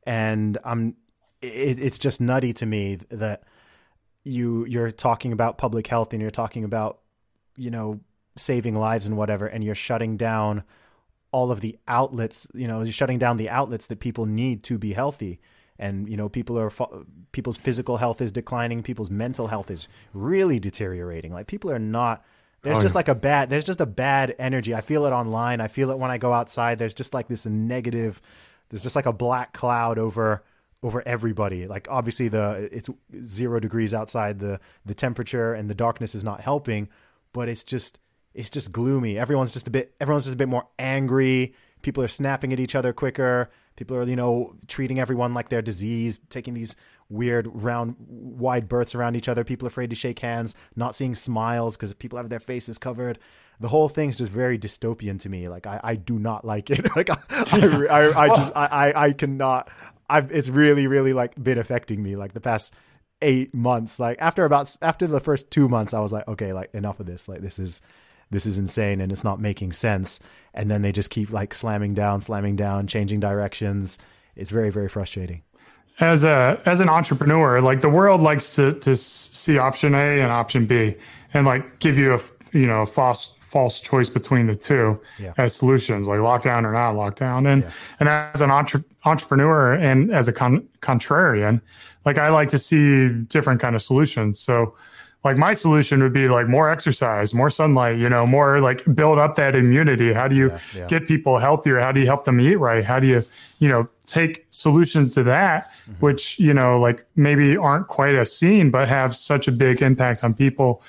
and 0.06 0.56
I'm 0.64 0.96
it, 1.42 1.78
it's 1.78 1.98
just 1.98 2.20
nutty 2.20 2.52
to 2.54 2.66
me 2.66 2.96
that 3.11 3.42
you 4.24 4.64
you're 4.66 4.90
talking 4.90 5.32
about 5.32 5.58
public 5.58 5.87
health 5.87 6.12
and 6.12 6.22
you're 6.22 6.30
talking 6.30 6.64
about 6.64 7.00
you 7.56 7.70
know 7.70 8.00
saving 8.37 8.74
lives 8.74 9.06
and 9.06 9.16
whatever 9.16 9.46
and 9.46 9.64
you're 9.64 9.74
shutting 9.74 10.16
down 10.16 10.62
all 11.31 11.51
of 11.51 11.61
the 11.61 11.79
outlets 11.87 12.49
you 12.55 12.67
know 12.67 12.85
shutting 12.87 13.19
down 13.19 13.37
the 13.37 13.51
outlets 13.51 13.87
that 13.87 14.01
people 14.01 14.27
need 14.27 14.62
to 14.64 14.79
be 14.79 14.93
healthy. 14.93 15.41
And 15.81 16.09
you 16.09 16.17
know 16.17 16.29
people 16.29 16.59
are 16.59 16.73
people's 17.33 17.57
physical 17.57 17.99
health 17.99 18.21
is 18.21 18.33
declining 18.33 18.83
people's 18.83 19.11
mental 19.11 19.47
health 19.47 19.71
is 19.71 19.87
really 20.12 20.59
deteriorating. 20.59 21.33
Like 21.33 21.47
people 21.47 21.71
are 21.71 21.79
not 21.79 22.25
there's 22.62 22.79
oh, 22.79 22.83
just 22.83 22.95
yeah. 22.95 22.99
like 22.99 23.09
a 23.09 23.14
bad 23.14 23.51
there's 23.51 23.64
just 23.64 23.81
a 23.81 23.87
bad 23.87 24.35
energy. 24.38 24.75
I 24.75 24.81
feel 24.81 25.07
it 25.07 25.12
online. 25.12 25.61
I 25.61 25.69
feel 25.69 25.91
it 25.91 25.99
when 25.99 26.11
i 26.11 26.19
go 26.19 26.33
outside. 26.33 26.79
There's 26.79 26.95
just 26.95 27.14
like 27.14 27.29
this 27.29 27.47
negative 27.47 28.21
there's 28.71 28.83
just 28.83 28.97
like 28.97 29.07
a 29.07 29.12
black 29.12 29.53
cloud 29.53 29.99
over 29.99 30.43
over 30.83 31.03
everybody. 31.07 31.67
Like 31.67 31.87
obviously 31.91 32.29
the 32.29 32.69
it's 32.73 32.91
zero 33.25 33.61
degrees 33.61 33.95
outside. 33.95 34.38
The 34.41 34.61
the 34.85 34.95
temperature 34.95 35.55
and 35.55 35.71
the 35.71 35.75
darkness 35.75 36.14
is 36.14 36.25
not 36.25 36.41
helping, 36.41 36.88
but 37.33 37.49
it's 37.49 37.64
just 37.64 37.99
it's 38.38 38.51
just 38.51 38.70
gloomy. 38.70 39.18
Everyone's 39.18 39.53
just 39.53 39.66
a 39.66 39.70
bit 39.70 39.94
everyone's 40.01 40.24
just 40.24 40.35
a 40.35 40.38
bit 40.38 40.48
more 40.48 40.68
angry. 40.79 41.55
People 41.83 42.05
are 42.05 42.09
snapping 42.09 42.53
at 42.53 42.61
each 42.61 42.77
other 42.77 42.92
quicker. 42.92 43.51
People 43.74 43.96
are, 43.96 44.05
you 44.05 44.16
know, 44.16 44.55
treating 44.68 45.01
everyone 45.01 45.35
like 45.35 45.48
they're 45.48 45.61
diseased, 45.61 46.22
taking 46.31 46.55
these 46.55 46.77
weird 47.09 47.48
round 47.53 47.96
wide 47.98 48.68
berths 48.68 48.94
around 48.94 49.16
each 49.16 49.29
other. 49.29 49.42
People 49.42 49.66
afraid 49.66 49.90
to 49.90 49.96
shake 49.96 50.20
hands, 50.20 50.55
not 50.77 50.94
seeing 50.94 51.16
smiles 51.16 51.77
because 51.77 51.92
people 51.94 52.16
have 52.16 52.29
their 52.29 52.40
faces 52.40 52.79
covered. 52.79 53.18
The 53.61 53.68
whole 53.68 53.88
thing's 53.88 54.18
just 54.18 54.31
very 54.31 54.57
dystopian 54.57 55.18
to 55.20 55.29
me. 55.29 55.48
Like 55.48 55.66
I, 55.66 55.81
I 55.83 55.96
do 55.96 56.20
not 56.20 56.44
like 56.44 56.70
it. 56.70 56.87
like 56.96 57.11
I, 57.11 57.18
I, 57.31 57.87
I, 57.90 58.22
I 58.24 58.29
just 58.29 58.53
I, 58.55 58.92
I 58.94 59.12
cannot 59.12 59.68
I've 60.09 60.31
it's 60.31 60.48
really 60.48 60.87
really 60.87 61.12
like 61.12 61.42
been 61.42 61.59
affecting 61.59 62.05
me 62.05 62.14
like 62.14 62.35
the 62.35 62.40
past 62.40 62.72
eight 63.20 63.53
months. 63.53 63.98
Like 63.98 64.18
after 64.20 64.44
about 64.44 64.77
after 64.81 65.09
the 65.09 65.20
first 65.20 65.51
two 65.51 65.68
months, 65.68 65.92
I 65.92 65.98
was 65.98 66.12
like, 66.12 66.29
okay, 66.29 66.53
like 66.53 66.72
enough 66.72 67.01
of 67.01 67.07
this. 67.07 67.29
Like 67.29 67.40
this 67.40 67.59
is 67.59 67.81
this 68.31 68.47
is 68.47 68.59
insane 68.59 69.01
and 69.01 69.11
it's 69.12 69.25
not 69.25 69.41
making 69.41 69.73
sense. 69.73 70.21
And 70.55 70.71
then 70.71 70.83
they 70.83 70.93
just 70.93 71.11
keep 71.11 71.31
like 71.31 71.55
slamming 71.55 71.95
down, 71.95 72.21
slamming 72.21 72.57
down, 72.57 72.87
changing 72.87 73.21
directions. 73.21 73.99
It's 74.37 74.51
very 74.51 74.71
very 74.71 74.88
frustrating. 74.88 75.43
As 76.01 76.25
a 76.25 76.61
as 76.64 76.81
an 76.81 76.88
entrepreneur, 76.88 77.61
like 77.61 77.81
the 77.81 77.88
world 77.88 78.21
likes 78.21 78.55
to 78.57 78.73
to 78.75 78.97
see 78.97 79.59
option 79.59 79.95
A 79.95 80.21
and 80.21 80.31
option 80.31 80.67
B, 80.67 80.95
and 81.35 81.47
like 81.47 81.79
give 81.81 81.99
you 81.99 82.14
a 82.14 82.21
you 82.53 82.67
know 82.67 82.83
a 82.83 82.87
false 82.87 83.35
false 83.41 83.81
choice 83.81 84.11
between 84.11 84.47
the 84.47 84.55
two 84.55 85.01
yeah. 85.19 85.33
as 85.38 85.55
solutions, 85.55 86.07
like 86.07 86.19
lockdown 86.21 86.64
or 86.64 86.73
not 86.73 86.95
lockdown. 86.95 87.51
And 87.51 87.62
yeah. 87.62 87.71
and 87.99 88.09
as 88.09 88.41
an 88.41 88.51
entre- 88.51 88.85
entrepreneur 89.05 89.73
and 89.73 90.12
as 90.12 90.29
a 90.29 90.33
con- 90.33 90.69
contrarian, 90.83 91.61
like 92.05 92.19
I 92.19 92.29
like 92.29 92.49
to 92.51 92.59
see 92.59 93.09
different 93.09 93.61
kind 93.61 93.75
of 93.75 93.83
solutions. 93.83 94.39
So 94.39 94.74
like 95.25 95.37
my 95.37 95.53
solution 95.53 96.03
would 96.03 96.12
be 96.12 96.29
like 96.29 96.49
more 96.49 96.71
exercise, 96.71 97.35
more 97.35 97.51
sunlight, 97.51 97.99
you 97.99 98.09
know, 98.09 98.27
more 98.27 98.61
like 98.61 98.85
build 98.95 99.19
up 99.19 99.35
that 99.35 99.57
immunity. 99.57 100.12
How 100.12 100.29
do 100.29 100.37
you 100.37 100.51
yeah, 100.51 100.61
yeah. 100.77 100.87
get 100.87 101.09
people 101.09 101.39
healthier? 101.39 101.81
How 101.81 101.91
do 101.91 102.01
you 102.01 102.07
help 102.07 102.25
them 102.25 102.41
eat 102.41 102.57
right? 102.57 102.85
How 102.85 103.01
do 103.01 103.07
you, 103.07 103.23
you 103.59 103.69
know, 103.69 103.89
take 104.07 104.47
solutions 104.51 105.14
to 105.14 105.25
that, 105.25 105.71
mm-hmm. 105.83 105.93
which, 106.01 106.39
you 106.39 106.55
know, 106.55 106.79
like 106.79 107.05
maybe 107.16 107.57
aren't 107.57 107.89
quite 107.89 108.14
as 108.14 108.33
seen, 108.33 108.71
but 108.71 108.89
have 108.89 109.16
such 109.16 109.49
a 109.49 109.53
big 109.53 109.83
impact 109.83 110.23
on 110.23 110.35
people. 110.35 110.83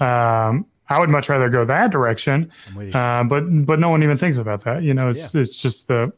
Um, 0.00 0.66
I 0.88 0.98
would 0.98 1.10
much 1.10 1.28
rather 1.28 1.48
go 1.48 1.64
that 1.64 1.90
direction. 1.90 2.50
Uh, 2.92 3.24
but 3.24 3.42
but 3.66 3.78
no 3.78 3.88
one 3.88 4.02
even 4.02 4.16
thinks 4.16 4.36
about 4.36 4.64
that. 4.64 4.82
You 4.82 4.94
know, 4.94 5.08
it's 5.08 5.34
yeah. 5.34 5.40
it's 5.40 5.56
just 5.56 5.88
the 5.88 6.12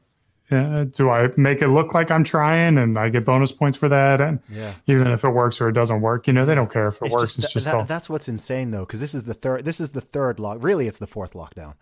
Uh, 0.51 0.85
do 0.85 1.11
I 1.11 1.29
make 1.37 1.61
it 1.61 1.69
look 1.69 1.93
like 1.93 2.11
I'm 2.11 2.25
trying 2.25 2.79
and 2.79 2.99
I 2.99 3.11
get 3.11 3.25
bonus 3.27 3.53
points 3.53 3.77
for 3.77 3.89
that? 3.91 4.21
And 4.21 4.41
Yeah. 4.49 4.73
even 4.87 5.09
if 5.09 5.23
it 5.25 5.29
works 5.31 5.61
or 5.61 5.69
it 5.69 5.73
doesn't 5.73 6.01
work, 6.01 6.27
you 6.27 6.33
know, 6.33 6.47
they 6.47 6.55
don't 6.55 6.73
care 6.73 6.89
if 6.89 7.03
it 7.03 7.07
It's 7.07 7.15
works. 7.15 7.35
just, 7.35 7.39
it's 7.45 7.53
just 7.53 7.67
that- 7.67 7.75
all. 7.75 7.85
that's 7.85 8.09
what's 8.09 8.29
insane 8.29 8.71
though, 8.71 8.81
because 8.87 9.01
this 9.01 9.15
is 9.15 9.25
the 9.25 9.35
third. 9.35 9.65
This 9.67 9.79
is 9.81 9.91
the 9.91 10.01
third 10.01 10.41
lock. 10.41 10.59
Really, 10.61 10.87
it's 10.89 10.99
the 10.99 11.07
fourth 11.07 11.35
lockdown. 11.35 11.75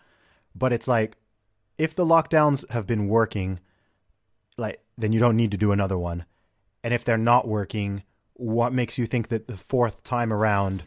But 0.54 0.72
it's 0.72 0.88
like, 0.88 1.16
if 1.78 1.94
the 1.94 2.04
lockdowns 2.04 2.68
have 2.70 2.86
been 2.86 3.06
working, 3.08 3.60
like 4.58 4.80
then 4.98 5.12
you 5.12 5.20
don't 5.20 5.36
need 5.36 5.50
to 5.52 5.56
do 5.56 5.70
another 5.72 5.98
one. 5.98 6.24
And 6.82 6.92
if 6.94 7.04
they're 7.04 7.18
not 7.18 7.46
working, 7.46 8.02
what 8.34 8.72
makes 8.72 8.98
you 8.98 9.06
think 9.06 9.28
that 9.28 9.46
the 9.48 9.56
fourth 9.56 10.02
time 10.02 10.32
around, 10.32 10.82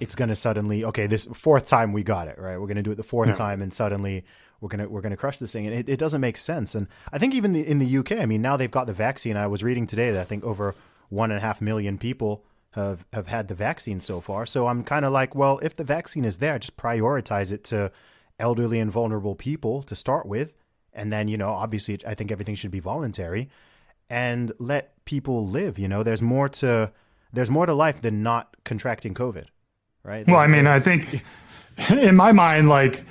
it's 0.00 0.14
to 0.30 0.36
suddenly 0.36 0.84
okay? 0.86 1.06
This 1.06 1.26
fourth 1.34 1.66
time 1.66 1.92
we 1.92 2.02
got 2.02 2.26
it 2.28 2.38
right. 2.38 2.58
We're 2.58 2.66
to 2.76 2.82
do 2.82 2.90
it 2.92 2.96
the 2.96 3.02
fourth 3.02 3.28
Yeah. 3.30 3.34
time, 3.36 3.62
and 3.62 3.72
suddenly 3.72 4.24
we're 4.62 4.68
gonna 4.68 4.88
we're 4.88 5.00
gonna 5.00 5.16
crush 5.16 5.38
this 5.38 5.52
thing. 5.52 5.66
And 5.66 5.74
it, 5.74 5.88
it 5.88 5.98
doesn't 5.98 6.20
make 6.20 6.38
sense. 6.38 6.74
And 6.74 6.86
I 7.12 7.18
think 7.18 7.34
even 7.34 7.52
the, 7.52 7.66
in 7.66 7.80
the 7.80 7.98
UK, 7.98 8.12
I 8.12 8.26
mean, 8.26 8.40
now 8.40 8.56
they've 8.56 8.70
got 8.70 8.86
the 8.86 8.92
vaccine. 8.94 9.36
I 9.36 9.48
was 9.48 9.62
reading 9.62 9.86
today 9.86 10.12
that 10.12 10.20
I 10.20 10.24
think 10.24 10.44
over 10.44 10.74
one 11.10 11.30
and 11.30 11.38
a 11.38 11.40
half 11.40 11.60
million 11.60 11.98
people 11.98 12.44
have 12.70 13.04
have 13.12 13.26
had 13.26 13.48
the 13.48 13.54
vaccine 13.54 13.98
so 13.98 14.20
far. 14.20 14.46
So 14.46 14.68
I'm 14.68 14.84
kind 14.84 15.04
of 15.04 15.12
like, 15.12 15.34
well, 15.34 15.58
if 15.62 15.74
the 15.74 15.84
vaccine 15.84 16.24
is 16.24 16.36
there, 16.38 16.58
just 16.60 16.76
prioritize 16.76 17.50
it 17.50 17.64
to 17.64 17.90
elderly 18.38 18.78
and 18.78 18.90
vulnerable 18.90 19.34
people 19.34 19.82
to 19.82 19.96
start 19.96 20.26
with, 20.26 20.54
and 20.94 21.12
then 21.12 21.26
you 21.26 21.36
know, 21.36 21.50
obviously, 21.50 21.98
I 22.06 22.14
think 22.14 22.30
everything 22.30 22.54
should 22.54 22.70
be 22.70 22.80
voluntary, 22.80 23.50
and 24.08 24.52
let 24.60 25.04
people 25.04 25.44
live. 25.44 25.76
You 25.76 25.88
know, 25.88 26.04
there's 26.04 26.22
more 26.22 26.48
to 26.48 26.92
there's 27.32 27.50
more 27.50 27.66
to 27.66 27.74
life 27.74 28.00
than 28.00 28.22
not 28.22 28.56
contracting 28.64 29.12
COVID, 29.12 29.46
right? 30.04 30.24
Well, 30.24 30.38
I 30.38 30.46
mean, 30.46 30.68
I 30.68 30.78
think 30.78 31.24
in 31.90 32.14
my 32.14 32.30
mind, 32.30 32.68
like 32.68 33.04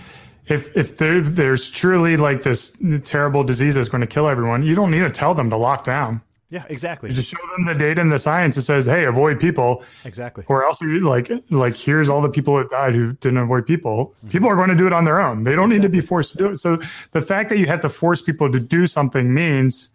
if 0.47 0.75
if 0.75 0.97
there, 0.97 1.21
there's 1.21 1.69
truly 1.69 2.17
like 2.17 2.43
this 2.43 2.75
terrible 3.03 3.43
disease 3.43 3.75
that's 3.75 3.89
going 3.89 4.01
to 4.01 4.07
kill 4.07 4.27
everyone, 4.27 4.63
you 4.63 4.75
don't 4.75 4.91
need 4.91 5.01
to 5.01 5.09
tell 5.11 5.33
them 5.33 5.49
to 5.49 5.57
lock 5.57 5.83
down. 5.83 6.21
yeah, 6.49 6.65
exactly, 6.69 7.09
You 7.09 7.15
just 7.15 7.31
show 7.31 7.37
them 7.55 7.65
the 7.65 7.73
data 7.73 8.01
and 8.01 8.11
the 8.11 8.19
science 8.19 8.55
that 8.55 8.63
says, 8.63 8.85
"Hey, 8.85 9.05
avoid 9.05 9.39
people," 9.39 9.83
exactly. 10.03 10.43
or 10.47 10.65
else 10.65 10.81
you 10.81 10.99
like 11.01 11.31
like 11.49 11.75
here's 11.75 12.09
all 12.09 12.21
the 12.21 12.29
people 12.29 12.57
that 12.57 12.69
died 12.69 12.93
who 12.95 13.13
didn't 13.13 13.37
avoid 13.37 13.65
people. 13.65 14.13
People 14.29 14.49
are 14.49 14.55
going 14.55 14.69
to 14.69 14.75
do 14.75 14.87
it 14.87 14.93
on 14.93 15.05
their 15.05 15.21
own. 15.21 15.43
They 15.43 15.55
don't 15.55 15.69
need 15.69 15.83
to 15.83 15.89
be 15.89 16.01
forced 16.01 16.33
to 16.33 16.37
do 16.37 16.47
it. 16.47 16.57
So 16.57 16.81
the 17.11 17.21
fact 17.21 17.49
that 17.49 17.57
you 17.57 17.67
have 17.67 17.79
to 17.81 17.89
force 17.89 18.21
people 18.21 18.51
to 18.51 18.59
do 18.59 18.87
something 18.87 19.33
means 19.33 19.89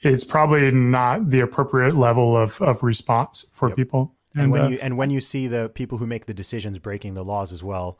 it's 0.00 0.24
probably 0.24 0.70
not 0.70 1.30
the 1.30 1.40
appropriate 1.40 1.94
level 1.94 2.36
of 2.36 2.60
of 2.62 2.82
response 2.82 3.46
for 3.52 3.70
people. 3.70 4.12
and 4.34 4.50
when 4.50 4.62
uh, 4.62 4.68
you 4.68 4.78
and 4.82 4.96
when 4.96 5.10
you 5.10 5.20
see 5.20 5.46
the 5.46 5.68
people 5.68 5.98
who 5.98 6.06
make 6.06 6.26
the 6.26 6.34
decisions 6.34 6.78
breaking 6.78 7.14
the 7.14 7.24
laws 7.24 7.52
as 7.52 7.62
well 7.62 7.98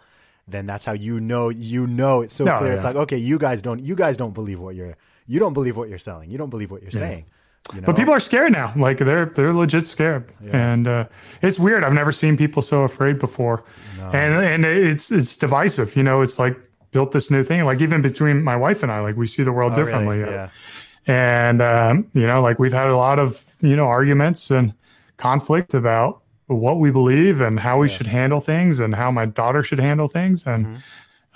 then 0.49 0.67
that's 0.67 0.85
how 0.85 0.93
you 0.93 1.19
know 1.21 1.49
you 1.49 1.87
know 1.87 2.23
it's 2.23 2.35
so 2.35 2.45
No, 2.45 2.57
clear 2.59 2.73
it's 2.73 2.85
like 2.85 2.97
okay 2.97 3.17
you 3.19 3.39
guys 3.39 3.63
don't 3.63 3.81
you 3.83 3.95
guys 3.95 4.17
don't 4.17 4.35
believe 4.35 4.61
what 4.61 4.75
you're 4.75 4.97
you 5.27 5.39
don't 5.41 5.55
believe 5.55 5.77
what 5.77 5.89
you're 5.89 5.99
selling 5.99 6.31
you 6.31 6.39
don't 6.39 6.51
believe 6.51 6.71
what 6.71 6.83
you're 6.83 6.91
saying 6.91 7.25
you 7.75 7.81
know 7.81 7.87
But 7.87 7.97
people 7.97 8.15
are 8.15 8.21
scared 8.21 8.53
now. 8.53 8.73
Like 8.77 8.99
they're 8.99 9.27
they're 9.27 9.53
legit 9.53 9.87
scared, 9.89 10.31
and 10.53 10.87
uh, 10.87 11.07
it's 11.43 11.59
weird. 11.59 11.83
I've 11.83 11.93
never 11.95 12.13
seen 12.13 12.37
people 12.37 12.63
so 12.63 12.83
afraid 12.85 13.19
before, 13.19 13.65
and 14.13 14.35
and 14.35 14.65
it's 14.65 15.11
it's 15.11 15.37
divisive. 15.37 15.97
You 15.97 16.05
know, 16.05 16.21
it's 16.23 16.39
like 16.39 16.57
built 16.93 17.11
this 17.11 17.29
new 17.29 17.43
thing. 17.43 17.65
Like 17.65 17.81
even 17.81 18.03
between 18.03 18.43
my 18.45 18.55
wife 18.55 18.85
and 18.85 18.93
I, 18.93 19.01
like 19.01 19.17
we 19.17 19.27
see 19.27 19.43
the 19.43 19.51
world 19.53 19.73
Oh, 19.73 19.83
really? 19.83 20.19
differently. 20.21 20.21
yeah 20.21 20.51
And 21.07 21.61
um, 21.63 22.09
you 22.15 22.27
know, 22.27 22.41
like 22.41 22.59
we've 22.61 22.73
had 22.73 22.87
a 22.89 22.97
lot 22.97 23.19
of 23.19 23.45
you 23.61 23.75
know 23.77 23.87
arguments 23.87 24.51
and 24.51 24.73
conflict 25.17 25.75
about 25.75 26.23
what 26.47 26.79
we 26.79 26.91
believe 26.91 27.41
and 27.41 27.59
how 27.61 27.79
we 27.79 27.89
should 27.89 28.07
handle 28.07 28.41
things 28.41 28.79
and 28.81 28.95
how 28.95 29.11
my 29.11 29.27
daughter 29.27 29.63
should 29.63 29.81
handle 29.81 30.09
things 30.09 30.47
and. 30.47 30.67
Mm-hmm. 30.67 30.77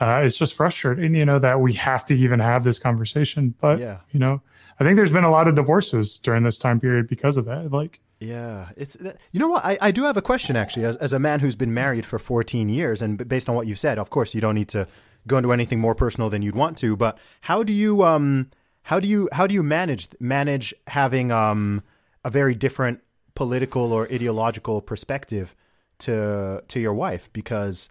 Uh, 0.03 0.23
it's 0.25 0.39
just 0.39 0.55
frustrating, 0.55 1.15
you 1.15 1.27
know, 1.27 1.39
that 1.39 1.61
we 1.61 1.75
have 1.75 2.07
to 2.07 2.15
even 2.15 2.41
have 2.41 2.65
this 2.65 2.79
conversation. 2.79 3.55
But 3.61 3.79
Yeah. 3.81 3.99
you 4.13 4.19
know, 4.19 4.41
I 4.79 4.85
think 4.85 4.97
there's 4.97 5.13
been 5.13 5.25
a 5.25 5.31
lot 5.31 5.47
of 5.47 5.55
divorces 5.55 6.17
during 6.17 6.43
this 6.43 6.57
time 6.57 6.81
period 6.81 7.07
because 7.07 7.37
of 7.37 7.45
that. 7.45 7.71
Like, 7.71 8.01
Yeah, 8.19 8.71
it's 8.79 8.97
you 9.31 9.39
know 9.39 9.49
what 9.49 9.63
I, 9.63 9.77
I 9.79 9.91
do 9.91 10.05
have 10.05 10.17
a 10.17 10.23
question 10.23 10.57
actually 10.57 10.87
as, 10.87 10.97
as 10.97 11.13
a 11.13 11.19
man 11.19 11.41
who's 11.41 11.55
been 11.55 11.75
married 11.75 12.07
for 12.07 12.19
14 12.19 12.71
years 12.71 13.03
and 13.03 13.29
based 13.29 13.51
on 13.51 13.55
what 13.55 13.67
you've 13.67 13.79
said 13.79 13.99
of 13.99 14.09
course 14.09 14.35
you 14.35 14.41
don't 14.41 14.55
need 14.55 14.69
to 14.69 14.87
go 15.27 15.37
into 15.37 15.53
anything 15.53 15.81
more 15.81 15.95
personal 15.95 16.31
than 16.31 16.41
you'd 16.41 16.57
want 16.57 16.79
to 16.79 16.97
but 16.97 17.19
how 17.43 17.63
do 17.63 17.73
you 17.75 18.03
um 18.03 18.49
how 18.85 19.01
do 19.01 19.07
you 19.07 19.29
how 19.33 19.47
do 19.47 19.53
you 19.55 19.63
manage 19.63 20.09
manage 20.19 20.73
having 20.87 21.31
um 21.31 21.83
a 22.25 22.31
very 22.31 22.55
different 22.55 23.01
political 23.41 23.95
or 23.95 24.07
ideological 24.13 24.83
perspective 24.83 25.57
to 25.99 26.63
to 26.69 26.79
your 26.79 26.93
wife 26.93 27.31
because 27.33 27.89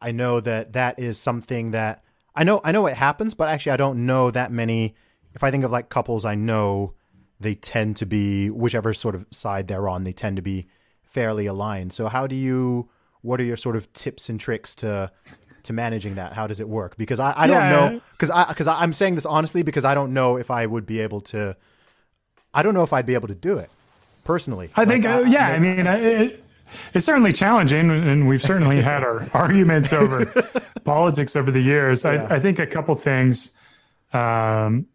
I 0.00 0.12
know 0.12 0.38
that 0.38 0.74
that 0.74 1.00
is 1.00 1.18
something 1.18 1.72
that 1.72 2.04
I 2.36 2.44
know 2.44 2.60
I 2.62 2.70
know 2.70 2.86
it 2.86 2.94
happens 2.94 3.34
but 3.34 3.48
actually 3.48 3.72
I 3.72 3.76
don't 3.76 4.06
know 4.06 4.30
that 4.30 4.52
many. 4.52 4.94
If 5.34 5.42
I 5.42 5.50
think 5.50 5.64
of 5.64 5.72
like 5.72 5.88
couples 5.88 6.24
I 6.24 6.36
know 6.36 6.94
they 7.40 7.56
tend 7.56 7.96
to 7.96 8.06
be 8.06 8.50
whichever 8.50 8.94
sort 8.94 9.16
of 9.16 9.26
side 9.32 9.66
they're 9.66 9.88
on 9.88 10.04
they 10.04 10.12
tend 10.12 10.36
to 10.36 10.42
be 10.42 10.68
fairly 11.02 11.46
aligned. 11.46 11.92
So 11.92 12.06
how 12.06 12.28
do 12.28 12.36
you 12.36 12.88
what 13.22 13.40
are 13.40 13.44
your 13.44 13.56
sort 13.56 13.74
of 13.74 13.92
tips 13.94 14.28
and 14.28 14.38
tricks 14.38 14.76
to 14.76 15.10
to 15.64 15.72
managing 15.72 16.14
that? 16.14 16.34
How 16.34 16.46
does 16.46 16.60
it 16.60 16.68
work? 16.68 16.96
Because 16.96 17.18
i, 17.18 17.34
I 17.36 17.48
don't 17.48 17.68
know 17.68 18.00
because 18.12 18.30
i 18.30 18.44
because 18.46 18.68
i'm 18.68 18.92
saying 18.92 19.16
this 19.16 19.26
honestly 19.26 19.64
because 19.64 19.84
i 19.84 19.92
don't 19.92 20.14
know 20.14 20.36
if 20.36 20.52
i 20.52 20.64
would 20.64 20.86
be 20.86 21.00
able 21.00 21.20
to 21.32 21.56
i 22.52 22.62
don't 22.62 22.74
know 22.74 22.84
if 22.84 22.92
i'd 22.92 23.06
be 23.06 23.14
able 23.14 23.26
to 23.26 23.34
do 23.34 23.58
it 23.58 23.70
personally 24.24 24.70
I 24.76 24.84
think, 24.84 25.04
Like, 25.04 25.26
uh, 25.26 25.28
yeah, 25.28 25.48
I 25.48 25.58
mean, 25.58 25.86
uh, 25.86 25.96
it, 25.96 26.44
it's 26.94 27.06
certainly 27.06 27.32
challenging, 27.32 27.90
and 27.90 28.26
we've 28.26 28.42
certainly 28.42 28.80
had 28.80 29.04
our 29.04 29.28
arguments 29.34 29.92
over 29.92 30.24
politics 30.84 31.36
over 31.36 31.50
the 31.50 31.60
years. 31.60 32.04
Yeah. 32.04 32.26
I, 32.30 32.36
I 32.36 32.40
think 32.40 32.58
a 32.58 32.66
couple 32.66 32.94
things, 32.94 33.52
um, 34.12 34.86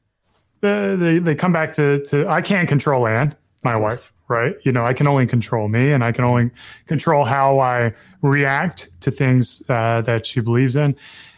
they 0.61 1.19
they 1.19 1.35
come 1.35 1.53
back 1.53 1.71
to 1.73 1.99
to 2.05 2.27
I 2.27 2.41
can't 2.41 2.67
control 2.67 3.07
Anne, 3.07 3.35
my 3.63 3.75
wife, 3.75 4.13
right? 4.27 4.55
You 4.63 4.71
know, 4.71 4.83
I 4.83 4.93
can 4.93 5.07
only 5.07 5.25
control 5.25 5.69
me, 5.69 5.91
and 5.91 6.03
I 6.03 6.11
can 6.11 6.25
only 6.25 6.51
control 6.87 7.23
how 7.23 7.59
I 7.59 7.93
react 8.21 8.89
to 9.01 9.11
things 9.11 9.63
uh, 9.69 10.01
that 10.01 10.25
she 10.25 10.41
believes 10.41 10.75
in, 10.75 10.95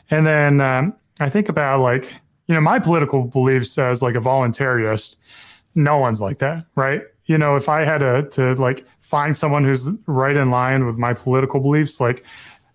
and 0.09 0.25
then 0.25 0.61
um, 0.61 0.95
I 1.19 1.29
think 1.29 1.49
about 1.49 1.81
like 1.81 2.05
you 2.47 2.55
know 2.55 2.61
my 2.61 2.79
political 2.79 3.23
beliefs 3.23 3.77
as 3.77 4.01
like 4.01 4.15
a 4.15 4.19
voluntarist 4.19 5.17
no 5.75 5.97
one's 5.97 6.21
like 6.21 6.39
that, 6.39 6.65
right? 6.75 7.03
You 7.31 7.37
know, 7.37 7.55
if 7.55 7.69
I 7.69 7.85
had 7.85 7.99
to 7.99 8.27
to 8.31 8.55
like 8.55 8.85
find 8.99 9.35
someone 9.35 9.63
who's 9.63 9.89
right 10.05 10.35
in 10.35 10.51
line 10.51 10.85
with 10.85 10.97
my 10.97 11.13
political 11.13 11.61
beliefs, 11.61 12.01
like 12.01 12.25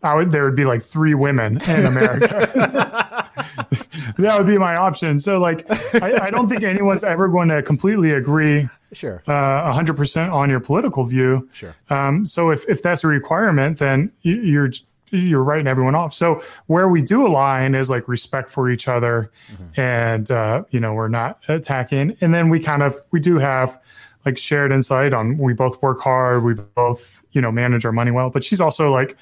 I 0.02 0.14
would 0.14 0.30
there 0.30 0.44
would 0.44 0.57
be 0.57 0.64
like 0.64 0.82
three 0.82 1.14
women 1.14 1.61
in 1.62 1.84
America. 1.84 2.50
that 4.18 4.38
would 4.38 4.46
be 4.46 4.59
my 4.59 4.76
option. 4.76 5.18
So 5.18 5.38
like 5.38 5.64
I, 6.02 6.26
I 6.26 6.30
don't 6.30 6.48
think 6.48 6.62
anyone's 6.62 7.04
ever 7.04 7.28
going 7.28 7.48
to 7.48 7.62
completely 7.62 8.12
agree 8.12 8.68
sure 8.92 9.22
uh, 9.26 9.72
100% 9.74 10.32
on 10.32 10.48
your 10.48 10.61
political 10.61 11.04
view. 11.04 11.48
Sure. 11.52 11.74
Um, 11.90 12.24
so 12.24 12.50
if, 12.50 12.68
if 12.68 12.82
that's 12.82 13.04
a 13.04 13.09
requirement, 13.09 13.78
then 13.78 14.11
you, 14.22 14.40
you're 14.40 14.70
you're 15.11 15.42
writing 15.42 15.66
everyone 15.66 15.94
off. 15.94 16.12
So 16.12 16.42
where 16.66 16.88
we 16.88 17.00
do 17.00 17.26
align 17.26 17.74
is 17.74 17.88
like 17.88 18.09
respect 18.09 18.50
for 18.50 18.70
each 18.70 18.88
other, 18.88 19.30
and 19.76 20.30
uh, 20.30 20.64
you 20.70 20.80
know 20.80 20.94
we're 20.94 21.09
not 21.09 21.40
attacking. 21.48 22.16
And 22.20 22.34
then 22.34 22.48
we 22.48 22.61
kind 22.61 22.82
of 22.82 22.98
we 23.12 23.20
do 23.20 23.38
have 23.38 23.80
like 24.27 24.37
shared 24.37 24.72
insight 24.72 25.14
on 25.14 25.39
we 25.39 25.55
both 25.55 25.81
work 25.83 26.01
hard, 26.01 26.45
we 26.45 26.55
both 26.55 27.24
you 27.33 27.41
know 27.41 27.51
manage 27.51 27.87
our 27.87 27.93
money 27.93 28.11
well. 28.11 28.29
But 28.29 28.45
she's 28.45 28.61
also 28.61 28.93
like 28.93 29.16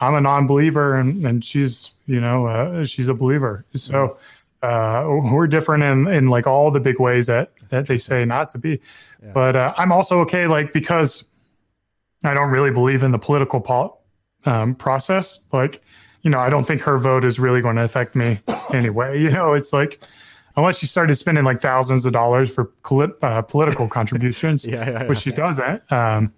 I'm 0.00 0.14
a 0.14 0.20
non-believer, 0.20 0.96
and 0.96 1.24
and 1.24 1.44
she's 1.44 1.92
you 2.06 2.20
know 2.20 2.46
uh, 2.46 2.84
she's 2.84 3.08
a 3.08 3.14
believer. 3.14 3.64
So. 3.74 4.18
Uh, 4.62 5.06
we're 5.32 5.46
different 5.46 5.82
in, 5.82 6.06
in 6.08 6.28
like 6.28 6.46
all 6.46 6.70
the 6.70 6.78
big 6.78 7.00
ways 7.00 7.24
that, 7.24 7.50
that 7.70 7.86
they 7.86 7.96
say 7.96 8.26
not 8.26 8.50
to 8.50 8.58
be. 8.58 8.78
But 9.32 9.56
uh, 9.56 9.72
I'm 9.78 9.90
also 9.90 10.20
okay, 10.20 10.46
like 10.46 10.74
because 10.74 11.30
I 12.24 12.34
don't 12.34 12.50
really 12.50 12.70
believe 12.70 13.02
in 13.02 13.10
the 13.10 13.18
political 13.18 13.60
pol- 13.60 14.02
um, 14.44 14.74
process. 14.74 15.44
Like, 15.52 15.82
you 16.22 16.30
know, 16.30 16.38
I 16.38 16.50
don't 16.50 16.66
think 16.66 16.82
her 16.82 16.98
vote 16.98 17.24
is 17.24 17.38
really 17.38 17.60
going 17.60 17.76
to 17.76 17.84
affect 17.84 18.14
me 18.14 18.38
anyway. 18.74 19.20
You 19.20 19.30
know, 19.30 19.54
it's 19.54 19.72
like 19.72 20.00
unless 20.60 20.78
she 20.78 20.86
started 20.86 21.14
spending 21.16 21.44
like 21.44 21.60
thousands 21.60 22.06
of 22.06 22.12
dollars 22.12 22.52
for 22.52 22.66
coli- 22.82 23.12
uh, 23.22 23.42
political 23.42 23.88
contributions, 23.98 24.64
Yeah, 24.64 24.88
yeah, 24.88 25.08
which 25.08 25.18
she 25.18 25.32
doesn't. 25.32 25.82
Um, 25.90 26.32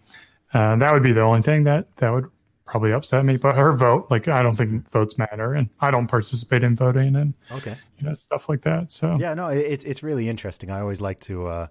uh, 0.55 0.77
that 0.77 0.93
would 0.93 1.03
be 1.03 1.13
the 1.13 1.23
only 1.23 1.43
thing 1.43 1.65
that 1.65 1.95
that 1.97 2.11
would 2.11 2.31
probably 2.65 2.93
upset 2.93 3.25
me. 3.25 3.37
But 3.37 3.57
her 3.57 3.73
vote, 3.73 4.07
like, 4.11 4.29
I 4.29 4.43
don't 4.43 4.57
think 4.57 4.91
votes 4.91 5.19
matter, 5.19 5.55
and 5.55 5.69
I 5.81 5.91
don't 5.91 6.07
participate 6.07 6.63
in 6.63 6.77
voting 6.77 7.17
and 7.17 7.35
okay 7.51 7.77
you 7.99 8.09
know 8.09 8.15
stuff 8.15 8.49
like 8.49 8.63
that. 8.63 8.93
So 8.93 9.17
Yeah, 9.19 9.35
no, 9.35 9.49
it's 9.49 9.85
it's 9.85 10.03
really 10.03 10.29
interesting. 10.29 10.71
I 10.71 10.81
always 10.81 11.01
like 11.01 11.21
to 11.21 11.47
uh, 11.47 11.67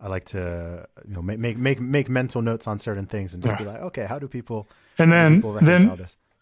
I 0.00 0.08
like 0.08 0.24
to 0.26 0.86
you 1.06 1.14
know 1.14 1.22
make 1.22 1.38
make 1.38 1.58
make 1.58 1.80
make 1.80 2.08
mental 2.08 2.42
notes 2.42 2.66
on 2.66 2.78
certain 2.78 3.06
things 3.06 3.34
and 3.34 3.42
just 3.42 3.58
be 3.58 3.64
like, 3.64 3.80
okay, 3.80 4.06
how 4.06 4.18
do 4.18 4.28
people 4.28 4.68
and 4.98 5.12
then 5.12 5.36
people 5.36 5.52
then 5.54 5.98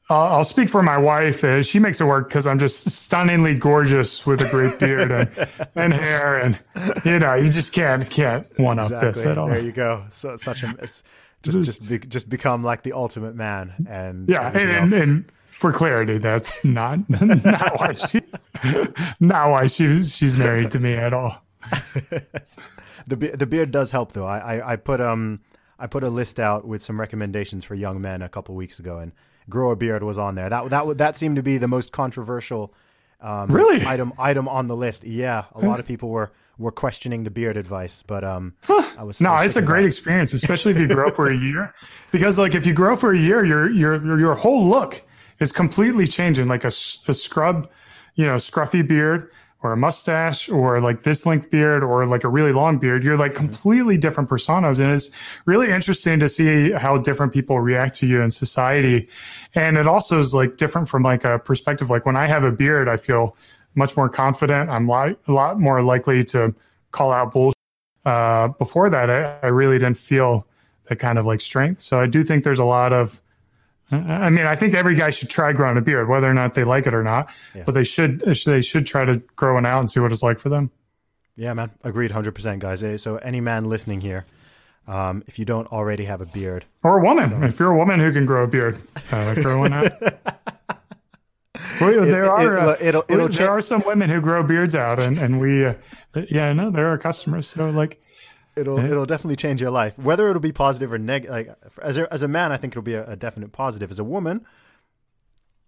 this? 0.08 0.14
I'll, 0.14 0.36
I'll 0.38 0.44
speak 0.44 0.68
for 0.68 0.82
my 0.82 0.98
wife. 0.98 1.42
Uh, 1.44 1.62
she 1.62 1.78
makes 1.78 2.00
it 2.00 2.04
work 2.04 2.28
because 2.28 2.46
I'm 2.46 2.58
just 2.58 2.90
stunningly 2.90 3.54
gorgeous 3.54 4.26
with 4.26 4.40
a 4.40 4.48
great 4.48 4.78
beard 4.78 5.10
and, 5.10 5.48
and 5.74 5.92
hair, 5.92 6.38
and 6.38 6.58
you 7.04 7.18
know, 7.18 7.34
you 7.34 7.50
just 7.50 7.72
can't 7.72 8.08
can't 8.10 8.46
one 8.58 8.78
up 8.78 8.88
this 8.88 9.02
Exactly. 9.02 9.32
at 9.32 9.38
all. 9.38 9.48
There 9.48 9.60
you 9.60 9.72
go. 9.72 10.04
So 10.10 10.36
such 10.36 10.62
a 10.62 10.74
just 11.44 11.62
just 11.62 11.86
be, 11.86 11.98
just 11.98 12.28
become 12.28 12.62
like 12.62 12.82
the 12.82 12.92
ultimate 12.92 13.34
man 13.34 13.74
and 13.86 14.28
yeah, 14.28 14.48
and, 14.48 14.70
and, 14.70 14.92
and 14.92 15.32
for 15.50 15.72
clarity, 15.72 16.18
that's 16.18 16.64
not 16.64 16.98
not 17.44 17.78
why 17.78 17.92
she 17.92 18.20
not 19.20 19.50
why 19.50 19.66
she 19.66 20.02
she's 20.04 20.36
married 20.36 20.70
to 20.72 20.80
me 20.80 20.94
at 20.94 21.12
all. 21.12 21.42
the 23.06 23.16
be- 23.16 23.28
the 23.28 23.46
beard 23.46 23.70
does 23.70 23.90
help 23.90 24.12
though. 24.12 24.26
I, 24.26 24.56
I 24.56 24.72
I 24.72 24.76
put 24.76 25.00
um 25.00 25.40
I 25.78 25.86
put 25.86 26.02
a 26.02 26.08
list 26.10 26.40
out 26.40 26.66
with 26.66 26.82
some 26.82 26.98
recommendations 26.98 27.64
for 27.64 27.74
young 27.74 28.00
men 28.00 28.22
a 28.22 28.28
couple 28.28 28.54
weeks 28.54 28.78
ago, 28.78 28.98
and 28.98 29.12
grow 29.48 29.70
a 29.70 29.76
beard 29.76 30.02
was 30.02 30.18
on 30.18 30.34
there. 30.34 30.48
That 30.48 30.70
that 30.70 30.98
that 30.98 31.16
seemed 31.16 31.36
to 31.36 31.42
be 31.42 31.58
the 31.58 31.68
most 31.68 31.92
controversial 31.92 32.72
um, 33.20 33.50
Really? 33.50 33.84
item 33.86 34.12
item 34.18 34.48
on 34.48 34.68
the 34.68 34.76
list. 34.76 35.04
Yeah, 35.04 35.44
a 35.54 35.60
lot 35.60 35.80
of 35.80 35.86
people 35.86 36.08
were 36.10 36.32
were 36.58 36.70
questioning 36.72 37.24
the 37.24 37.30
beard 37.30 37.56
advice, 37.56 38.02
but 38.02 38.22
um, 38.24 38.54
I 38.98 39.02
was 39.02 39.20
No, 39.20 39.30
I 39.30 39.42
was 39.44 39.56
it's 39.56 39.56
a 39.56 39.62
great 39.62 39.82
by- 39.82 39.86
experience, 39.86 40.32
especially 40.32 40.72
if 40.72 40.78
you 40.78 40.86
grow 40.86 41.10
for 41.10 41.30
a 41.30 41.36
year. 41.48 41.74
Because 42.12 42.38
like 42.38 42.54
if 42.54 42.64
you 42.66 42.72
grow 42.72 42.96
for 42.96 43.12
a 43.12 43.18
year, 43.18 43.44
your 43.44 43.70
your 43.70 44.18
your 44.18 44.34
whole 44.34 44.66
look 44.68 45.02
is 45.40 45.50
completely 45.52 46.06
changing. 46.06 46.46
Like 46.48 46.64
a, 46.64 46.68
a 46.68 47.14
scrub, 47.14 47.68
you 48.14 48.24
know, 48.26 48.36
scruffy 48.36 48.86
beard 48.86 49.30
or 49.64 49.72
a 49.72 49.76
mustache 49.76 50.48
or 50.48 50.80
like 50.80 51.02
this 51.02 51.26
length 51.26 51.50
beard 51.50 51.82
or 51.82 52.06
like 52.06 52.22
a 52.22 52.28
really 52.28 52.52
long 52.52 52.78
beard, 52.78 53.02
you're 53.02 53.16
like 53.16 53.34
completely 53.34 53.96
different 53.96 54.28
personas. 54.28 54.78
And 54.78 54.92
it's 54.92 55.10
really 55.46 55.70
interesting 55.70 56.20
to 56.20 56.28
see 56.28 56.70
how 56.70 56.98
different 56.98 57.32
people 57.32 57.58
react 57.60 57.96
to 57.96 58.06
you 58.06 58.20
in 58.22 58.30
society. 58.30 59.08
And 59.54 59.76
it 59.76 59.88
also 59.88 60.20
is 60.20 60.34
like 60.34 60.56
different 60.56 60.88
from 60.88 61.02
like 61.02 61.24
a 61.24 61.38
perspective. 61.38 61.90
Like 61.90 62.06
when 62.06 62.16
I 62.16 62.26
have 62.26 62.44
a 62.44 62.52
beard, 62.52 62.88
I 62.88 62.96
feel 62.96 63.36
much 63.74 63.96
more 63.96 64.08
confident. 64.08 64.70
I'm 64.70 64.86
li- 64.86 65.16
a 65.26 65.32
lot 65.32 65.58
more 65.58 65.82
likely 65.82 66.22
to 66.24 66.54
call 66.92 67.10
out 67.10 67.32
bullshit 67.32 67.54
uh, 68.04 68.48
before 68.48 68.90
that, 68.90 69.10
I, 69.10 69.38
I 69.42 69.48
really 69.48 69.78
didn't 69.78 69.96
feel 69.96 70.46
that 70.88 70.96
kind 70.96 71.18
of 71.18 71.26
like 71.26 71.40
strength. 71.40 71.80
So 71.80 72.00
I 72.00 72.06
do 72.06 72.22
think 72.22 72.44
there's 72.44 72.58
a 72.58 72.64
lot 72.64 72.92
of, 72.92 73.22
I 73.94 74.30
mean, 74.30 74.46
I 74.46 74.56
think 74.56 74.74
every 74.74 74.94
guy 74.94 75.10
should 75.10 75.30
try 75.30 75.52
growing 75.52 75.76
a 75.76 75.80
beard, 75.80 76.08
whether 76.08 76.28
or 76.30 76.34
not 76.34 76.54
they 76.54 76.64
like 76.64 76.86
it 76.86 76.94
or 76.94 77.02
not. 77.02 77.30
But 77.64 77.74
they 77.74 77.84
should 77.84 78.20
they 78.20 78.62
should 78.62 78.86
try 78.86 79.04
to 79.04 79.16
grow 79.36 79.54
one 79.54 79.66
out 79.66 79.80
and 79.80 79.90
see 79.90 80.00
what 80.00 80.12
it's 80.12 80.22
like 80.22 80.38
for 80.40 80.48
them. 80.48 80.70
Yeah, 81.36 81.52
man, 81.54 81.70
agreed, 81.82 82.10
hundred 82.12 82.34
percent, 82.34 82.60
guys. 82.60 82.84
So 83.02 83.16
any 83.16 83.40
man 83.40 83.64
listening 83.68 84.00
here, 84.00 84.24
um, 84.86 85.24
if 85.26 85.38
you 85.38 85.44
don't 85.44 85.66
already 85.72 86.04
have 86.04 86.20
a 86.20 86.26
beard, 86.26 86.64
Or 86.82 86.98
a 86.98 87.02
woman, 87.02 87.42
if 87.44 87.58
you're 87.58 87.72
a 87.72 87.76
woman 87.76 87.98
who 88.00 88.12
can 88.12 88.24
grow 88.26 88.44
a 88.44 88.46
beard, 88.46 88.78
uh, 89.10 89.34
grow 89.34 89.58
one 89.60 89.72
out. 89.72 89.90
Well, 91.80 92.04
there 92.04 92.24
it- 92.24 92.28
are 92.28 92.76
it'll- 92.80 93.04
it'll 93.08 93.28
there 93.28 93.50
are 93.50 93.60
some 93.60 93.82
women 93.86 94.10
who 94.10 94.20
grow 94.20 94.42
beards 94.42 94.74
out, 94.74 95.00
and 95.02 95.18
and 95.18 95.40
we, 95.40 95.64
uh, 95.66 95.74
yeah, 96.28 96.52
no, 96.52 96.70
there 96.70 96.88
are 96.92 96.98
customers. 96.98 97.48
So 97.48 97.70
like, 97.70 98.00
it'll 98.56 98.78
it'll 98.78 99.06
definitely 99.06 99.36
change 99.36 99.60
your 99.60 99.70
life. 99.70 99.98
Whether 99.98 100.28
it'll 100.28 100.40
be 100.40 100.52
positive 100.52 100.92
or 100.92 100.98
negative, 100.98 101.32
like 101.32 101.54
as 101.82 101.96
a, 101.98 102.12
as 102.12 102.22
a 102.22 102.28
man, 102.28 102.52
I 102.52 102.56
think 102.56 102.72
it'll 102.72 102.82
be 102.82 102.94
a, 102.94 103.10
a 103.10 103.16
definite 103.16 103.52
positive. 103.52 103.90
As 103.90 103.98
a 103.98 104.04
woman, 104.04 104.46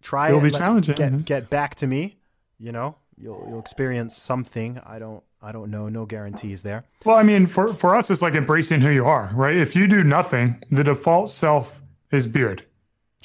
try 0.03 0.29
It'll 0.29 0.41
it, 0.41 0.45
be 0.45 0.51
like, 0.51 0.61
challenging, 0.61 0.95
Get 0.95 1.25
get 1.25 1.51
back 1.51 1.75
to 1.77 1.87
me. 1.87 2.19
You 2.59 2.73
know, 2.73 2.97
you'll 3.17 3.47
you'll 3.49 3.61
experience 3.61 4.17
something. 4.17 4.81
I 4.87 4.99
don't 4.99 5.23
I 5.43 5.53
don't 5.53 5.71
know. 5.71 5.89
No 5.89 6.07
guarantees 6.07 6.63
there. 6.63 6.85
Well, 7.05 7.17
I 7.17 7.23
mean, 7.23 7.47
for 7.47 7.75
for 7.75 7.95
us, 7.95 8.11
it's 8.11 8.23
like 8.23 8.35
embracing 8.35 8.81
who 8.81 8.91
you 8.91 9.05
are, 9.05 9.31
right? 9.35 9.57
If 9.57 9.77
you 9.77 9.87
do 9.87 10.03
nothing, 10.03 10.63
the 10.71 10.85
default 10.85 11.31
self 11.31 11.83
is 12.11 12.27
beard, 12.27 12.65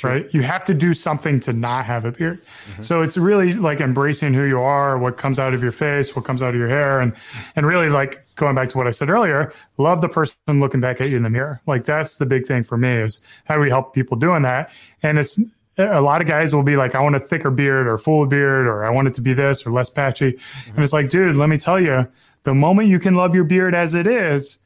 right? 0.04 0.28
You 0.32 0.42
have 0.42 0.64
to 0.66 0.74
do 0.74 0.94
something 0.94 1.40
to 1.42 1.54
not 1.54 1.86
have 1.86 2.06
a 2.06 2.12
beard. 2.12 2.42
Mm-hmm. 2.42 2.82
So 2.82 3.02
it's 3.02 3.18
really 3.18 3.54
like 3.54 3.80
embracing 3.80 4.34
who 4.34 4.44
you 4.44 4.60
are, 4.60 4.98
what 4.98 5.18
comes 5.18 5.38
out 5.38 5.54
of 5.54 5.62
your 5.62 5.72
face, 5.72 6.16
what 6.16 6.26
comes 6.26 6.42
out 6.42 6.50
of 6.50 6.56
your 6.56 6.70
hair, 6.70 7.00
and 7.00 7.14
and 7.56 7.66
really 7.66 7.90
like 7.90 8.26
going 8.36 8.56
back 8.56 8.70
to 8.70 8.78
what 8.78 8.88
I 8.88 8.92
said 8.92 9.10
earlier, 9.10 9.54
love 9.78 10.02
the 10.02 10.10
person 10.10 10.36
looking 10.48 10.82
back 10.82 11.02
at 11.02 11.10
you 11.10 11.18
in 11.18 11.24
the 11.24 11.30
mirror. 11.30 11.62
Like 11.68 11.86
that's 11.86 12.16
the 12.16 12.26
big 12.26 12.48
thing 12.48 12.64
for 12.64 12.78
me 12.78 12.90
is 12.90 13.22
how 13.46 13.56
do 13.56 13.62
we 13.62 13.70
help 13.70 13.94
people 13.94 14.18
doing 14.18 14.42
that? 14.42 14.72
And 15.04 15.20
it's 15.20 15.40
a 15.78 16.02
lot 16.02 16.22
of 16.22 16.28
guys 16.28 16.54
will 16.54 16.64
be 16.64 16.76
like, 16.76 16.96
I 16.96 17.02
want 17.02 17.16
a 17.16 17.20
thicker 17.20 17.52
beard 17.52 17.88
or 17.88 17.98
full 17.98 18.26
beard, 18.26 18.68
or 18.68 18.84
I 18.84 18.90
want 18.90 19.08
it 19.08 19.14
to 19.16 19.22
be 19.22 19.34
this 19.34 19.66
or 19.66 19.72
less 19.72 19.90
patchy. 19.90 20.28
And 20.28 20.38
mm-hmm. 20.38 20.84
it's 20.84 20.94
like, 20.94 21.10
dude, 21.10 21.36
let 21.36 21.50
me 21.50 21.58
tell 21.58 21.80
you, 21.80 22.08
the 22.44 22.54
moment 22.54 22.90
you 22.90 23.00
can 23.00 23.16
love 23.16 23.36
your 23.36 23.44
beard 23.44 23.76
as 23.76 23.94
it 23.94 24.08
is, 24.08 24.60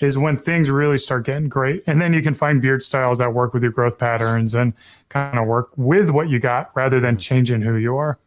is 0.00 0.16
when 0.16 0.36
things 0.36 0.70
really 0.70 0.98
start 0.98 1.24
getting 1.24 1.48
great. 1.48 1.82
And 1.86 2.00
then 2.00 2.12
you 2.12 2.22
can 2.22 2.34
find 2.34 2.62
beard 2.62 2.82
styles 2.82 3.18
that 3.18 3.34
work 3.34 3.52
with 3.52 3.62
your 3.62 3.72
growth 3.72 3.98
patterns 3.98 4.54
and 4.54 4.72
kind 5.08 5.38
of 5.38 5.46
work 5.46 5.70
with 5.76 6.10
what 6.10 6.28
you 6.28 6.38
got 6.38 6.70
rather 6.76 7.00
than 7.00 7.16
changing 7.18 7.62
who 7.62 7.76
you 7.76 7.96
are. 7.96 8.18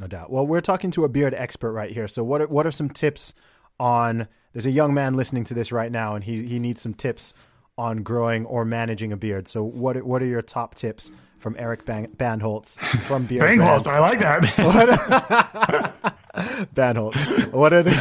No 0.00 0.06
doubt. 0.06 0.30
Well, 0.30 0.46
we're 0.46 0.60
talking 0.60 0.90
to 0.92 1.04
a 1.04 1.08
beard 1.08 1.34
expert 1.34 1.72
right 1.72 1.90
here. 1.90 2.08
So 2.08 2.22
what 2.24 2.40
are, 2.40 2.46
what 2.46 2.66
are 2.66 2.70
some 2.70 2.88
tips 2.88 3.34
on? 3.80 4.28
There's 4.52 4.64
a 4.66 4.70
young 4.70 4.94
man 4.94 5.16
listening 5.16 5.44
to 5.44 5.54
this 5.54 5.70
right 5.72 5.92
now, 5.92 6.14
and 6.14 6.24
he 6.24 6.46
he 6.46 6.58
needs 6.58 6.80
some 6.80 6.94
tips 6.94 7.34
on 7.76 8.02
growing 8.02 8.46
or 8.46 8.64
managing 8.64 9.12
a 9.12 9.16
beard. 9.16 9.46
So 9.48 9.62
what 9.62 9.96
are- 9.96 10.04
what 10.04 10.22
are 10.22 10.26
your 10.26 10.40
top 10.42 10.74
tips 10.74 11.10
from 11.38 11.54
Eric 11.58 11.84
Bang, 11.84 12.06
Bandholz 12.16 12.78
from 13.06 13.26
Beard 13.28 13.42
Brand? 13.58 13.86
I 13.86 13.98
like 13.98 14.20
that. 14.20 15.92
Bandholz. 16.74 17.52
What 17.52 17.72
are 17.72 17.82
the 17.82 17.92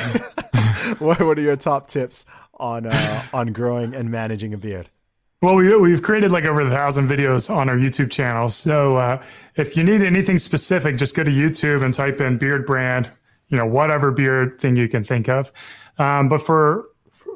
what, 0.99 1.19
what 1.19 1.37
are 1.37 1.41
your 1.41 1.55
top 1.57 1.87
tips 1.87 2.25
on 2.57 2.85
uh, 2.85 3.23
on 3.33 3.53
growing 3.53 3.93
and 3.93 4.09
managing 4.09 4.53
a 4.53 4.57
beard? 4.57 4.89
Well, 5.41 5.53
we, 5.53 5.75
we've 5.75 6.01
created 6.01 6.31
like 6.31 6.45
over 6.45 6.61
a 6.61 6.69
thousand 6.69 7.07
videos 7.07 7.53
on 7.55 7.69
our 7.69 7.75
YouTube 7.75 8.09
channel. 8.09 8.49
So 8.49 8.97
uh, 8.97 9.23
if 9.55 9.77
you 9.77 9.83
need 9.83 10.01
anything 10.01 10.39
specific, 10.39 10.97
just 10.97 11.15
go 11.15 11.23
to 11.23 11.29
YouTube 11.29 11.83
and 11.83 11.93
type 11.93 12.19
in 12.21 12.39
Beardbrand, 12.39 13.11
you 13.49 13.57
know, 13.57 13.65
whatever 13.65 14.09
beard 14.11 14.59
thing 14.59 14.75
you 14.75 14.89
can 14.89 15.03
think 15.03 15.29
of. 15.29 15.51
Um, 15.99 16.27
but 16.27 16.39
for, 16.39 16.85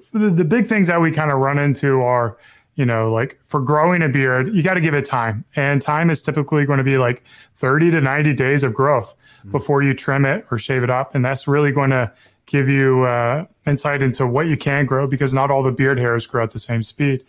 for 0.09 0.17
the, 0.17 0.31
the 0.31 0.43
big 0.43 0.65
things 0.65 0.87
that 0.87 0.99
we 0.99 1.11
kind 1.11 1.31
of 1.31 1.37
run 1.37 1.59
into 1.59 2.01
are, 2.01 2.39
you 2.73 2.85
know, 2.85 3.11
like 3.11 3.39
for 3.43 3.61
growing 3.61 4.01
a 4.01 4.09
beard, 4.09 4.51
you 4.51 4.63
got 4.63 4.73
to 4.73 4.81
give 4.81 4.95
it 4.95 5.05
time. 5.05 5.45
And 5.55 5.79
time 5.79 6.09
is 6.09 6.23
typically 6.23 6.65
going 6.65 6.79
to 6.79 6.83
be 6.83 6.97
like 6.97 7.23
30 7.53 7.91
to 7.91 8.01
90 8.01 8.33
days 8.33 8.63
of 8.63 8.73
growth 8.73 9.13
before 9.51 9.83
you 9.83 9.93
trim 9.93 10.25
it 10.25 10.45
or 10.49 10.57
shave 10.57 10.83
it 10.83 10.89
up. 10.89 11.13
And 11.13 11.23
that's 11.23 11.47
really 11.47 11.71
going 11.71 11.91
to 11.91 12.11
give 12.45 12.67
you 12.67 13.03
uh, 13.05 13.45
insight 13.65 14.01
into 14.01 14.27
what 14.27 14.47
you 14.47 14.57
can 14.57 14.85
grow 14.85 15.07
because 15.07 15.33
not 15.33 15.51
all 15.51 15.63
the 15.63 15.71
beard 15.71 15.97
hairs 15.97 16.25
grow 16.25 16.43
at 16.43 16.51
the 16.51 16.59
same 16.59 16.83
speed. 16.83 17.23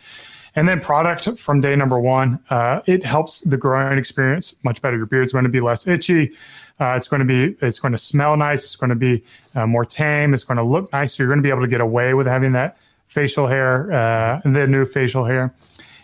And 0.54 0.68
then 0.68 0.80
product 0.80 1.38
from 1.38 1.60
day 1.60 1.74
number 1.76 1.98
one, 1.98 2.38
uh, 2.50 2.82
it 2.86 3.04
helps 3.04 3.40
the 3.40 3.56
growing 3.56 3.98
experience 3.98 4.54
much 4.64 4.82
better. 4.82 4.96
Your 4.96 5.06
beard's 5.06 5.32
going 5.32 5.44
to 5.44 5.50
be 5.50 5.60
less 5.60 5.86
itchy. 5.86 6.32
Uh, 6.78 6.94
it's 6.96 7.08
going 7.08 7.20
to 7.20 7.26
be, 7.26 7.56
it's 7.64 7.78
going 7.78 7.92
to 7.92 7.98
smell 7.98 8.36
nice. 8.36 8.64
It's 8.64 8.76
going 8.76 8.90
to 8.90 8.96
be 8.96 9.24
uh, 9.54 9.66
more 9.66 9.84
tame. 9.84 10.34
It's 10.34 10.44
going 10.44 10.58
to 10.58 10.64
look 10.64 10.92
nice. 10.92 11.14
So 11.14 11.22
you're 11.22 11.30
going 11.30 11.38
to 11.38 11.46
be 11.46 11.50
able 11.50 11.62
to 11.62 11.68
get 11.68 11.80
away 11.80 12.12
with 12.12 12.26
having 12.26 12.52
that 12.52 12.76
facial 13.06 13.46
hair, 13.46 13.92
uh, 13.92 14.40
the 14.44 14.66
new 14.66 14.84
facial 14.84 15.24
hair. 15.24 15.54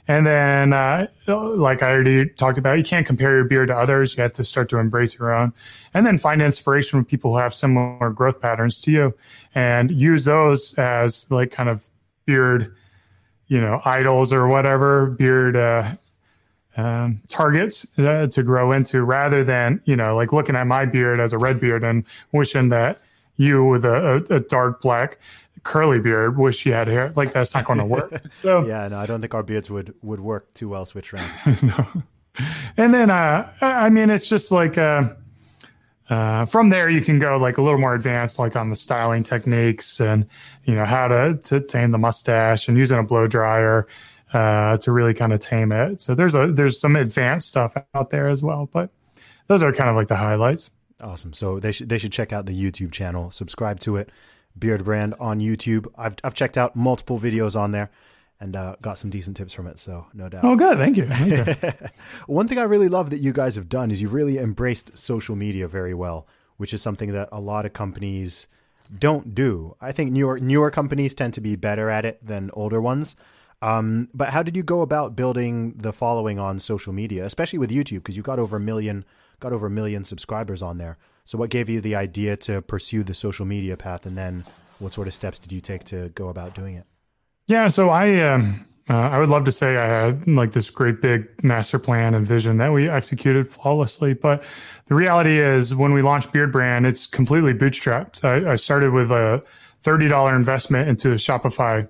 And 0.09 0.27
then, 0.27 0.73
uh, 0.73 1.07
like 1.27 1.83
I 1.83 1.91
already 1.91 2.29
talked 2.31 2.57
about, 2.57 2.79
you 2.79 2.85
can't 2.85 3.07
compare 3.07 3.37
your 3.37 3.45
beard 3.45 3.69
to 3.69 3.77
others. 3.77 4.17
You 4.17 4.23
have 4.23 4.33
to 4.33 4.45
start 4.45 4.71
to 4.71 4.79
embrace 4.79 5.19
your 5.19 5.35
own. 5.35 5.53
And 5.93 6.07
then 6.07 6.17
find 6.17 6.41
inspiration 6.41 6.99
from 6.99 7.05
people 7.05 7.33
who 7.33 7.39
have 7.39 7.55
similar 7.55 8.11
growth 8.11 8.41
patterns 8.41 8.81
to 8.83 8.91
you 8.91 9.15
and 9.55 9.91
use 9.91 10.25
those 10.25 10.75
as 10.79 11.31
like 11.31 11.51
kind 11.51 11.69
of 11.69 11.87
beard 12.25 12.75
you 13.49 13.61
know 13.61 13.81
idols 13.85 14.33
or 14.33 14.47
whatever 14.47 15.07
beard 15.07 15.57
uh, 15.57 15.95
um, 16.77 17.21
targets 17.29 17.87
uh, 17.99 18.27
to 18.29 18.43
grow 18.43 18.73
into 18.73 19.03
rather 19.03 19.43
than 19.43 19.81
you 19.85 19.97
know 19.97 20.15
like 20.15 20.33
looking 20.33 20.55
at 20.55 20.67
my 20.67 20.85
beard 20.85 21.19
as 21.19 21.33
a 21.33 21.39
red 21.39 21.59
beard 21.59 21.83
and 21.83 22.05
wishing 22.33 22.69
that 22.69 23.01
you 23.37 23.65
with 23.65 23.85
a, 23.85 24.25
a, 24.31 24.37
a 24.37 24.41
dark 24.41 24.81
black 24.81 25.19
curly 25.65 25.99
beard 25.99 26.37
wish 26.37 26.65
you 26.67 26.73
had 26.73 26.87
hair 26.87 27.13
like 27.17 27.33
that's 27.33 27.55
not 27.55 27.65
going 27.65 27.79
to 27.79 27.85
work 27.85 28.21
so 28.31 28.65
Yeah, 28.65 28.89
no, 28.89 28.99
I 28.99 29.07
don't 29.07 29.21
think 29.21 29.35
our 29.35 29.43
beards 29.43 29.71
would 29.71 29.95
would 30.03 30.21
work 30.21 30.53
too 30.55 30.69
well 30.69 30.87
switched 30.87 31.13
around. 31.15 31.31
and 32.77 32.95
then 32.95 33.11
uh 33.11 33.51
i 33.61 33.87
I 33.87 33.91
mean 33.91 34.11
it's 34.11 34.29
just 34.29 34.53
like 34.53 34.79
uh 34.79 35.11
uh, 36.11 36.47
from 36.47 36.71
there, 36.71 36.89
you 36.89 37.03
can 37.03 37.19
go 37.19 37.37
like 37.37 37.59
a 37.59 37.63
little 37.63 37.79
more 37.79 37.95
advanced, 37.95 38.39
like 38.39 38.57
on 38.57 38.71
the 38.71 38.77
styling 38.77 39.23
techniques 39.23 40.01
and 40.01 40.27
you 40.65 40.75
know 40.75 40.85
how 40.85 41.09
to 41.09 41.39
to 41.45 41.61
tame 41.61 41.91
the 41.91 41.99
mustache 41.99 42.67
and 42.69 42.79
using 42.79 42.99
a 42.99 43.03
blow 43.03 43.27
dryer 43.27 43.87
uh, 44.33 44.77
to 44.79 44.93
really 44.93 45.15
kind 45.15 45.33
of 45.33 45.41
tame 45.41 45.73
it. 45.73 46.01
So 46.01 46.15
there's 46.15 46.35
a 46.35 46.51
there's 46.51 46.81
some 46.81 46.97
advanced 46.97 47.51
stuff 47.51 47.77
out 47.95 48.11
there 48.11 48.29
as 48.29 48.43
well, 48.43 48.69
but 48.73 48.91
those 49.49 49.63
are 49.63 49.73
kind 49.73 49.91
of 49.91 49.97
like 49.97 50.09
the 50.09 50.17
highlights. 50.17 50.71
Awesome. 51.01 51.33
So 51.33 51.61
they 51.61 51.73
should 51.73 51.89
they 51.89 51.99
should 51.99 52.13
check 52.13 52.33
out 52.33 52.47
the 52.47 52.59
YouTube 52.59 52.93
channel. 52.93 53.31
Subscribe 53.31 53.81
to 53.81 53.97
it. 53.97 54.11
Beardbrand 54.59 55.15
on 55.21 55.41
YouTube. 55.41 55.87
I've 55.97 56.17
I've 56.25 56.35
checked 56.35 56.57
out 56.57 56.77
multiple 56.77 57.19
videos 57.19 57.59
on 57.59 57.73
there 57.73 57.91
and 58.41 58.55
uh, 58.55 58.77
got 58.81 58.99
some 58.99 59.11
decent 59.11 59.37
tips 59.37 59.53
from 59.53 59.67
it. 59.67 59.79
So 59.79 60.07
no 60.15 60.29
doubt. 60.29 60.45
Oh, 60.45 60.57
good, 60.57 60.79
thank 60.79 60.97
you. 60.97 61.07
Thank 61.07 61.63
you. 61.63 61.73
One 62.27 62.47
thing 62.49 62.59
I 62.59 62.65
really 62.65 62.89
love 62.89 63.11
that 63.11 63.19
you 63.19 63.33
guys 63.33 63.57
have 63.57 63.69
done 63.69 63.91
is 63.91 64.01
you 64.01 64.09
really 64.09 64.39
embraced 64.39 64.97
social 64.97 65.37
media 65.37 65.67
very 65.69 65.95
well, 65.95 66.27
which 66.57 66.73
is 66.73 66.83
something 66.83 67.13
that 67.13 67.29
a 67.33 67.41
lot 67.41 67.67
of 67.67 67.73
companies 67.73 68.47
don't 68.97 69.35
do. 69.35 69.77
I 69.81 69.93
think 69.93 70.13
newer 70.13 70.39
newer 70.39 70.71
companies 70.71 71.15
tend 71.15 71.35
to 71.35 71.41
be 71.41 71.57
better 71.57 71.91
at 71.91 72.05
it 72.05 72.25
than 72.25 72.51
older 72.55 72.81
ones. 72.81 73.17
Um, 73.61 74.09
but 74.15 74.29
how 74.29 74.45
did 74.45 74.57
you 74.57 74.63
go 74.63 74.83
about 74.83 75.17
building 75.17 75.75
the 75.77 75.93
following 75.93 76.39
on 76.39 76.61
social 76.61 76.93
media, 76.93 77.25
especially 77.25 77.59
with 77.59 77.71
YouTube? 77.71 77.99
Because 77.99 78.17
you 78.17 78.23
got 78.23 78.39
over 78.39 78.57
a 78.57 78.61
million 78.61 79.05
got 79.41 79.53
over 79.53 79.67
a 79.67 79.71
million 79.71 80.05
subscribers 80.05 80.63
on 80.63 80.79
there. 80.79 80.97
So 81.29 81.37
what 81.37 81.51
gave 81.51 81.69
you 81.69 81.83
the 81.83 81.95
idea 81.95 82.39
to 82.39 82.63
pursue 82.63 83.05
the 83.05 83.13
social 83.13 83.45
media 83.45 83.77
path, 83.77 84.07
and 84.07 84.17
then 84.17 84.47
what 84.79 84.95
sort 84.95 85.09
of 85.09 85.13
steps 85.13 85.39
did 85.39 85.53
you 85.53 85.61
take 85.61 85.85
to 85.85 86.09
go 86.15 86.29
about 86.29 86.55
doing 86.55 86.75
it? 86.75 86.87
Yeah, 87.47 87.69
so 87.69 87.91
I 87.91 88.21
um 88.21 88.65
Uh, 88.89 89.11
I 89.15 89.19
would 89.19 89.29
love 89.29 89.45
to 89.45 89.53
say 89.53 89.77
I 89.77 89.87
had 89.87 90.27
like 90.27 90.53
this 90.53 90.71
great 90.71 91.03
big 91.03 91.29
master 91.45 91.79
plan 91.79 92.15
and 92.15 92.27
vision 92.27 92.57
that 92.57 92.73
we 92.73 92.89
executed 92.89 93.47
flawlessly, 93.47 94.15
but 94.15 94.43
the 94.87 94.95
reality 94.95 95.39
is 95.39 95.75
when 95.75 95.93
we 95.93 96.01
launched 96.01 96.33
Beardbrand, 96.33 96.87
it's 96.87 97.07
completely 97.07 97.53
bootstrapped. 97.53 98.25
I, 98.25 98.53
I 98.53 98.57
started 98.57 98.93
with 98.93 99.11
a 99.11 99.43
thirty 99.83 100.09
dollar 100.09 100.35
investment 100.35 100.89
into 100.89 101.13
a 101.13 101.17
Shopify, 101.17 101.87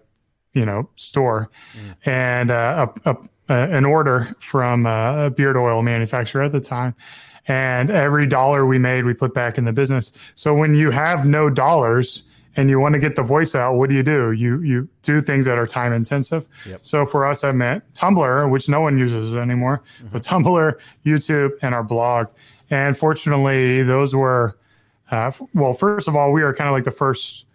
you 0.53 0.65
know, 0.65 0.91
store, 0.97 1.49
mm. 1.77 1.95
and 2.05 2.51
uh, 2.51 2.89
a, 3.05 3.11
a, 3.11 3.17
a, 3.49 3.55
an 3.71 3.85
order 3.85 4.35
from 4.41 4.85
a 4.85 5.31
beard 5.31 5.57
oil 5.57 5.83
manufacturer 5.83 6.43
at 6.43 6.51
the 6.51 6.61
time. 6.61 6.97
And 7.49 7.91
every 7.91 8.27
dollar 8.27 8.67
we 8.67 8.79
made, 8.79 9.05
we 9.05 9.15
put 9.15 9.35
back 9.35 9.59
in 9.59 9.65
the 9.65 9.73
business. 9.73 10.13
So 10.35 10.55
when 10.55 10.75
you 10.75 10.91
have 10.91 11.27
no 11.27 11.51
dollars, 11.51 12.25
and 12.57 12.69
you 12.69 12.81
want 12.81 12.95
to 12.95 12.99
get 12.99 13.15
the 13.15 13.23
voice 13.23 13.55
out, 13.55 13.75
what 13.75 13.89
do 13.89 13.95
you 13.95 14.03
do? 14.03 14.33
You 14.33 14.61
you 14.63 14.89
do 15.03 15.21
things 15.21 15.47
that 15.47 15.59
are 15.59 15.67
time 15.67 15.93
intensive. 15.93 16.49
Yep. 16.67 16.81
So 16.83 17.07
for 17.07 17.25
us, 17.25 17.43
that 17.43 17.55
meant 17.55 17.85
Tumblr, 17.95 18.51
which 18.51 18.69
no 18.69 18.81
one 18.81 18.99
uses 18.99 19.37
anymore, 19.37 19.85
mm-hmm. 19.99 20.09
but 20.09 20.25
Tumblr, 20.25 20.75
YouTube, 21.07 21.53
and 21.63 21.73
our 21.73 21.85
blog. 21.85 22.29
And 22.71 22.99
fortunately, 22.99 23.85
those 23.85 24.13
were 24.13 24.59
uh, 25.13 25.31
well. 25.55 25.73
First 25.73 26.09
of 26.09 26.17
all, 26.17 26.33
we 26.33 26.43
are 26.43 26.53
kind 26.53 26.69
of 26.69 26.73
like 26.73 26.83
the 26.83 26.91
first 26.91 27.47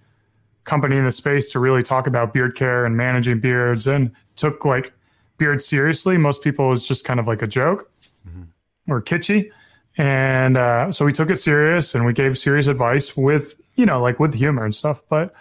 company 0.64 0.96
in 0.96 1.04
the 1.04 1.12
space 1.12 1.50
to 1.52 1.60
really 1.60 1.84
talk 1.84 2.08
about 2.08 2.32
beard 2.32 2.56
care 2.56 2.86
and 2.86 2.96
managing 2.96 3.42
beards, 3.42 3.88
and 3.88 4.10
took 4.38 4.64
like 4.64 4.94
beard 5.38 5.62
seriously. 5.62 6.18
Most 6.18 6.42
people 6.42 6.70
was 6.70 6.88
just 6.88 7.04
kind 7.04 7.20
of 7.20 7.28
like 7.28 7.42
a 7.42 7.48
joke 7.48 7.92
mm-hmm. 8.26 8.44
or 8.90 9.02
kitschy. 9.02 9.52
And 9.98 10.58
uh, 10.58 10.92
so 10.92 11.06
we 11.06 11.14
took 11.14 11.30
it 11.30 11.38
serious 11.38 11.94
and 11.94 12.06
we 12.06 12.14
gave 12.14 12.38
serious 12.38 12.68
advice 12.68 13.16
with 13.16 13.56
you 13.76 13.86
know, 13.86 14.02
like 14.02 14.20
with 14.20 14.34
humor 14.34 14.64
and 14.64 14.74
stuff. 14.74 15.02
But, 15.10 15.34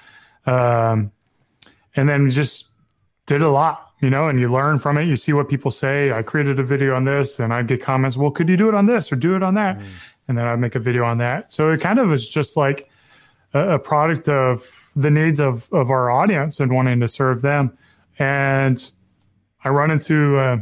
um, 0.47 1.13
and 1.95 2.09
then 2.09 2.25
we 2.25 2.31
just 2.31 2.73
did 3.27 3.43
a 3.43 3.51
lot, 3.51 3.91
you 4.01 4.11
know, 4.11 4.29
and 4.29 4.41
you 4.41 4.51
learn 4.51 4.79
from 4.79 4.99
it. 4.99 5.05
You 5.05 5.17
see 5.17 5.33
what 5.33 5.49
people 5.49 5.71
say. 5.71 6.13
I 6.13 6.23
created 6.23 6.59
a 6.59 6.63
video 6.63 6.95
on 6.95 7.05
this 7.05 7.39
and 7.39 7.53
I'd 7.53 7.67
get 7.67 7.83
comments, 7.83 8.17
well, 8.17 8.31
could 8.31 8.49
you 8.49 8.57
do 8.57 8.69
it 8.69 8.75
on 8.75 8.87
this 8.87 9.13
or 9.13 9.17
do 9.17 9.37
it 9.37 9.43
on 9.43 9.55
that? 9.55 9.79
Mm. 9.79 9.87
And 10.29 10.39
then 10.39 10.47
I'd 10.47 10.59
make 10.59 10.75
a 10.75 10.81
video 10.81 11.05
on 11.05 11.19
that. 11.19 11.53
So 11.53 11.71
it 11.71 11.81
kind 11.81 11.99
of 11.99 12.13
is 12.13 12.29
just 12.29 12.57
like 12.57 12.89
a, 13.55 13.75
a 13.75 13.79
product 13.79 14.29
of 14.29 14.91
the 14.97 15.11
needs 15.11 15.41
of, 15.41 15.69
of 15.73 15.91
our 15.91 16.11
audience 16.11 16.61
and 16.61 16.73
wanting 16.73 17.01
to 17.01 17.09
serve 17.09 17.43
them. 17.43 17.77
And 18.19 18.91
I 19.65 19.69
run 19.69 19.91
into, 19.91 20.39
uh, 20.39 20.59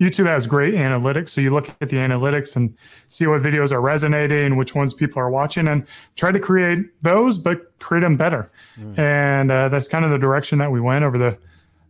YouTube 0.00 0.26
has 0.26 0.46
great 0.46 0.74
analytics. 0.74 1.30
So 1.30 1.40
you 1.40 1.50
look 1.50 1.68
at 1.80 1.88
the 1.88 1.96
analytics 1.96 2.54
and 2.54 2.76
see 3.08 3.26
what 3.26 3.42
videos 3.42 3.72
are 3.72 3.80
resonating, 3.80 4.56
which 4.56 4.74
ones 4.74 4.94
people 4.94 5.20
are 5.20 5.30
watching, 5.30 5.66
and 5.66 5.84
try 6.14 6.30
to 6.30 6.38
create 6.38 6.86
those, 7.02 7.36
but 7.36 7.76
create 7.80 8.02
them 8.02 8.16
better. 8.16 8.48
Mm. 8.78 8.98
And 8.98 9.50
uh, 9.50 9.68
that's 9.68 9.88
kind 9.88 10.04
of 10.04 10.12
the 10.12 10.18
direction 10.18 10.58
that 10.58 10.70
we 10.70 10.80
went 10.80 11.04
over 11.04 11.18
the, 11.18 11.36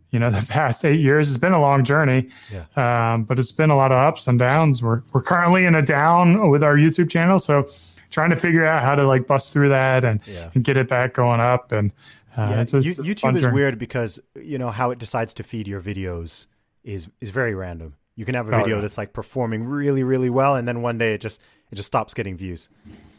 you 0.09 0.17
know, 0.17 0.29
the 0.31 0.45
past 0.47 0.83
eight 0.85 0.99
years. 0.99 1.29
It's 1.29 1.37
been 1.37 1.53
a 1.53 1.61
long 1.61 1.83
journey, 1.83 2.29
yeah. 2.51 3.13
um, 3.13 3.25
but 3.25 3.37
it's 3.37 3.51
been 3.51 3.69
a 3.69 3.75
lot 3.75 3.91
of 3.91 3.99
ups 3.99 4.27
and 4.27 4.39
downs. 4.39 4.81
We're 4.81 5.03
we're 5.13 5.21
currently 5.21 5.65
in 5.65 5.75
a 5.75 5.81
down 5.83 6.49
with 6.49 6.63
our 6.63 6.75
YouTube 6.75 7.11
channel, 7.11 7.37
so 7.37 7.69
trying 8.09 8.31
to 8.31 8.35
figure 8.35 8.65
out 8.65 8.81
how 8.81 8.95
to 8.95 9.05
like 9.05 9.27
bust 9.27 9.53
through 9.53 9.69
that 9.69 10.03
and, 10.03 10.19
yeah. 10.25 10.49
and 10.55 10.63
get 10.63 10.77
it 10.77 10.89
back 10.89 11.13
going 11.13 11.39
up. 11.39 11.71
And 11.71 11.91
uh, 12.35 12.49
yeah, 12.49 12.61
YouTube 12.61 13.35
is 13.35 13.41
journey. 13.43 13.53
weird 13.53 13.77
because 13.77 14.19
you 14.35 14.57
know 14.57 14.71
how 14.71 14.89
it 14.89 14.97
decides 14.97 15.35
to 15.35 15.43
feed 15.43 15.67
your 15.67 15.79
videos 15.79 16.47
is 16.83 17.07
is 17.19 17.29
very 17.29 17.53
random. 17.53 17.95
You 18.19 18.25
can 18.25 18.35
have 18.35 18.49
a 18.49 18.53
oh, 18.53 18.57
video 18.57 18.75
yeah. 18.75 18.81
that's 18.81 18.97
like 18.97 19.13
performing 19.13 19.63
really, 19.63 20.03
really 20.03 20.29
well, 20.29 20.57
and 20.57 20.67
then 20.67 20.81
one 20.81 20.97
day 20.97 21.13
it 21.13 21.21
just 21.21 21.39
it 21.71 21.75
just 21.75 21.87
stops 21.87 22.13
getting 22.13 22.35
views, 22.35 22.67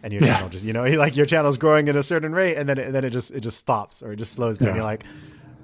and 0.02 0.12
your 0.12 0.22
yeah. 0.22 0.34
channel 0.34 0.50
just 0.50 0.62
you 0.62 0.74
know 0.74 0.84
like 0.98 1.16
your 1.16 1.24
channel's 1.24 1.56
growing 1.56 1.88
at 1.88 1.96
a 1.96 2.02
certain 2.02 2.34
rate, 2.34 2.56
and 2.56 2.68
then 2.68 2.76
it, 2.76 2.84
and 2.84 2.94
then 2.94 3.06
it 3.06 3.08
just 3.08 3.30
it 3.30 3.40
just 3.40 3.56
stops 3.56 4.02
or 4.02 4.12
it 4.12 4.16
just 4.16 4.34
slows 4.34 4.58
down. 4.58 4.68
Yeah. 4.68 4.74
You're 4.74 4.84
like, 4.84 5.04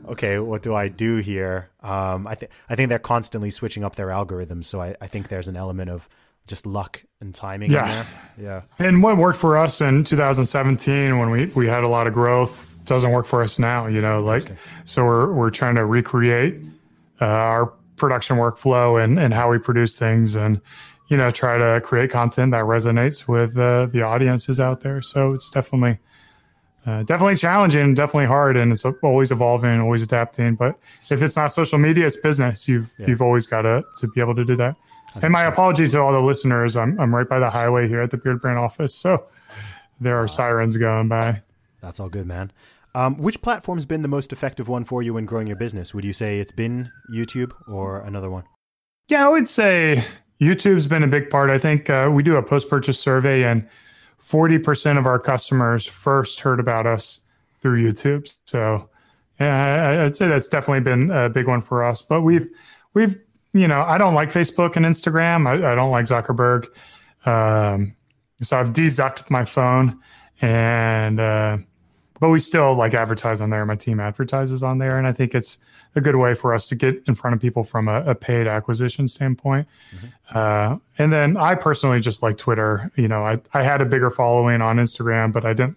okay, 0.08 0.38
what 0.38 0.62
do 0.62 0.74
I 0.74 0.88
do 0.88 1.16
here? 1.18 1.68
Um, 1.82 2.26
I 2.26 2.34
think 2.34 2.50
I 2.70 2.76
think 2.76 2.88
they're 2.88 2.98
constantly 2.98 3.50
switching 3.50 3.84
up 3.84 3.94
their 3.94 4.06
algorithms, 4.06 4.64
so 4.64 4.80
I, 4.80 4.96
I 5.02 5.06
think 5.06 5.28
there's 5.28 5.48
an 5.48 5.56
element 5.56 5.90
of 5.90 6.08
just 6.46 6.64
luck 6.64 7.04
and 7.20 7.34
timing. 7.34 7.72
Yeah, 7.72 8.06
yeah. 8.40 8.62
And 8.78 9.02
what 9.02 9.18
worked 9.18 9.38
for 9.38 9.58
us 9.58 9.82
in 9.82 10.02
2017 10.02 11.18
when 11.18 11.28
we 11.28 11.44
we 11.54 11.66
had 11.66 11.84
a 11.84 11.88
lot 11.88 12.06
of 12.06 12.14
growth 12.14 12.74
doesn't 12.86 13.10
work 13.12 13.26
for 13.26 13.42
us 13.42 13.58
now. 13.58 13.86
You 13.86 14.00
know, 14.00 14.22
like 14.22 14.44
so 14.86 15.04
we're 15.04 15.30
we're 15.30 15.50
trying 15.50 15.74
to 15.74 15.84
recreate 15.84 16.62
uh, 17.20 17.26
our 17.26 17.72
production 17.96 18.36
workflow 18.36 19.02
and, 19.02 19.18
and 19.18 19.32
how 19.32 19.50
we 19.50 19.58
produce 19.58 19.98
things 19.98 20.34
and 20.34 20.60
you 21.08 21.16
know 21.16 21.30
try 21.30 21.56
to 21.56 21.80
create 21.80 22.10
content 22.10 22.52
that 22.52 22.64
resonates 22.64 23.28
with 23.28 23.56
uh, 23.56 23.86
the 23.86 24.02
audiences 24.02 24.60
out 24.60 24.80
there. 24.80 25.02
So 25.02 25.32
it's 25.32 25.50
definitely 25.50 25.98
uh, 26.86 27.02
definitely 27.02 27.36
challenging 27.36 27.94
definitely 27.94 28.26
hard 28.26 28.56
and 28.56 28.70
it's 28.70 28.84
always 29.02 29.30
evolving 29.30 29.80
always 29.80 30.02
adapting. 30.02 30.54
But 30.54 30.78
if 31.10 31.22
it's 31.22 31.36
not 31.36 31.48
social 31.48 31.78
media 31.78 32.06
it's 32.06 32.16
business. 32.16 32.68
You've 32.68 32.92
yeah. 32.98 33.06
you've 33.08 33.22
always 33.22 33.46
got 33.46 33.62
to 33.62 33.84
to 33.98 34.08
be 34.08 34.20
able 34.20 34.34
to 34.34 34.44
do 34.44 34.56
that. 34.56 34.76
And 35.22 35.32
my 35.32 35.44
apology 35.44 35.88
to 35.88 36.00
all 36.00 36.12
the 36.12 36.20
listeners. 36.20 36.76
I'm, 36.76 37.00
I'm 37.00 37.14
right 37.14 37.26
by 37.26 37.38
the 37.38 37.48
highway 37.48 37.88
here 37.88 38.02
at 38.02 38.10
the 38.10 38.18
Beardbrand 38.18 38.60
office. 38.60 38.94
So 38.94 39.24
there 39.98 40.18
are 40.18 40.28
sirens 40.28 40.76
going 40.76 41.08
by. 41.08 41.40
That's 41.80 42.00
all 42.00 42.10
good 42.10 42.26
man 42.26 42.52
um, 42.96 43.18
which 43.18 43.42
platform's 43.42 43.84
been 43.84 44.00
the 44.00 44.08
most 44.08 44.32
effective 44.32 44.68
one 44.68 44.82
for 44.82 45.02
you 45.02 45.18
in 45.18 45.26
growing 45.26 45.46
your 45.46 45.56
business? 45.56 45.94
Would 45.94 46.04
you 46.04 46.14
say 46.14 46.40
it's 46.40 46.50
been 46.50 46.90
YouTube 47.12 47.52
or 47.68 48.00
another 48.00 48.30
one? 48.30 48.44
Yeah, 49.08 49.26
I 49.26 49.28
would 49.28 49.46
say 49.46 50.02
YouTube's 50.40 50.86
been 50.86 51.02
a 51.02 51.06
big 51.06 51.28
part. 51.28 51.50
I 51.50 51.58
think 51.58 51.90
uh, 51.90 52.08
we 52.10 52.22
do 52.22 52.36
a 52.36 52.42
post 52.42 52.70
purchase 52.70 52.98
survey, 52.98 53.44
and 53.44 53.68
40% 54.18 54.98
of 54.98 55.04
our 55.04 55.18
customers 55.18 55.84
first 55.84 56.40
heard 56.40 56.58
about 56.58 56.86
us 56.86 57.20
through 57.60 57.86
YouTube. 57.86 58.32
So, 58.46 58.88
yeah, 59.38 60.04
I'd 60.06 60.16
say 60.16 60.26
that's 60.26 60.48
definitely 60.48 60.80
been 60.80 61.10
a 61.10 61.28
big 61.28 61.46
one 61.46 61.60
for 61.60 61.84
us. 61.84 62.00
But 62.00 62.22
we've, 62.22 62.48
we've, 62.94 63.18
you 63.52 63.68
know, 63.68 63.82
I 63.82 63.98
don't 63.98 64.14
like 64.14 64.32
Facebook 64.32 64.74
and 64.74 64.86
Instagram. 64.86 65.46
I, 65.46 65.72
I 65.72 65.74
don't 65.74 65.90
like 65.90 66.06
Zuckerberg. 66.06 66.66
Um, 67.26 67.94
so 68.40 68.58
I've 68.58 68.72
de-zucked 68.72 69.28
my 69.28 69.44
phone 69.44 70.00
and, 70.40 71.20
uh, 71.20 71.58
but 72.20 72.30
we 72.30 72.40
still 72.40 72.74
like 72.74 72.94
advertise 72.94 73.40
on 73.40 73.50
there. 73.50 73.64
My 73.66 73.76
team 73.76 74.00
advertises 74.00 74.62
on 74.62 74.78
there, 74.78 74.98
and 74.98 75.06
I 75.06 75.12
think 75.12 75.34
it's 75.34 75.58
a 75.94 76.00
good 76.00 76.16
way 76.16 76.34
for 76.34 76.54
us 76.54 76.68
to 76.68 76.74
get 76.74 77.02
in 77.06 77.14
front 77.14 77.34
of 77.34 77.40
people 77.40 77.64
from 77.64 77.88
a, 77.88 78.02
a 78.02 78.14
paid 78.14 78.46
acquisition 78.46 79.08
standpoint. 79.08 79.66
Mm-hmm. 79.94 80.38
Uh, 80.38 80.76
and 80.98 81.12
then 81.12 81.36
I 81.36 81.54
personally 81.54 82.00
just 82.00 82.22
like 82.22 82.36
Twitter. 82.36 82.90
You 82.96 83.08
know, 83.08 83.22
I 83.22 83.40
I 83.54 83.62
had 83.62 83.80
a 83.80 83.86
bigger 83.86 84.10
following 84.10 84.60
on 84.60 84.76
Instagram, 84.76 85.32
but 85.32 85.44
I 85.44 85.52
didn't 85.52 85.76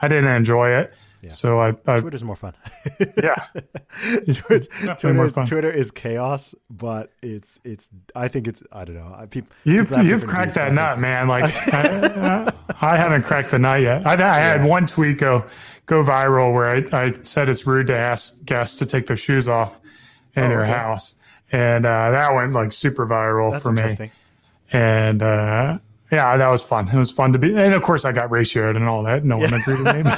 I 0.00 0.08
didn't 0.08 0.30
enjoy 0.30 0.70
it. 0.70 0.92
Yeah. 1.20 1.30
So 1.30 1.58
I, 1.60 1.74
I 1.86 1.98
Twitter's 1.98 2.22
more 2.22 2.36
fun. 2.36 2.54
yeah, 3.22 3.34
Twitter, 4.32 5.24
is, 5.24 5.34
Twitter 5.34 5.70
is 5.70 5.90
chaos, 5.90 6.54
but 6.70 7.10
it's 7.22 7.58
it's. 7.64 7.88
I 8.14 8.28
think 8.28 8.46
it's. 8.46 8.62
I 8.70 8.84
don't 8.84 8.94
know. 8.94 9.26
People 9.28 9.50
you've 9.64 9.88
people 9.88 10.04
you've 10.04 10.26
cracked 10.26 10.54
that 10.54 10.72
nut, 10.72 11.00
man. 11.00 11.26
Like 11.26 11.44
I, 11.74 12.52
I, 12.80 12.96
haven't 12.96 13.22
cracked 13.24 13.50
the 13.50 13.58
nut 13.58 13.80
yet. 13.80 14.06
I, 14.06 14.12
I 14.12 14.38
had 14.38 14.64
one 14.64 14.86
tweet 14.86 15.18
go 15.18 15.44
go 15.86 16.04
viral 16.04 16.54
where 16.54 16.68
I, 16.68 17.06
I 17.06 17.12
said 17.22 17.48
it's 17.48 17.66
rude 17.66 17.88
to 17.88 17.96
ask 17.96 18.44
guests 18.44 18.76
to 18.76 18.86
take 18.86 19.08
their 19.08 19.16
shoes 19.16 19.48
off 19.48 19.80
in 20.36 20.44
oh, 20.44 20.50
your 20.50 20.62
okay. 20.62 20.72
house, 20.72 21.18
and 21.50 21.84
uh, 21.84 22.12
that 22.12 22.32
went 22.32 22.52
like 22.52 22.70
super 22.70 23.08
viral 23.08 23.50
That's 23.50 23.64
for 23.64 23.72
me. 23.72 24.12
And 24.70 25.20
uh, 25.20 25.78
yeah, 26.12 26.36
that 26.36 26.48
was 26.48 26.62
fun. 26.62 26.88
It 26.88 26.96
was 26.96 27.10
fun 27.10 27.32
to 27.32 27.40
be, 27.40 27.56
and 27.56 27.74
of 27.74 27.82
course, 27.82 28.04
I 28.04 28.12
got 28.12 28.30
ratioed 28.30 28.76
and 28.76 28.88
all 28.88 29.02
that. 29.02 29.24
No 29.24 29.36
one 29.36 29.52
agreed 29.52 29.80
with 29.80 30.06
me. 30.06 30.12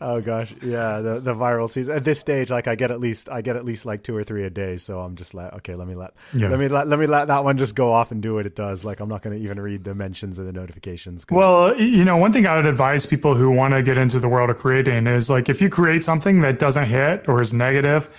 Oh 0.00 0.20
gosh, 0.20 0.54
yeah, 0.62 1.00
the 1.00 1.20
the 1.20 1.34
viral 1.34 1.70
season. 1.70 1.94
At 1.94 2.04
this 2.04 2.18
stage, 2.18 2.50
like 2.50 2.68
I 2.68 2.74
get 2.74 2.90
at 2.90 3.00
least 3.00 3.28
I 3.28 3.42
get 3.42 3.56
at 3.56 3.64
least 3.64 3.86
like 3.86 4.02
two 4.02 4.16
or 4.16 4.24
three 4.24 4.44
a 4.44 4.50
day. 4.50 4.76
So 4.76 5.00
I'm 5.00 5.16
just 5.16 5.34
like, 5.34 5.52
okay, 5.54 5.74
let 5.74 5.86
me 5.86 5.94
let 5.94 6.14
yeah. 6.34 6.48
let 6.48 6.58
me 6.58 6.68
let 6.68 6.88
let 6.88 6.98
me 6.98 7.06
let 7.06 7.28
that 7.28 7.44
one 7.44 7.58
just 7.58 7.74
go 7.74 7.92
off 7.92 8.10
and 8.10 8.22
do 8.22 8.34
what 8.34 8.46
it 8.46 8.56
does. 8.56 8.84
Like 8.84 9.00
I'm 9.00 9.08
not 9.08 9.22
going 9.22 9.38
to 9.38 9.42
even 9.42 9.60
read 9.60 9.84
the 9.84 9.94
mentions 9.94 10.38
and 10.38 10.46
the 10.46 10.52
notifications. 10.52 11.26
Well, 11.30 11.78
you 11.80 12.04
know, 12.04 12.16
one 12.16 12.32
thing 12.32 12.46
I 12.46 12.56
would 12.56 12.66
advise 12.66 13.06
people 13.06 13.34
who 13.34 13.50
want 13.50 13.74
to 13.74 13.82
get 13.82 13.98
into 13.98 14.18
the 14.18 14.28
world 14.28 14.50
of 14.50 14.58
creating 14.58 15.06
is 15.06 15.30
like 15.30 15.48
if 15.48 15.60
you 15.60 15.68
create 15.68 16.04
something 16.04 16.40
that 16.42 16.58
doesn't 16.58 16.86
hit 16.86 17.28
or 17.28 17.42
is 17.42 17.52
negative, 17.52 18.10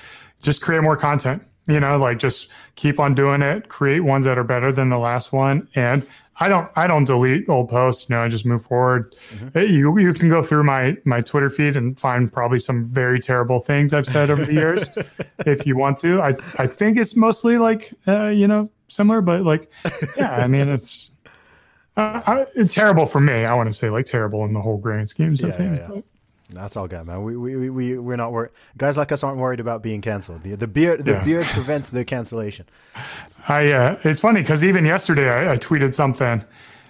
just 0.42 0.62
create 0.62 0.82
more 0.82 0.98
content 0.98 1.44
you 1.68 1.80
know 1.80 1.98
like 1.98 2.18
just 2.18 2.50
keep 2.76 3.00
on 3.00 3.14
doing 3.14 3.42
it 3.42 3.68
create 3.68 4.00
ones 4.00 4.26
that 4.26 4.38
are 4.38 4.44
better 4.44 4.72
than 4.72 4.90
the 4.90 4.98
last 4.98 5.34
one 5.34 5.68
and 5.76 6.08
i 6.40 6.48
don't 6.48 6.70
i 6.76 6.88
don't 6.88 7.06
delete 7.06 7.48
old 7.50 7.70
posts 7.70 8.10
you 8.10 8.16
know 8.16 8.22
i 8.22 8.28
just 8.28 8.46
move 8.46 8.62
forward 8.62 9.16
mm-hmm. 9.32 9.60
you 9.60 9.98
you 9.98 10.14
can 10.14 10.30
go 10.30 10.42
through 10.42 10.64
my 10.64 10.96
my 11.06 11.22
twitter 11.22 11.50
feed 11.50 11.76
and 11.78 12.00
find 12.00 12.32
probably 12.32 12.60
some 12.60 12.84
very 12.84 13.20
terrible 13.20 13.60
things 13.60 13.94
i've 13.94 14.06
said 14.06 14.30
over 14.30 14.46
the 14.46 14.54
years 14.54 14.88
if 15.46 15.66
you 15.66 15.76
want 15.76 15.98
to 15.98 16.22
i 16.22 16.36
i 16.58 16.68
think 16.68 16.98
it's 16.98 17.16
mostly 17.16 17.58
like 17.58 17.94
uh, 18.08 18.28
you 18.28 18.48
know 18.48 18.70
similar 18.88 19.22
but 19.22 19.44
like 19.44 19.72
yeah 20.18 20.32
i 20.36 20.48
mean 20.48 20.70
it's 20.70 21.12
uh, 21.98 22.22
I, 22.26 22.46
it's 22.56 22.74
terrible 22.74 23.06
for 23.06 23.20
me 23.20 23.46
i 23.46 23.54
want 23.54 23.68
to 23.68 23.74
say 23.74 23.90
like 23.90 24.06
terrible 24.06 24.46
in 24.46 24.54
the 24.54 24.62
whole 24.62 24.78
grand 24.78 25.10
schemes 25.10 25.42
of 25.42 25.50
yeah, 25.50 25.56
things 25.56 25.78
yeah, 25.78 25.90
yeah. 25.96 26.02
That's 26.50 26.78
all 26.78 26.88
good, 26.88 27.06
man. 27.06 27.24
We 27.24 27.36
we 27.36 27.70
we 27.70 27.98
we're 27.98 28.16
not 28.16 28.32
worried. 28.32 28.52
Guys 28.78 28.98
like 28.98 29.12
us 29.12 29.24
aren't 29.24 29.38
worried 29.38 29.60
about 29.60 29.84
being 29.84 30.02
canceled. 30.02 30.44
The 30.44 30.56
the 30.56 30.68
beard 30.68 31.04
the 31.04 31.14
yeah. 31.14 31.24
beard 31.24 31.46
prevents 31.48 31.90
the 31.90 32.06
cancellation. 32.06 32.66
I 33.50 33.72
uh, 33.72 34.00
it's 34.04 34.20
funny 34.20 34.42
because 34.42 34.64
even 34.64 34.86
yesterday 34.86 35.30
I, 35.30 35.54
I, 35.54 35.58
tweeted 35.58 35.94
something. 35.94 36.44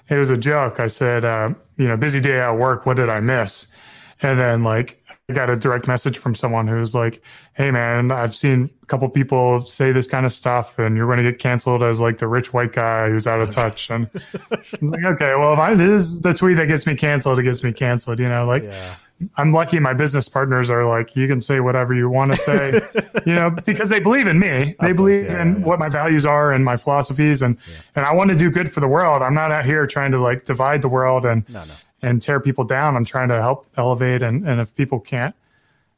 It 0.10 0.18
was 0.18 0.30
a 0.30 0.38
joke. 0.38 0.80
I 0.80 0.88
said, 0.88 1.26
uh, 1.26 1.54
you 1.78 1.88
know, 1.88 1.98
busy 1.98 2.20
day 2.20 2.40
at 2.40 2.52
work. 2.52 2.86
What 2.86 2.98
did 2.98 3.10
I 3.10 3.20
miss? 3.20 3.74
And 4.22 4.40
then 4.40 4.64
like 4.64 5.04
I 5.28 5.34
got 5.34 5.50
a 5.50 5.56
direct 5.56 5.88
message 5.88 6.20
from 6.20 6.36
someone 6.36 6.68
who's 6.68 6.94
like, 6.94 7.24
"Hey, 7.54 7.72
man, 7.72 8.12
I've 8.12 8.36
seen 8.36 8.70
a 8.84 8.86
couple 8.86 9.10
people 9.10 9.66
say 9.66 9.92
this 9.92 10.08
kind 10.08 10.26
of 10.26 10.32
stuff, 10.32 10.78
and 10.78 10.96
you're 10.96 11.08
going 11.08 11.18
to 11.18 11.24
get 11.24 11.40
canceled 11.40 11.82
as 11.82 12.00
like 12.00 12.20
the 12.20 12.28
rich 12.28 12.54
white 12.54 12.74
guy 12.74 13.10
who's 13.10 13.26
out 13.26 13.42
of 13.42 13.50
touch." 13.50 13.90
And 13.90 14.08
I'm 14.52 14.92
like, 14.92 15.04
okay, 15.04 15.34
well, 15.36 15.52
if 15.54 15.60
I 15.60 15.74
this 15.74 16.04
is 16.04 16.22
the 16.22 16.34
tweet 16.34 16.58
that 16.58 16.68
gets 16.68 16.86
me 16.86 16.96
canceled, 16.96 17.40
it 17.40 17.44
gets 17.44 17.64
me 17.64 17.74
canceled. 17.74 18.20
You 18.20 18.30
know, 18.30 18.46
like. 18.46 18.62
Yeah. 18.62 18.96
I'm 19.36 19.52
lucky 19.52 19.80
my 19.80 19.94
business 19.94 20.30
partners 20.30 20.70
are 20.70 20.86
like, 20.86 21.16
you 21.16 21.28
can 21.28 21.42
say 21.42 21.60
whatever 21.60 21.94
you 21.96 22.10
want 22.10 22.32
to 22.34 22.38
say, 22.38 22.82
you 23.26 23.34
know, 23.34 23.50
because 23.50 23.90
they 23.90 24.00
believe 24.00 24.28
in 24.28 24.38
me. 24.40 24.48
They 24.48 24.74
course, 24.74 24.94
believe 24.96 25.24
yeah, 25.26 25.42
in 25.42 25.54
yeah, 25.54 25.60
yeah. 25.60 25.66
what 25.66 25.80
my 25.80 25.90
values 25.90 26.26
are 26.26 26.52
and 26.54 26.64
my 26.64 26.78
philosophies. 26.78 27.42
And, 27.42 27.58
and 27.96 28.06
I 28.06 28.14
want 28.14 28.30
to 28.30 28.36
do 28.36 28.52
good 28.52 28.72
for 28.72 28.80
the 28.80 28.88
world. 28.88 29.24
I'm 29.24 29.34
not 29.34 29.52
out 29.52 29.66
here 29.66 29.88
trying 29.88 30.12
to 30.12 30.20
like 30.20 30.46
divide 30.46 30.82
the 30.82 30.90
world 30.90 31.26
and, 31.26 31.48
No, 31.50 31.64
no. 31.66 31.74
and 32.04 32.22
tear 32.22 32.40
people 32.40 32.64
down. 32.64 32.96
I'm 32.96 33.06
trying 33.06 33.30
to 33.30 33.36
help 33.42 33.66
elevate. 33.76 34.22
And, 34.22 34.48
and 34.48 34.62
if 34.62 34.74
people 34.76 35.00
can't, 35.00 35.34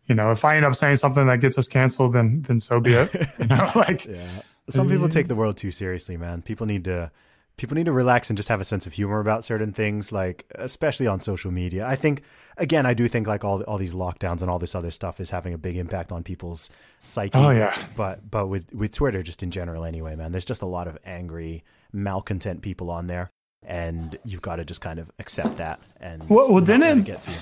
you 0.08 0.16
know, 0.16 0.32
if 0.32 0.44
I 0.46 0.56
end 0.56 0.66
up 0.66 0.76
saying 0.76 0.98
something 0.98 1.28
that 1.28 1.40
gets 1.42 1.58
us 1.58 1.68
canceled, 1.68 2.14
then, 2.14 2.42
then 2.44 2.60
so 2.60 2.80
be 2.80 2.94
it. 2.94 3.14
You 3.40 3.48
know, 3.48 3.72
like, 3.76 4.06
Yeah. 4.06 4.28
Some 4.70 4.88
people 4.88 5.10
take 5.10 5.28
the 5.28 5.36
world 5.36 5.58
too 5.58 5.72
seriously, 5.72 6.16
man. 6.16 6.42
People 6.44 6.68
need 6.68 6.84
to 6.86 7.12
people 7.60 7.76
need 7.76 7.86
to 7.86 7.92
relax 7.92 8.30
and 8.30 8.38
just 8.38 8.50
have 8.50 8.60
a 8.62 8.66
sense 8.66 8.88
of 8.88 8.94
humor 8.94 9.20
about 9.20 9.44
certain 9.46 9.72
things, 9.74 10.12
like 10.12 10.46
especially 10.56 11.06
on 11.08 11.20
social 11.20 11.52
media. 11.52 11.86
I 11.86 11.96
think 11.96 12.24
again, 12.58 12.86
I 12.86 12.94
do 12.94 13.08
think 13.08 13.28
like 13.28 13.44
all 13.44 13.62
all 13.64 13.78
these 13.78 13.94
lockdowns 13.94 14.42
and 14.42 14.50
all 14.50 14.58
this 14.60 14.74
other 14.76 14.92
stuff 14.92 15.20
is 15.20 15.30
having 15.30 15.54
a 15.54 15.58
big 15.58 15.78
impact 15.78 16.12
on 16.12 16.24
people's 16.24 16.70
psyche. 17.04 17.38
Oh, 17.38 17.52
yeah. 17.52 17.78
But 17.96 18.30
but 18.32 18.48
with 18.48 18.74
with 18.74 18.94
Twitter 18.94 19.22
just 19.22 19.44
in 19.44 19.52
general 19.52 19.86
anyway, 19.86 20.16
man, 20.16 20.32
there's 20.32 20.46
just 20.46 20.62
a 20.62 20.66
lot 20.66 20.88
of 20.88 20.98
angry, 21.06 21.64
malcontent 21.94 22.62
people 22.62 22.90
on 22.90 23.08
there. 23.08 23.30
And 23.64 24.18
you've 24.26 24.42
got 24.42 24.56
to 24.56 24.66
just 24.66 24.80
kind 24.82 25.00
of 25.00 25.12
accept 25.20 25.58
that 25.58 25.80
and 26.00 26.28
Well- 26.30 26.50
well, 26.52 26.64
didn't- 26.64 27.04
get 27.04 27.22
to 27.24 27.32
you. 27.32 27.38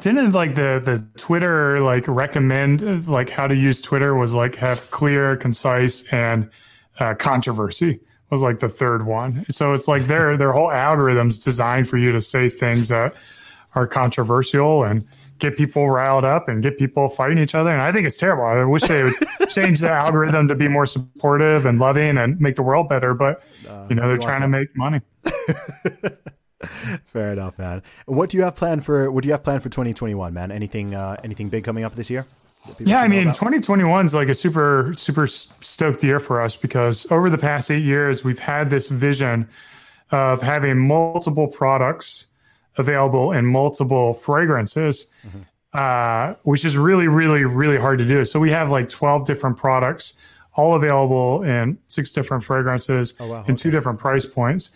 Didn't 0.00 0.32
like 0.32 0.56
the 0.56 0.80
the 0.84 1.06
Twitter 1.18 1.80
like 1.80 2.08
recommend 2.08 3.06
like 3.06 3.30
how 3.30 3.46
to 3.46 3.54
use 3.54 3.80
Twitter 3.80 4.14
was 4.16 4.32
like 4.34 4.56
have 4.56 4.90
clear, 4.90 5.36
concise, 5.36 6.02
and 6.10 6.50
uh, 6.98 7.14
controversy 7.14 8.00
was 8.34 8.42
like 8.42 8.58
the 8.58 8.68
third 8.68 9.06
one. 9.06 9.46
So 9.48 9.72
it's 9.74 9.86
like 9.86 10.06
their 10.06 10.36
their 10.36 10.52
whole 10.52 10.72
algorithm's 10.72 11.38
designed 11.38 11.88
for 11.88 11.96
you 11.96 12.10
to 12.12 12.20
say 12.20 12.48
things 12.48 12.88
that 12.88 13.14
are 13.74 13.86
controversial 13.86 14.84
and 14.84 15.06
get 15.38 15.56
people 15.56 15.88
riled 15.88 16.24
up 16.24 16.48
and 16.48 16.62
get 16.62 16.76
people 16.78 17.08
fighting 17.08 17.38
each 17.38 17.54
other. 17.54 17.70
And 17.70 17.80
I 17.80 17.92
think 17.92 18.06
it's 18.06 18.16
terrible. 18.16 18.44
I 18.44 18.64
wish 18.64 18.82
they 18.82 19.04
would 19.04 19.14
change 19.48 19.80
the 19.80 19.90
algorithm 19.90 20.48
to 20.48 20.54
be 20.54 20.68
more 20.68 20.86
supportive 20.86 21.64
and 21.64 21.78
loving 21.78 22.18
and 22.18 22.40
make 22.40 22.56
the 22.56 22.62
world 22.62 22.88
better. 22.88 23.14
But 23.14 23.42
you 23.88 23.94
know 23.94 24.08
they're 24.08 24.18
trying 24.18 24.40
to 24.42 24.48
make 24.48 24.76
money. 24.76 25.00
Fair 27.06 27.32
enough, 27.32 27.58
man. 27.58 27.82
What 28.06 28.30
do 28.30 28.36
you 28.36 28.42
have 28.42 28.56
planned 28.56 28.84
for 28.84 29.10
what 29.10 29.22
do 29.22 29.28
you 29.28 29.32
have 29.32 29.44
planned 29.44 29.62
for 29.62 29.68
2021, 29.68 30.34
man? 30.34 30.50
Anything 30.50 30.94
uh 30.94 31.16
anything 31.22 31.48
big 31.50 31.62
coming 31.62 31.84
up 31.84 31.94
this 31.94 32.10
year? 32.10 32.26
Yeah, 32.78 33.00
I 33.00 33.08
mean, 33.08 33.26
2021 33.26 34.06
is 34.06 34.14
like 34.14 34.28
a 34.28 34.34
super, 34.34 34.94
super 34.96 35.26
stoked 35.26 36.02
year 36.02 36.18
for 36.20 36.40
us 36.40 36.56
because 36.56 37.06
over 37.10 37.28
the 37.30 37.38
past 37.38 37.70
eight 37.70 37.84
years, 37.84 38.24
we've 38.24 38.38
had 38.38 38.70
this 38.70 38.88
vision 38.88 39.48
of 40.10 40.40
having 40.42 40.78
multiple 40.78 41.46
products 41.46 42.28
available 42.76 43.32
in 43.32 43.44
multiple 43.46 44.14
fragrances, 44.14 45.10
uh, 45.72 46.34
which 46.44 46.64
is 46.64 46.76
really, 46.76 47.08
really, 47.08 47.44
really 47.44 47.76
hard 47.78 47.98
to 47.98 48.06
do. 48.06 48.24
So 48.24 48.40
we 48.40 48.50
have 48.50 48.70
like 48.70 48.88
12 48.88 49.26
different 49.26 49.56
products, 49.56 50.18
all 50.54 50.74
available 50.74 51.42
in 51.42 51.78
six 51.88 52.12
different 52.12 52.44
fragrances 52.44 53.14
Oh, 53.20 53.26
wow, 53.26 53.44
and 53.46 53.58
two 53.58 53.70
different 53.70 53.98
price 53.98 54.24
points. 54.26 54.70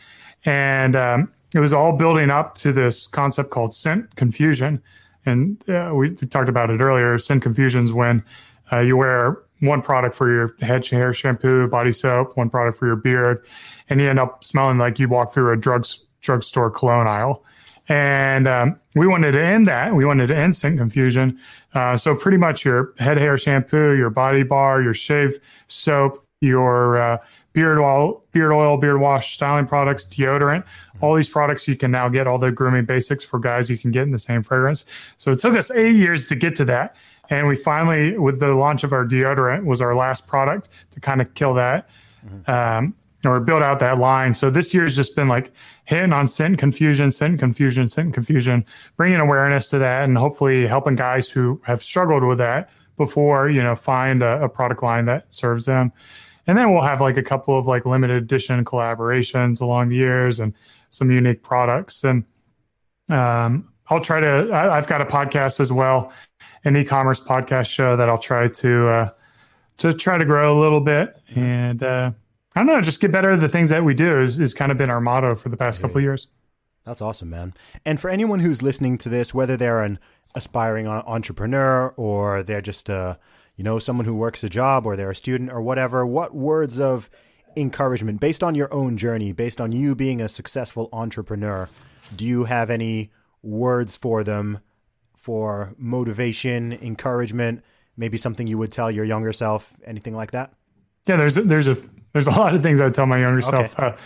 And 0.45 0.97
um, 0.97 1.33
it 1.55 1.61
was 1.61 1.73
all 1.73 1.93
building 1.97 2.31
up 2.31 2.55
to 2.57 2.73
this 2.73 3.07
concept 3.07 3.51
called 3.51 3.73
scent 3.75 4.15
confusion. 4.17 4.83
And 5.29 5.69
uh, 5.69 5.93
we, 5.95 6.15
talked 6.15 6.49
about 6.49 6.71
it 6.71 6.81
earlier. 6.81 7.19
Scent 7.19 7.43
confusions 7.43 7.93
when 7.93 8.25
uh, 8.73 8.81
you 8.81 8.97
wear 8.97 9.43
one 9.61 9.83
product 9.83 10.15
for 10.15 10.31
your 10.31 10.55
head 10.61 10.87
hair 10.87 11.13
shampoo, 11.13 11.69
body 11.69 11.93
soap, 11.93 12.37
one 12.37 12.51
product 12.51 12.79
for 12.79 12.87
your 12.87 12.97
beard, 12.97 13.45
and 13.89 14.01
you 14.01 14.09
end 14.09 14.19
up 14.19 14.45
smelling 14.45 14.79
like 14.79 14.99
you 14.99 15.09
walk 15.09 15.33
through 15.33 15.53
a 15.53 15.57
drugs 15.57 16.07
drugstore 16.21 16.71
cologne 16.71 17.07
aisle. 17.07 17.45
And 17.89 18.47
um, 18.47 18.79
we 18.95 19.07
wanted 19.07 19.33
to 19.33 19.43
end 19.43 19.67
that. 19.69 19.95
We 19.95 20.05
wanted 20.05 20.27
to 20.27 20.37
end 20.37 20.55
scent 20.55 20.79
confusion. 20.79 21.39
Uh, 21.75 21.97
so 21.97 22.15
pretty 22.15 22.37
much 22.37 22.65
your 22.65 22.93
head 22.99 23.17
hair 23.17 23.39
shampoo, 23.39 23.97
your 23.97 24.11
body 24.11 24.43
bar, 24.43 24.83
your 24.83 24.93
shave 24.93 25.39
soap, 25.69 26.23
your 26.41 26.99
uh, 26.99 27.19
beard 27.59 27.81
oil, 27.81 28.23
beard 28.31 28.53
oil, 28.53 28.77
beard 28.77 29.01
wash, 29.01 29.35
styling 29.35 29.67
products, 29.67 30.07
deodorant. 30.07 30.63
All 31.01 31.17
these 31.17 31.29
products 31.29 31.67
you 31.67 31.75
can 31.75 31.91
now 31.91 32.09
get 32.09 32.29
all 32.29 32.39
the 32.39 32.53
grooming 32.53 32.85
basics 32.85 33.25
for 33.25 33.41
guys 33.41 33.69
you 33.69 33.77
can 33.77 33.91
get 33.91 34.05
in 34.05 34.13
the 34.13 34.19
same 34.19 34.45
fragrance. 34.45 34.85
So 35.17 35.33
it 35.33 35.41
took 35.41 35.55
us 35.55 35.69
eight 35.73 35.97
years 35.97 36.29
to 36.29 36.37
get 36.37 36.55
to 36.55 36.65
that. 36.67 36.95
And 37.31 37.49
we 37.49 37.57
finally, 37.57 38.17
with 38.17 38.39
the 38.39 38.55
launch 38.55 38.85
of 38.85 38.93
our 38.93 39.05
deodorant, 39.05 39.65
was 39.65 39.81
our 39.81 39.97
last 39.97 40.29
product 40.29 40.69
to 40.93 41.01
kind 41.01 41.21
of 41.21 41.35
kill 41.35 41.53
that 41.55 41.91
um, 42.47 42.95
or 43.25 43.41
build 43.41 43.65
out 43.65 43.81
that 43.81 43.99
line. 43.99 44.35
So 44.35 44.51
this 44.51 44.73
year's 44.73 44.95
just 44.95 45.17
been 45.17 45.27
like 45.27 45.51
hitting 45.85 46.13
on 46.13 46.29
scent 46.29 46.59
confusion, 46.59 47.11
scent 47.11 47.41
confusion, 47.41 47.89
scent 47.89 48.15
confusion, 48.15 48.65
bringing 48.97 49.19
awareness 49.19 49.69
to 49.71 49.79
that, 49.81 50.05
and 50.05 50.17
hopefully 50.17 50.65
helping 50.65 50.95
guys 50.95 51.29
who 51.29 51.61
have 51.65 51.83
struggled 51.83 52.23
with 52.23 52.39
that 52.39 52.71
before, 52.97 53.51
you 53.51 53.61
know, 53.65 53.75
find 53.75 54.23
a, 54.23 54.45
a 54.45 54.49
product 54.49 54.85
line 54.85 55.07
that 55.07 55.35
serves 55.35 55.67
them. 55.67 55.93
And 56.49 56.59
then 56.59 56.73
we'll 56.73 56.83
have 56.83 57.01
like 57.01 57.17
a 57.17 57.23
couple 57.23 57.57
of 57.57 57.67
like 57.67 57.87
limited 57.87 58.17
edition 58.17 58.65
collaborations 58.65 59.61
along 59.61 59.91
the 59.91 59.97
years 59.97 60.41
and 60.41 60.55
some 60.91 61.11
unique 61.11 61.43
products. 61.43 62.03
And 62.03 62.25
um, 63.11 63.69
I'll 63.89 64.01
try 64.01 64.19
to. 64.19 64.51
I, 64.51 64.77
I've 64.77 64.87
got 64.87 65.01
a 65.01 65.05
podcast 65.05 65.61
as 65.61 65.71
well, 65.71 66.13
an 66.65 66.77
e-commerce 66.77 67.21
podcast 67.21 67.71
show 67.71 67.97
that 67.97 68.09
I'll 68.09 68.19
try 68.19 68.49
to 68.49 68.89
uh, 68.89 69.11
to 69.77 69.93
try 69.93 70.19
to 70.19 70.25
grow 70.25 70.59
a 70.59 70.61
little 70.61 70.81
bit. 70.81 71.17
And 71.37 71.83
uh, 71.83 72.11
I 72.55 72.61
don't 72.61 72.67
know, 72.67 72.81
just 72.81 73.01
get 73.01 73.13
better 73.13 73.31
at 73.31 73.41
the 73.41 73.49
things 73.49 73.71
that 73.71 73.85
we 73.85 73.95
do 73.95 74.21
is, 74.21 74.41
is 74.41 74.53
kind 74.53 74.73
of 74.73 74.79
been 74.79 74.91
our 74.91 75.01
motto 75.01 75.35
for 75.35 75.49
the 75.49 75.57
past 75.57 75.81
couple 75.81 75.99
of 75.99 76.03
years. 76.03 76.29
That's 76.85 77.01
awesome, 77.01 77.31
man. 77.31 77.55
And 77.85 78.01
for 78.01 78.09
anyone 78.09 78.41
who's 78.41 78.63
listening 78.63 78.99
to 78.99 79.09
this, 79.09 79.33
whether 79.35 79.57
they're 79.57 79.83
an 79.83 79.99
aspiring 80.35 80.87
entrepreneur 80.87 81.95
or 81.97 82.43
they're 82.43 82.63
just 82.63 82.89
uh, 82.91 83.17
you 83.59 83.65
know, 83.65 83.81
someone 83.81 84.07
who 84.07 84.15
works 84.15 84.45
a 84.45 84.49
job 84.49 84.87
or 84.87 84.97
they're 84.97 85.11
a 85.11 85.17
student 85.17 85.51
or 85.51 85.61
whatever, 85.61 86.07
what 86.07 86.33
words 86.33 86.79
of 86.79 87.11
encouragement 87.57 88.21
based 88.21 88.45
on 88.45 88.55
your 88.55 88.73
own 88.73 88.97
journey, 88.97 89.33
based 89.33 89.61
on 89.61 89.73
you 89.73 89.97
being 89.97 90.21
a 90.21 90.29
successful 90.29 90.89
entrepreneur, 90.93 91.69
do 92.15 92.25
you 92.25 92.45
have 92.45 92.71
any 92.71 93.11
words 93.43 93.97
for 93.97 94.23
them 94.23 94.61
for 95.17 95.75
motivation, 95.77 96.73
encouragement, 96.73 97.63
maybe 97.97 98.17
something 98.17 98.47
you 98.47 98.57
would 98.57 98.71
tell 98.71 98.93
your 98.93 99.05
younger 99.05 99.33
self, 99.33 99.75
anything 99.85 100.15
like 100.15 100.31
that? 100.31 100.53
Yeah, 101.07 101.17
there's 101.17 101.37
a, 101.37 101.43
there's 101.43 101.67
a 101.67 101.77
there's 102.13 102.29
a 102.29 102.31
lot 102.31 102.55
of 102.55 102.63
things 102.63 102.81
I 102.81 102.85
would 102.85 102.95
tell 102.95 103.07
my 103.07 103.19
younger 103.19 103.43
self. 103.43 103.79
Uh, 103.79 103.97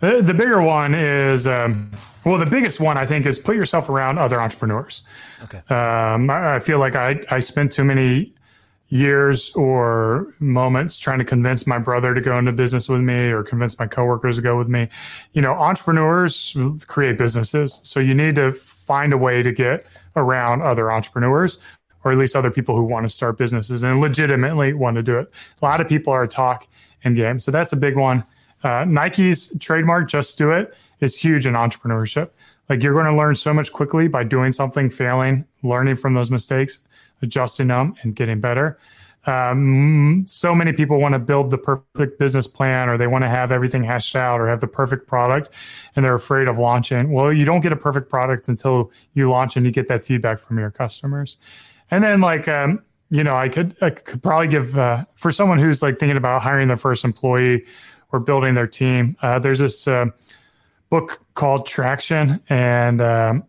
the, 0.00 0.22
the 0.22 0.34
bigger 0.34 0.60
one 0.60 0.94
is 0.94 1.46
um, 1.46 1.90
well, 2.24 2.38
the 2.38 2.46
biggest 2.46 2.78
one 2.78 2.98
I 2.98 3.06
think 3.06 3.24
is 3.24 3.38
put 3.38 3.56
yourself 3.56 3.88
around 3.88 4.18
other 4.18 4.40
entrepreneurs. 4.40 5.02
Okay. 5.44 5.58
Um, 5.74 6.28
I, 6.28 6.56
I 6.56 6.58
feel 6.58 6.78
like 6.78 6.94
I 6.94 7.20
I 7.30 7.40
spent 7.40 7.72
too 7.72 7.84
many 7.84 8.34
years 8.90 9.50
or 9.54 10.34
moments 10.38 10.98
trying 10.98 11.18
to 11.18 11.24
convince 11.24 11.66
my 11.66 11.78
brother 11.78 12.14
to 12.14 12.20
go 12.20 12.38
into 12.38 12.52
business 12.52 12.88
with 12.88 13.00
me 13.00 13.30
or 13.30 13.42
convince 13.42 13.78
my 13.78 13.86
coworkers 13.86 14.36
to 14.36 14.42
go 14.42 14.56
with 14.56 14.68
me. 14.68 14.88
You 15.34 15.42
know, 15.42 15.52
entrepreneurs 15.52 16.56
create 16.86 17.18
businesses, 17.18 17.80
so 17.82 18.00
you 18.00 18.14
need 18.14 18.34
to 18.36 18.52
find 18.52 19.12
a 19.12 19.18
way 19.18 19.42
to 19.42 19.52
get 19.52 19.86
around 20.16 20.62
other 20.62 20.90
entrepreneurs 20.90 21.58
or 22.04 22.12
at 22.12 22.18
least 22.18 22.34
other 22.34 22.50
people 22.50 22.76
who 22.76 22.84
want 22.84 23.04
to 23.04 23.08
start 23.08 23.36
businesses 23.36 23.82
and 23.82 24.00
legitimately 24.00 24.72
want 24.72 24.96
to 24.96 25.02
do 25.02 25.18
it. 25.18 25.30
A 25.60 25.64
lot 25.64 25.80
of 25.80 25.88
people 25.88 26.12
are 26.12 26.26
talk 26.26 26.66
and 27.04 27.16
game. 27.16 27.38
So 27.38 27.50
that's 27.50 27.72
a 27.72 27.76
big 27.76 27.96
one. 27.96 28.24
Uh, 28.62 28.84
Nike's 28.86 29.56
trademark, 29.58 30.08
just 30.08 30.38
do 30.38 30.50
it, 30.50 30.74
is 31.00 31.16
huge 31.18 31.46
in 31.46 31.54
entrepreneurship. 31.54 32.30
Like 32.68 32.82
you're 32.82 32.92
going 32.92 33.06
to 33.06 33.14
learn 33.14 33.34
so 33.34 33.52
much 33.54 33.72
quickly 33.72 34.08
by 34.08 34.24
doing 34.24 34.52
something, 34.52 34.90
failing, 34.90 35.44
learning 35.62 35.96
from 35.96 36.14
those 36.14 36.30
mistakes, 36.30 36.80
adjusting 37.22 37.68
them, 37.68 37.94
and 38.02 38.14
getting 38.14 38.40
better. 38.40 38.78
Um, 39.26 40.24
so 40.26 40.54
many 40.54 40.72
people 40.72 40.98
want 41.00 41.12
to 41.12 41.18
build 41.18 41.50
the 41.50 41.58
perfect 41.58 42.18
business 42.18 42.46
plan 42.46 42.88
or 42.88 42.96
they 42.96 43.06
want 43.06 43.24
to 43.24 43.28
have 43.28 43.52
everything 43.52 43.84
hashed 43.84 44.16
out 44.16 44.40
or 44.40 44.48
have 44.48 44.60
the 44.60 44.68
perfect 44.68 45.06
product 45.06 45.50
and 45.94 46.04
they're 46.04 46.14
afraid 46.14 46.48
of 46.48 46.58
launching. 46.58 47.12
Well, 47.12 47.30
you 47.30 47.44
don't 47.44 47.60
get 47.60 47.72
a 47.72 47.76
perfect 47.76 48.08
product 48.08 48.48
until 48.48 48.90
you 49.12 49.28
launch 49.28 49.56
and 49.56 49.66
you 49.66 49.72
get 49.72 49.86
that 49.88 50.02
feedback 50.06 50.38
from 50.38 50.58
your 50.58 50.70
customers. 50.70 51.36
And 51.90 52.02
then 52.02 52.22
like 52.22 52.48
um, 52.48 52.82
you 53.10 53.24
know, 53.24 53.34
I 53.34 53.48
could 53.48 53.76
I 53.80 53.90
could 53.90 54.22
probably 54.22 54.48
give 54.48 54.78
uh, 54.78 55.04
for 55.14 55.30
someone 55.30 55.58
who's 55.58 55.82
like 55.82 55.98
thinking 55.98 56.16
about 56.16 56.42
hiring 56.42 56.68
their 56.68 56.76
first 56.76 57.04
employee 57.04 57.64
or 58.12 58.20
building 58.20 58.54
their 58.54 58.66
team. 58.66 59.16
Uh, 59.20 59.38
there's 59.38 59.58
this 59.58 59.86
uh, 59.88 60.06
book 60.90 61.20
called 61.34 61.66
Traction 61.66 62.40
and 62.48 63.00
um, 63.00 63.44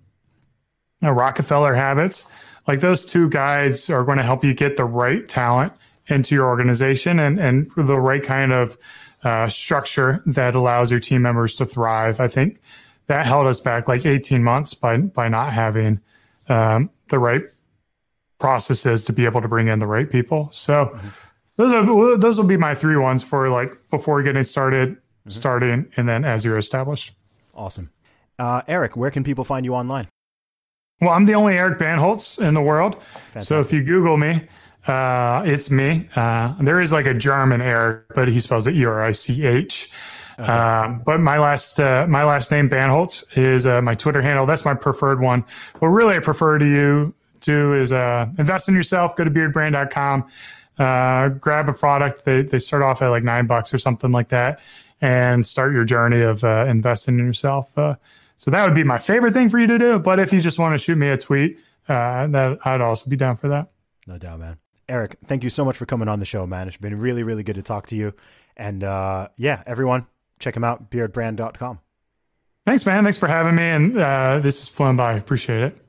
uh, 1.03 1.11
Rockefeller 1.11 1.73
Habits. 1.73 2.29
Like 2.69 2.81
those 2.81 3.03
two 3.03 3.27
guides 3.29 3.89
are 3.89 4.03
going 4.03 4.19
to 4.19 4.23
help 4.23 4.43
you 4.43 4.53
get 4.53 4.77
the 4.77 4.85
right 4.85 5.27
talent 5.27 5.73
into 6.05 6.35
your 6.35 6.45
organization 6.45 7.17
and 7.17 7.39
and 7.39 7.67
the 7.75 7.99
right 7.99 8.21
kind 8.21 8.53
of 8.53 8.77
uh, 9.23 9.47
structure 9.49 10.21
that 10.27 10.53
allows 10.53 10.91
your 10.91 10.99
team 10.99 11.23
members 11.23 11.55
to 11.55 11.65
thrive. 11.65 12.19
I 12.19 12.27
think 12.27 12.61
that 13.07 13.25
held 13.25 13.47
us 13.47 13.59
back 13.59 13.87
like 13.87 14.05
18 14.05 14.43
months 14.43 14.75
by 14.75 14.97
by 14.97 15.29
not 15.29 15.51
having 15.51 15.99
um, 16.47 16.91
the 17.07 17.17
right 17.17 17.41
processes 18.37 19.03
to 19.05 19.13
be 19.13 19.25
able 19.25 19.41
to 19.41 19.47
bring 19.47 19.67
in 19.67 19.79
the 19.79 19.87
right 19.87 20.07
people. 20.07 20.49
So 20.53 20.85
mm-hmm. 20.93 21.07
those 21.55 21.73
are 21.73 22.17
those 22.17 22.37
will 22.37 22.45
be 22.45 22.55
my 22.55 22.75
three 22.75 22.97
ones 22.97 23.23
for 23.23 23.49
like 23.49 23.71
before 23.89 24.21
getting 24.21 24.43
started, 24.43 24.91
mm-hmm. 24.91 25.31
starting, 25.31 25.91
and 25.97 26.07
then 26.07 26.23
as 26.23 26.45
you're 26.45 26.59
established. 26.59 27.13
Awesome, 27.55 27.89
uh, 28.37 28.61
Eric. 28.67 28.95
Where 28.95 29.09
can 29.09 29.23
people 29.23 29.43
find 29.43 29.65
you 29.65 29.73
online? 29.73 30.07
Well, 31.01 31.11
I'm 31.11 31.25
the 31.25 31.35
only 31.35 31.57
Eric 31.57 31.79
Bandholz 31.79 32.45
in 32.45 32.53
the 32.53 32.61
world. 32.61 33.01
Fantastic. 33.33 33.43
So 33.43 33.59
if 33.59 33.71
you 33.71 33.83
Google 33.83 34.17
me, 34.17 34.47
uh, 34.87 35.43
it's 35.45 35.69
me. 35.69 36.07
Uh, 36.15 36.55
there 36.61 36.81
is 36.81 36.91
like 36.91 37.05
a 37.05 37.13
German 37.13 37.61
Eric, 37.61 38.03
but 38.15 38.27
he 38.27 38.39
spells 38.39 38.67
it 38.67 38.75
E 38.75 38.85
R 38.85 39.01
I 39.01 39.11
C 39.11 39.45
H. 39.45 39.91
Okay. 40.39 40.51
Um, 40.51 41.01
but 41.05 41.19
my 41.19 41.37
last 41.37 41.79
uh, 41.79 42.05
my 42.07 42.23
last 42.23 42.49
name 42.51 42.69
Bandholz 42.69 43.25
is 43.37 43.65
uh, 43.65 43.81
my 43.81 43.93
Twitter 43.93 44.21
handle. 44.21 44.45
That's 44.45 44.65
my 44.65 44.73
preferred 44.73 45.21
one. 45.21 45.43
But 45.79 45.87
really, 45.87 46.15
I 46.15 46.19
prefer 46.19 46.57
to 46.57 46.65
you 46.65 47.13
do 47.41 47.73
is 47.73 47.91
uh, 47.91 48.27
invest 48.37 48.67
in 48.67 48.75
yourself. 48.75 49.15
Go 49.15 49.23
to 49.23 49.31
beardbrand.com, 49.31 50.29
uh, 50.79 51.29
grab 51.29 51.69
a 51.69 51.73
product. 51.73 52.25
They 52.25 52.41
they 52.41 52.59
start 52.59 52.83
off 52.83 53.01
at 53.01 53.09
like 53.09 53.23
nine 53.23 53.47
bucks 53.47 53.73
or 53.73 53.77
something 53.77 54.11
like 54.11 54.29
that, 54.29 54.59
and 55.01 55.45
start 55.45 55.73
your 55.73 55.85
journey 55.85 56.21
of 56.21 56.43
uh, 56.43 56.65
investing 56.67 57.19
in 57.19 57.25
yourself. 57.25 57.77
So 58.39 58.49
that 58.51 58.65
would 58.65 58.73
be 58.73 58.85
my 58.85 58.97
favorite 58.97 59.33
thing 59.33 59.49
for 59.49 59.59
you 59.59 59.67
to 59.67 59.77
do. 59.77 59.99
But 59.99 60.17
if 60.17 60.31
you 60.31 60.39
just 60.39 60.57
want 60.57 60.73
to 60.73 60.77
shoot 60.77 60.97
me 60.97 61.09
a 61.09 61.17
tweet, 61.17 61.59
uh, 61.89 62.25
that 62.27 62.57
I'd 62.63 62.79
also 62.79 63.09
be 63.09 63.17
down 63.17 63.35
for 63.35 63.49
that. 63.49 63.69
No 64.07 64.17
doubt, 64.17 64.39
man. 64.39 64.57
Eric, 64.87 65.17
thank 65.25 65.43
you 65.43 65.49
so 65.49 65.65
much 65.65 65.75
for 65.75 65.85
coming 65.85 66.07
on 66.07 66.21
the 66.21 66.25
show, 66.25 66.47
man. 66.47 66.69
It's 66.69 66.77
been 66.77 66.97
really, 66.97 67.21
really 67.21 67.43
good 67.43 67.57
to 67.57 67.61
talk 67.61 67.87
to 67.87 67.97
you. 67.97 68.13
And 68.55 68.81
uh, 68.81 69.27
yeah, 69.35 69.61
everyone, 69.65 70.07
check 70.39 70.55
him 70.55 70.63
out, 70.63 70.89
beardbrand.com. 70.89 71.79
Thanks, 72.65 72.85
man. 72.85 73.03
Thanks 73.03 73.17
for 73.17 73.27
having 73.27 73.55
me. 73.55 73.63
And 73.63 73.97
uh, 73.97 74.39
this 74.39 74.57
has 74.61 74.69
flown 74.69 74.95
by. 74.95 75.13
Appreciate 75.13 75.59
it. 75.59 75.88